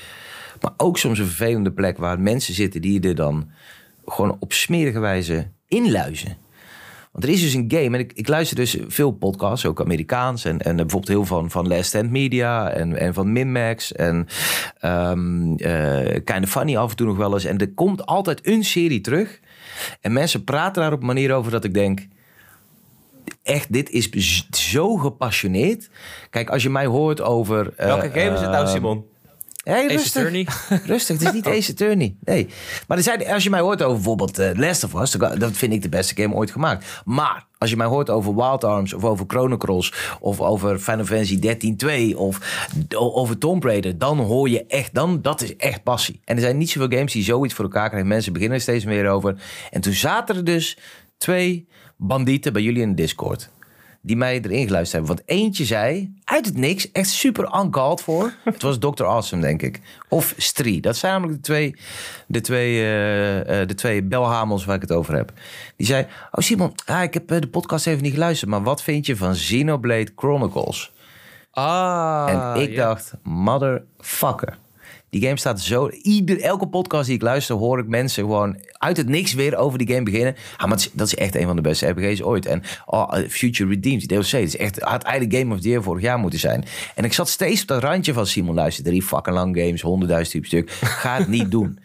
[0.61, 3.49] Maar ook soms een vervelende plek waar mensen zitten die er dan
[4.05, 6.37] gewoon op smerige wijze inluizen.
[7.13, 10.45] Want er is dus een game, en ik, luister dus veel podcasts, ook Amerikaans.
[10.45, 13.91] En, en bijvoorbeeld heel van, van Last Stand Media en, en van Minmax.
[13.91, 14.27] En
[14.79, 17.45] ehm eh, Kind of Funny af en toe nog wel eens.
[17.45, 19.39] En er komt altijd een serie terug.
[20.01, 22.07] En mensen praten daar op een manier over dat ik denk...
[23.43, 25.89] Echt, dit is zo gepassioneerd.
[26.29, 27.73] Kijk, als je mij hoort over...
[27.75, 29.05] eh, Welke game is het nou, eh, Simon?
[29.63, 30.21] Hey, Ace rustig.
[30.21, 30.47] Attorney.
[30.93, 32.15] Rustig, het is niet Ace Attorney.
[32.23, 32.47] Nee.
[32.87, 35.73] Maar er zijn, als je mij hoort over bijvoorbeeld eh Last of Us, dat vind
[35.73, 37.01] ik de beste game ooit gemaakt.
[37.05, 41.05] Maar als je mij hoort over Wild Arms of over Chrono Cross of over Final
[41.05, 41.39] Fantasy
[42.13, 42.39] 13-2 of
[42.97, 46.19] over Tomb Raider, dan hoor je echt, dan, dat is echt passie.
[46.25, 48.07] En er zijn niet zoveel games die zoiets voor elkaar krijgen.
[48.09, 49.41] Mensen beginnen er steeds meer over.
[49.71, 50.77] En toen zaten er dus
[51.17, 53.49] twee bandieten bij jullie in de Discord
[54.05, 55.15] die mij erin geluisterd hebben.
[55.15, 58.33] Want eentje zei, uit het niks, echt super uncalled voor.
[58.43, 59.05] Het was Dr.
[59.05, 59.79] Awesome, denk ik.
[60.09, 60.81] Of Stree.
[60.81, 61.75] Dat zijn namelijk de twee,
[62.27, 65.31] de twee, eh, eh, de twee belhamels waar ik het over heb.
[65.75, 68.49] Die zei, oh Simon, ah, ik heb eh, de podcast even niet geluisterd...
[68.51, 70.93] maar wat vind je van Xenoblade Chronicles?
[71.51, 72.85] Ah, en ik ja.
[72.85, 74.57] dacht, motherfucker.
[75.13, 75.89] Die game staat zo...
[76.01, 79.77] Ieder, elke podcast die ik luister, hoor ik mensen gewoon uit het niks weer over
[79.77, 80.35] die game beginnen.
[80.57, 82.45] Ah, maar is- dat is echt een van de beste RPG's ooit.
[82.45, 86.01] En oh, Future Redeemed, DLC, het is echt, had eigenlijk Game of the Year vorig
[86.01, 86.65] jaar moeten zijn.
[86.95, 90.33] En ik zat steeds op dat randje van Simon, luister, drie fucking lang games, honderdduizend
[90.33, 90.71] type stuk.
[90.89, 91.79] Ga het niet doen.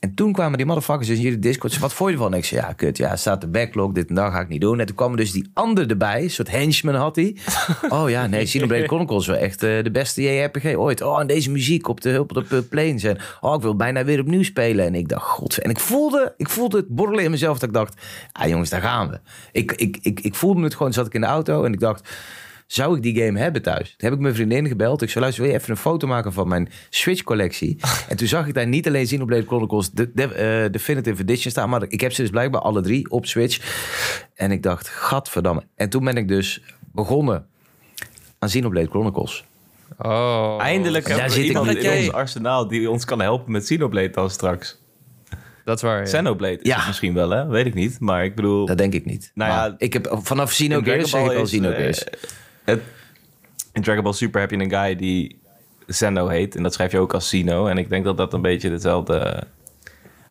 [0.00, 1.78] En toen kwamen die motherfuckers dus in jullie Discord.
[1.78, 2.32] Wat vond je ervan?
[2.32, 4.60] En ik zei, ja, kut, ja, staat de backlog, dit en dat ga ik niet
[4.60, 4.80] doen.
[4.80, 7.36] En toen kwam er dus die ander erbij, een soort henchman had hij.
[7.88, 11.02] Oh ja, nee, Xenoblade Chronicles wel echt eh, de beste JRPG ooit.
[11.02, 13.02] Oh, en deze muziek op de, op de plains.
[13.02, 14.86] En oh, ik wil bijna weer opnieuw spelen.
[14.86, 15.58] En ik dacht, god.
[15.58, 17.94] En ik voelde, ik voelde het borrelen in mezelf dat ik dacht,
[18.32, 19.20] ah jongens, daar gaan we.
[19.52, 22.08] Ik, ik, ik, ik voelde het gewoon, zat ik in de auto en ik dacht...
[22.70, 23.88] Zou ik die game hebben thuis?
[23.96, 25.02] Toen heb ik mijn vriendin gebeld.
[25.02, 27.76] Ik zei, luister, wil je even een foto maken van mijn Switch-collectie?
[28.08, 31.68] en toen zag ik daar niet alleen Xenoblade Chronicles de, de, eh, Definitive Edition staan...
[31.68, 33.58] maar ik heb ze dus blijkbaar alle drie op Switch.
[34.34, 35.62] En ik dacht, gadverdamme.
[35.76, 36.62] En toen ben ik dus
[36.92, 37.46] begonnen
[38.38, 39.44] aan Xenoblade Chronicles.
[39.98, 40.56] Oh.
[40.60, 44.10] Eindelijk Daar hebben we ik iemand in ons arsenaal die ons kan helpen met Xenoblade
[44.10, 44.78] dan straks.
[45.64, 46.02] Dat is waar, ja.
[46.04, 46.76] Xenoblade is Ja.
[46.76, 47.46] het misschien wel, hè?
[47.46, 48.00] Weet ik niet.
[48.00, 48.66] Maar ik bedoel...
[48.66, 49.30] Dat denk ik niet.
[49.34, 52.04] Nou Maar ja, ik heb vanaf Xenogears zeg ik al Xenogears.
[52.04, 52.20] eh,
[52.70, 52.82] het,
[53.72, 55.38] in Dragon Ball Super heb je een guy die
[55.86, 56.56] Zeno heet.
[56.56, 57.66] En dat schrijf je ook als Xeno.
[57.66, 59.42] En ik denk dat dat een beetje hetzelfde...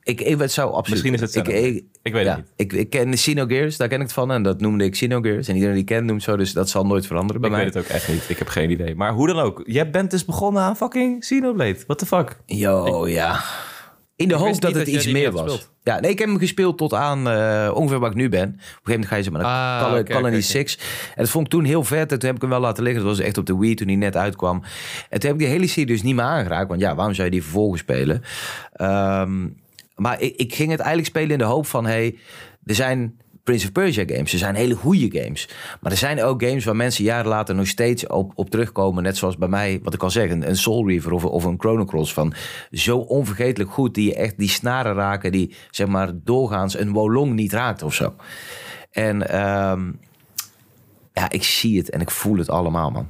[0.04, 0.90] Ik, ik het zou absoluut.
[0.90, 1.76] Misschien is het ik, Xenoblade.
[1.76, 2.50] ik, Ik weet ja, het niet.
[2.56, 4.32] Ik, ik ken Xenogears, daar ken ik het van.
[4.32, 5.48] En dat noemde ik Xenogears.
[5.48, 7.66] En iedereen die kent noemt zo, dus dat zal nooit veranderen bij ik mij.
[7.66, 8.30] weet het ook echt niet.
[8.30, 8.96] Ik heb geen idee.
[8.96, 9.64] Maar hoe dan ook.
[9.66, 11.78] Jij bent dus begonnen aan fucking Xenoblade.
[11.88, 12.38] What the fuck?
[12.46, 13.40] Yo, ja.
[14.20, 15.42] In de Ik hoop dat het dat iets meer was.
[15.42, 15.70] gespeeld.
[15.84, 18.48] Ja, nee, ik heb hem gespeeld tot aan eh, ongeveer waar ik nu ben.
[18.48, 20.42] Op een gegeven moment ga je ze maar naar Ah, Colony oké.
[20.42, 20.78] 6.
[21.10, 22.12] En dat vond ik toen heel vet.
[22.12, 23.04] En toen heb ik hem wel laten liggen.
[23.04, 24.64] Dat was echt op de Wii toen hij net uitkwam.
[25.10, 26.68] En toen heb ik die hele serie dus niet meer aangeraakt.
[26.70, 28.24] Want ja, waarom zou je die vervolgen spelen?
[28.74, 29.48] Ehm,
[29.96, 31.86] maar ik, ik ging het eigenlijk spelen in de hoop van...
[31.86, 32.18] Hey,
[32.66, 34.34] er zijn Prince of Persia games.
[34.34, 35.50] Er zijn hele goede games.
[35.82, 39.04] Maar er zijn ook games waar mensen jaren later nog steeds op, op terugkomen.
[39.04, 41.60] Net zoals bij mij, wat ik al zeg, een, een Soul Reaver of, of een
[41.60, 42.14] Chrono Cross.
[42.14, 42.34] Van
[42.72, 47.34] zo onvergetelijk goed die je echt die snaren raken die zeg maar doorgaans een Wolong
[47.34, 48.16] niet raakt of zo.
[48.92, 49.92] En ehm,
[51.14, 53.08] ja, ik zie het en ik voel het allemaal, man.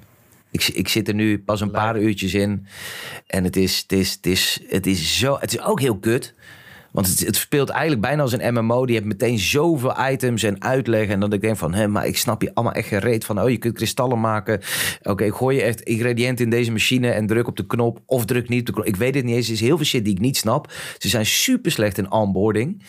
[0.52, 2.68] Ik, ik zit er nu pas een paar uurtjes in.
[3.28, 5.38] En het is, het is, het is, het is zo.
[5.40, 6.34] Het is ook heel kut.
[6.92, 8.86] Want het, speelt eigenlijk bijna als een MMO.
[8.86, 11.08] Die heeft meteen zoveel items en uitleg.
[11.08, 13.42] En dat ik denk van, hé, maar ik snap je allemaal echt gereed van...
[13.42, 14.62] oh, je kunt kristallen maken.
[15.04, 17.12] Oké, gooi je echt ingrediënten in deze machine...
[17.12, 18.86] en druk op de knop of druk niet op de knop.
[18.86, 19.48] Ik weet het niet eens.
[19.48, 20.72] Er is heel veel shit die ik niet snap.
[20.98, 22.84] Ze zijn super slecht in onboarding.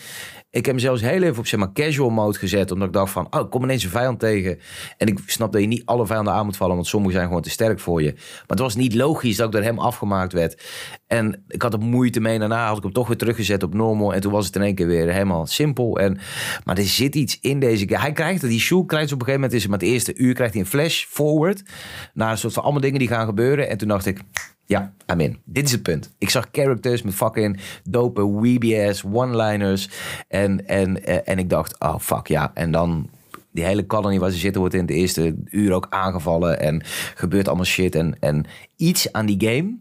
[0.51, 2.71] Ik heb hem zelfs heel even op zeg maar, casual mode gezet.
[2.71, 4.59] Omdat ik dacht van, oh, ik kom ineens een vijand tegen.
[4.97, 6.75] En ik snap dat je niet alle vijanden aan moet vallen.
[6.75, 8.11] Want sommige zijn gewoon te sterk voor je.
[8.13, 10.61] Maar het was niet logisch dat ik door hem afgemaakt werd.
[11.07, 12.39] En ik had er moeite mee.
[12.39, 14.87] Daarna had ik hem toch weer teruggezet op En toen was het in één keer
[14.87, 15.99] weer helemaal simpel.
[15.99, 16.17] En,
[16.63, 18.01] maar er zit iets in deze game.
[18.01, 19.53] Hij krijgt, die Shulk krijgt op een gegeven moment...
[19.53, 21.63] is het maar het eerste uur krijgt hij een flash forward.
[22.13, 23.69] Naar een soort van allemaal dingen die gaan gebeuren.
[23.69, 24.19] En toen dacht ik...
[24.65, 25.37] Ja, I'm in.
[25.45, 26.11] Dit is het punt.
[26.17, 29.89] Ik zag characters met fucking dope weebie-ass one-liners.
[30.27, 32.51] En, en, eh, en ik dacht, oh fuck ja.
[32.53, 33.09] En dan
[33.51, 36.59] die hele colony waar ze zitten wordt in de eerste uur ook aangevallen.
[36.59, 36.81] En
[37.15, 37.95] gebeurt allemaal shit.
[37.95, 39.77] En, en iets aan die game...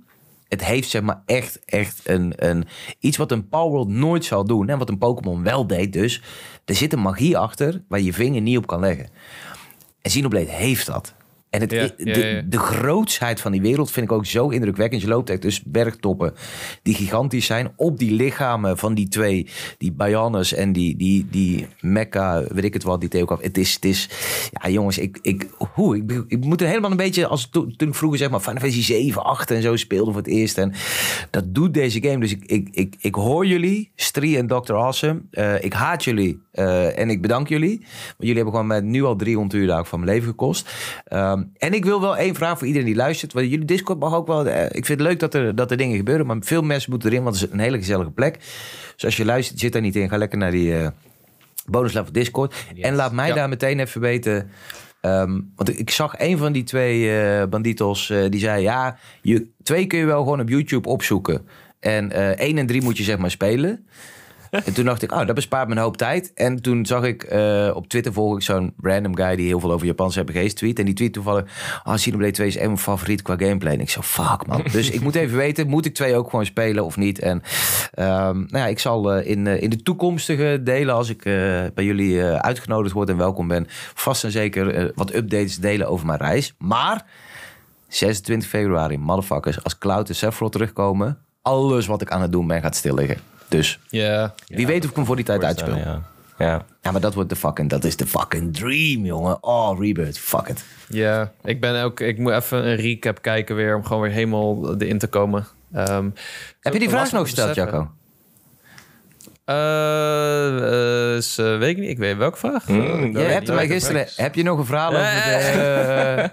[0.51, 2.65] Het heeft zeg maar echt, echt een, een,
[2.99, 4.69] iets wat een Power World nooit zal doen.
[4.69, 6.23] En wat een Pokémon wel deed dus.
[6.65, 9.09] Er zit een magie achter waar je vinger niet op kan leggen.
[10.03, 11.15] En Xenoblade heeft dat.
[11.51, 12.43] En het, Ja, de, ja, ja.
[12.47, 15.03] de grootsheid van die wereld vind ik ook zo indrukwekkend.
[15.03, 16.35] Je loopt echt dus bergtoppen
[16.83, 17.73] die gigantisch zijn.
[17.77, 19.47] Op die lichamen van die twee,
[19.79, 23.75] die Bionis en die, die, die Mecca, weet ik het wat, die Theo Het is,
[23.75, 24.09] het is,
[24.51, 27.89] ja jongens, ik, ik, hoe, ik, ik moet er helemaal een beetje, als toen, toen
[27.89, 30.59] ik vroeger zeg maar Final Fantasy 7, 8 en zo speelde voor het eerst.
[30.59, 30.73] En
[31.31, 32.21] dat doet deze game.
[32.21, 34.75] Dus ik, ik, ik, ik hoor jullie, Stree en Dr.
[34.75, 35.21] Awesome.
[35.31, 37.79] Eh, ik haat jullie eh, en ik bedank jullie.
[37.79, 40.69] Want jullie hebben gewoon met nu al 300 uur van mijn leven gekost.
[41.41, 43.33] Ehm, en ik wil wel één vraag voor iedereen die luistert.
[43.33, 44.47] Want jullie Discord mag ook wel.
[44.47, 46.27] eh, ik vind het leuk dat er, dat er dingen gebeuren.
[46.27, 48.39] Maar veel mensen moeten erin, want het is een hele gezellige plek.
[48.95, 50.09] Dus als je luistert, zit daar niet in.
[50.09, 50.75] Ga lekker naar die
[51.67, 52.55] bonus level Discord.
[52.81, 53.35] En laat mij Ja.
[53.35, 54.51] daar meteen even weten.
[55.01, 58.13] ehm, want ik- zag een van die twee eh banditos.
[58.31, 61.47] die zei: Ja, je, twee kun je wel gewoon op YouTube opzoeken.
[61.81, 63.87] En één en drie moet je zeg maar spelen.
[64.51, 66.33] En toen dacht ik, oh, dat bespaart me een hoop tijd.
[66.35, 69.73] En toen zag ik eh, op Twitter volg ik zo'n random guy die heel veel
[69.73, 70.79] over Japanse RPG's tweet.
[70.79, 71.45] En die tweet toevallig,
[71.83, 73.73] ah, Xenoblade 2 is echt mijn favoriet qua gameplay.
[73.73, 74.65] En ik zo, fuck man.
[74.73, 77.19] Dus ik moet even weten, moet ik twee ook gewoon spelen of niet?
[77.19, 77.43] En
[77.95, 81.23] ehm, nou ja, ik zal eh, in, eh, in de toekomstige delen, als ik
[81.75, 86.19] bij jullie uitgenodigd word en welkom ben, vast en zeker wat updates delen over mijn
[86.19, 86.55] reis.
[86.59, 87.07] Maar
[87.89, 92.61] 26 februari, motherfuckers, als Cloud en Sephiroth terugkomen, alles wat ik aan het doen ben
[92.61, 93.30] gaat stil liggen.
[93.51, 94.35] Dus Ja.
[94.47, 95.77] wie weet of ik hem voor die tijd uitspeel.
[95.77, 96.03] Ja.
[96.39, 96.65] ja.
[96.83, 99.43] Ja, maar dat wordt de fucking, dat is de fucking dream, jongen.
[99.43, 100.65] Oh, Rebirth, fuck it.
[100.89, 102.01] Ja, ik ben ook.
[102.01, 105.47] Ik moet even een recap kijken weer om gewoon weer helemaal erin te komen.
[105.73, 106.09] Ehm,
[106.61, 107.55] Heb je die vraag nog te gesteld.
[107.55, 107.91] Jacco?
[109.51, 111.89] Eh, is, eh, weet ik niet.
[111.91, 112.69] Ik weet welke vraag.
[112.69, 116.31] Mm, Eh, Jij weet hebt mij gisteren, heb je nog een verhaal over de,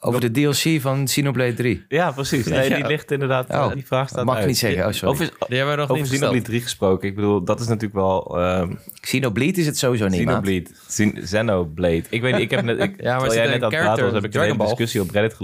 [0.08, 1.84] over de DLC van Xenoblade 3?
[1.88, 2.46] Ja, precies.
[2.46, 2.86] Nee, die Ja.
[2.86, 3.50] ligt inderdaad.
[3.50, 4.86] Oh, die vraag staat mag ik niet zeggen.
[4.86, 5.14] Oh, sorry.
[5.14, 6.44] Over, Die hebben we nog over niet Xenoblade gesteld.
[6.44, 7.08] 3 gesproken.
[7.08, 8.38] Ik bedoel, dat is natuurlijk wel...
[8.40, 10.20] ehm Xenoblade is het sowieso niet.
[10.26, 10.66] Xenoblade.
[10.88, 12.02] Xen- Xenoblade.
[12.10, 12.78] Ik weet niet, ik heb net...
[12.80, 15.36] Ik, Ja, maar jij net aan het praten was, heb ik een discussie op Reddit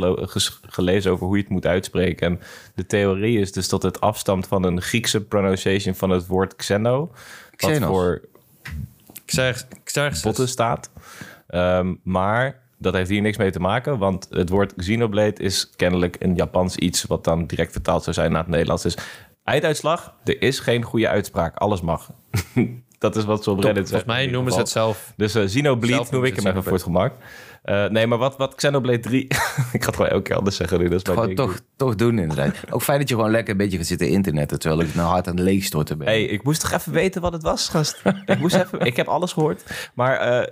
[0.68, 2.26] gelezen over hoe je het moet uitspreken.
[2.26, 2.40] En
[2.74, 6.87] de theorie is dus dat het afstamt van een Griekse pronunciation van het woord xeno.
[6.96, 7.10] Wat
[7.56, 7.88] Xenos.
[7.88, 8.20] voor
[10.22, 10.90] botten staat.
[11.46, 16.16] Ehm, maar dat heeft hier niks mee te maken, want het woord Xenoblade is kennelijk
[16.18, 18.82] een Japans iets wat dan direct vertaald zou zijn naar het Nederlands.
[18.82, 18.96] Dus
[19.44, 21.56] einduitslag, er is geen goede uitspraak.
[21.56, 22.10] Alles mag.
[22.98, 24.06] dat is wat ze op Reddit zeggen.
[24.06, 25.12] Volgens mij noemen ze het zelf.
[25.16, 27.12] Dus eh Xenoblade Zelf noem ik hem even voor het gemak.
[27.62, 29.22] Eh, nee, maar wat, wat Xenoblade 3...
[29.26, 30.88] ik ga het gewoon elke keer anders zeggen nu.
[30.88, 32.54] Dat is mijn Gewoon toch, toch doen inderdaad.
[32.70, 35.28] Ook fijn dat je gewoon lekker een beetje gaat zitten internetten, terwijl ik nou hard
[35.28, 36.06] aan het leegstorten ben.
[36.06, 38.02] Hey, ik moest toch even weten wat het was, gast.
[38.26, 39.90] ik, moest even, ik heb alles gehoord.
[39.94, 40.46] Maar eh,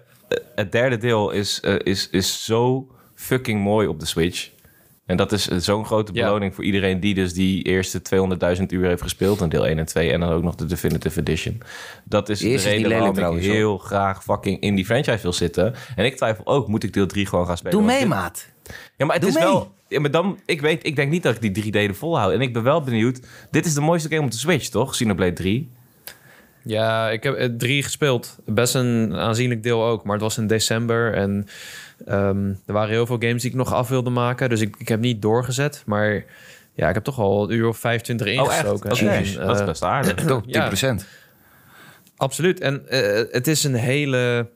[0.54, 4.50] het derde deel is, eh, is, is zo fucking mooi op de Switch.
[5.06, 6.24] En dat is eh, zo'n grote Ja.
[6.26, 8.02] beloning voor iedereen die dus die eerste
[8.58, 9.40] 200.000 uur heeft gespeeld.
[9.40, 11.60] in deel 1 en 2 en dan ook nog de Definitive Edition.
[12.04, 15.74] Dat is De reden waarom ik trouwens, heel graag fucking in die franchise wil zitten.
[15.96, 17.76] En ik twijfel ook, moet ik deel 3 gewoon gaan spelen?
[17.78, 18.46] Doe mee, dit- maat.
[18.96, 19.44] ja, maar het Doe is mee.
[19.44, 19.74] wel.
[19.88, 22.32] Ja, maar dan, ik weet, ik denk niet dat ik die drie delen volhoud.
[22.32, 23.20] En ik ben wel benieuwd.
[23.50, 24.90] Dit is de mooiste game op de Switch, toch?
[24.90, 25.70] Xenoblade 3.
[26.64, 28.38] Ja, ik heb eh, drie gespeeld.
[28.46, 30.04] Best een aanzienlijk deel ook.
[30.04, 31.14] Maar het was in december.
[31.14, 31.46] En
[32.06, 34.48] ehm, er waren heel veel games die ik nog af wilde maken.
[34.48, 35.82] Dus ik, ik heb niet doorgezet.
[35.86, 36.24] Maar
[36.74, 38.42] ja, ik heb toch al een uur of 25 Oh, echt?
[38.42, 38.90] ingestoken.
[38.92, 40.14] Oké, En, Jezus, eh, dat is best aardig.
[40.24, 40.46] Toch, 10%.
[40.48, 40.96] Ja.
[42.16, 42.60] Absoluut.
[42.60, 44.48] En eh, het is een hele.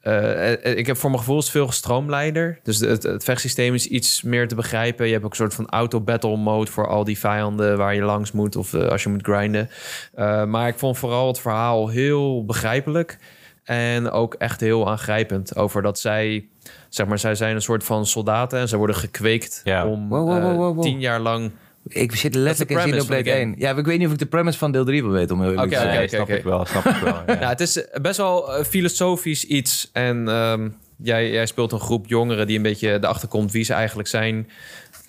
[0.00, 2.58] eh, ik heb voor mijn gevoel is veel gestroomlijnder.
[2.62, 5.06] Dus het, het vechtsysteem is iets meer te begrijpen.
[5.06, 8.32] Je hebt ook een soort van auto-battle mode voor al die vijanden waar je langs
[8.32, 9.70] moet of als je moet grinden.
[10.14, 13.18] Eh, maar ik vond vooral het verhaal heel begrijpelijk.
[13.64, 16.48] En ook echt heel aangrijpend over dat zij,
[16.88, 19.86] zeg maar, zij zijn een soort van soldaten en ze worden gekweekt Ja.
[19.86, 20.82] om Wow, wow, wow, eh, wow, wow.
[20.82, 21.50] tien jaar lang
[21.88, 23.54] Ik zit letterlijk in Xenoblade 1.
[23.58, 25.34] Ja, ik weet niet of ik de premise van deel 3 wil weten.
[25.34, 25.96] Om heel eerlijk Oké, te zijn.
[25.96, 26.36] Nee, oké, snap oké.
[26.36, 27.22] ik wel, snap ik wel.
[27.26, 27.40] Ja.
[27.40, 29.90] Ja, het is best wel eh, filosofisch iets.
[29.92, 33.72] En ehm, jij, jij speelt een groep jongeren die een beetje erachter komt wie ze
[33.72, 34.48] eigenlijk zijn.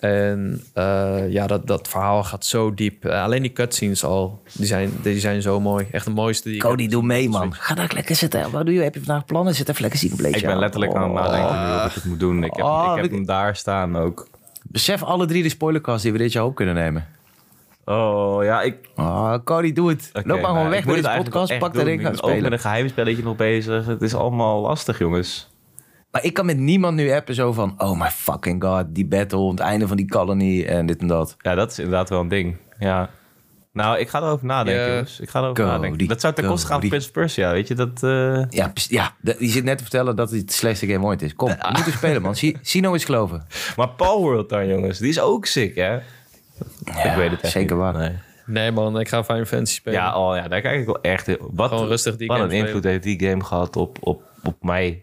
[0.00, 3.04] En eh, ja, dat, dat verhaal gaat zo diep.
[3.04, 5.86] Eh, alleen die cutscenes al, die zijn, die zijn zo mooi.
[5.90, 7.54] Echt de mooiste die ik Cody, doe mee, man.
[7.54, 8.50] Ga daar lekker zitten.
[8.50, 8.82] Wat doe je?
[8.82, 9.54] Heb je vandaag plannen?
[9.54, 10.36] Zit even lekker Xenoblade.
[10.36, 12.44] Ik ben letterlijk aan het nadenken nu of ik het moet doen.
[12.44, 14.28] Ik heb, Oh, ik heb ik- hem daar staan ook.
[14.68, 17.06] Besef alle drie de spoilercasts die we dit jaar op kunnen nemen.
[17.84, 18.76] Oh, ja, ik...
[18.96, 20.10] Oh, Cody, doe het.
[20.12, 21.58] Loop maar gewoon nou, weg ik met deze podcast.
[21.58, 22.20] Pak de ring gaan doen.
[22.20, 22.52] Ik ben Ook met spelen.
[22.52, 23.86] een geheimspelletje nog bezig.
[23.86, 25.48] Het is allemaal lastig, jongens.
[26.16, 27.74] Maar ik kan met niemand nu appen zo van...
[27.78, 31.36] Oh my fucking god, die battle, het einde van die colony en dit en dat.
[31.38, 32.56] Ja, dat is inderdaad wel een ding.
[32.78, 33.10] Ja.
[33.72, 34.88] Nou, ik ga erover nadenken, Ja.
[34.90, 35.20] jongens.
[35.20, 35.98] Ik ga erover Go, nadenken.
[35.98, 37.74] die- Dat zou ten koste gaan van Prince of Persia, weet je?
[37.74, 38.02] Dat...
[38.02, 41.34] eh, Ja, ja, die zit net te vertellen dat het het slechtste game ooit is.
[41.34, 42.34] Kom, we moeten spelen, man.
[42.36, 43.46] Si- Sino is geloven.
[43.76, 44.98] Maar Palworld dan, jongens.
[44.98, 45.96] Die is ook sick, hè?
[45.96, 47.84] ik weet het echt zeker niet.
[47.84, 47.94] waar.
[47.96, 48.12] Nee.
[48.46, 49.98] Nee man, ik ga Final Fantasy spelen.
[50.00, 51.36] Ja, oh ja, daar kijk ik wel echt...
[51.40, 52.90] Wat, Gewoon rustig die wat game een invloed spelen.
[53.02, 55.02] heeft die game gehad op, op, op mij.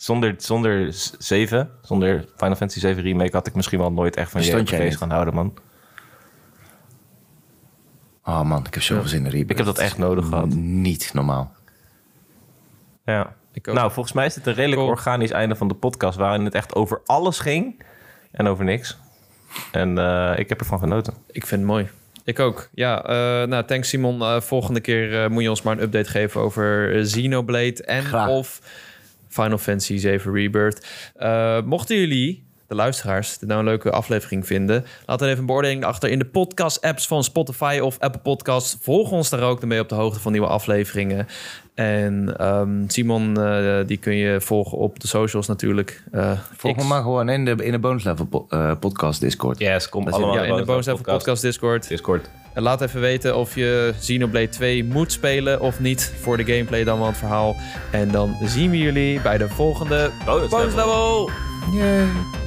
[0.00, 0.88] Zonder, zonder
[1.18, 3.36] 7, zonder Final Fantasy 7 Remake...
[3.36, 5.58] had ik misschien wel nooit echt van Bestond jij JRPG's gaan houden, man.
[8.24, 9.50] Oh man, ik heb zoveel zin in Rebirth.
[9.50, 10.54] Ik heb dat echt nodig gehad.
[10.54, 11.52] Niet normaal.
[13.04, 13.34] Ja.
[13.52, 13.74] Ik ook.
[13.74, 14.92] Nou, volgens mij is dit een redelijk Cool.
[14.92, 16.18] organisch einde van de podcast...
[16.18, 17.82] waarin het echt over alles ging
[18.30, 18.98] en over niks.
[19.72, 21.14] En eh, ik heb ervan genoten.
[21.26, 21.88] Ik vind het mooi.
[22.24, 22.68] Ik ook.
[22.74, 24.20] Ja, eh, nou, thanks Simon.
[24.20, 28.28] Eh, volgende keer eh, moet je ons maar een update geven over Xenoblade en Graag.
[28.28, 28.60] of
[29.30, 30.86] Final Fantasy 7 Rebirth.
[31.16, 35.46] Eh, mochten jullie, de luisteraars, dit nou een leuke aflevering vinden, laat dan even een
[35.46, 38.76] beoordeling achter in de podcast-apps van Spotify of Apple Podcasts.
[38.80, 41.26] Volg ons daar ook, je op de hoogte van nieuwe afleveringen.
[41.74, 46.02] En ehm, Simon, eh, die kun je volgen op de socials natuurlijk.
[46.12, 46.82] Eh, Volg X.
[46.82, 49.58] me maar gewoon in de, in de bonus level po- eh, podcast Discord.
[49.58, 51.88] Yes, kom allemaal Ja, in de Bonus Level Podcast Discord.
[51.88, 52.30] Discord.
[52.60, 56.84] En laat even weten of je Xenoblade 2 moet spelen of niet voor de gameplay
[56.84, 57.56] dan wel het verhaal.
[57.90, 60.76] En dan zien we jullie bij de volgende Bonus bonus level.
[60.76, 61.30] level.
[61.72, 62.39] Yay.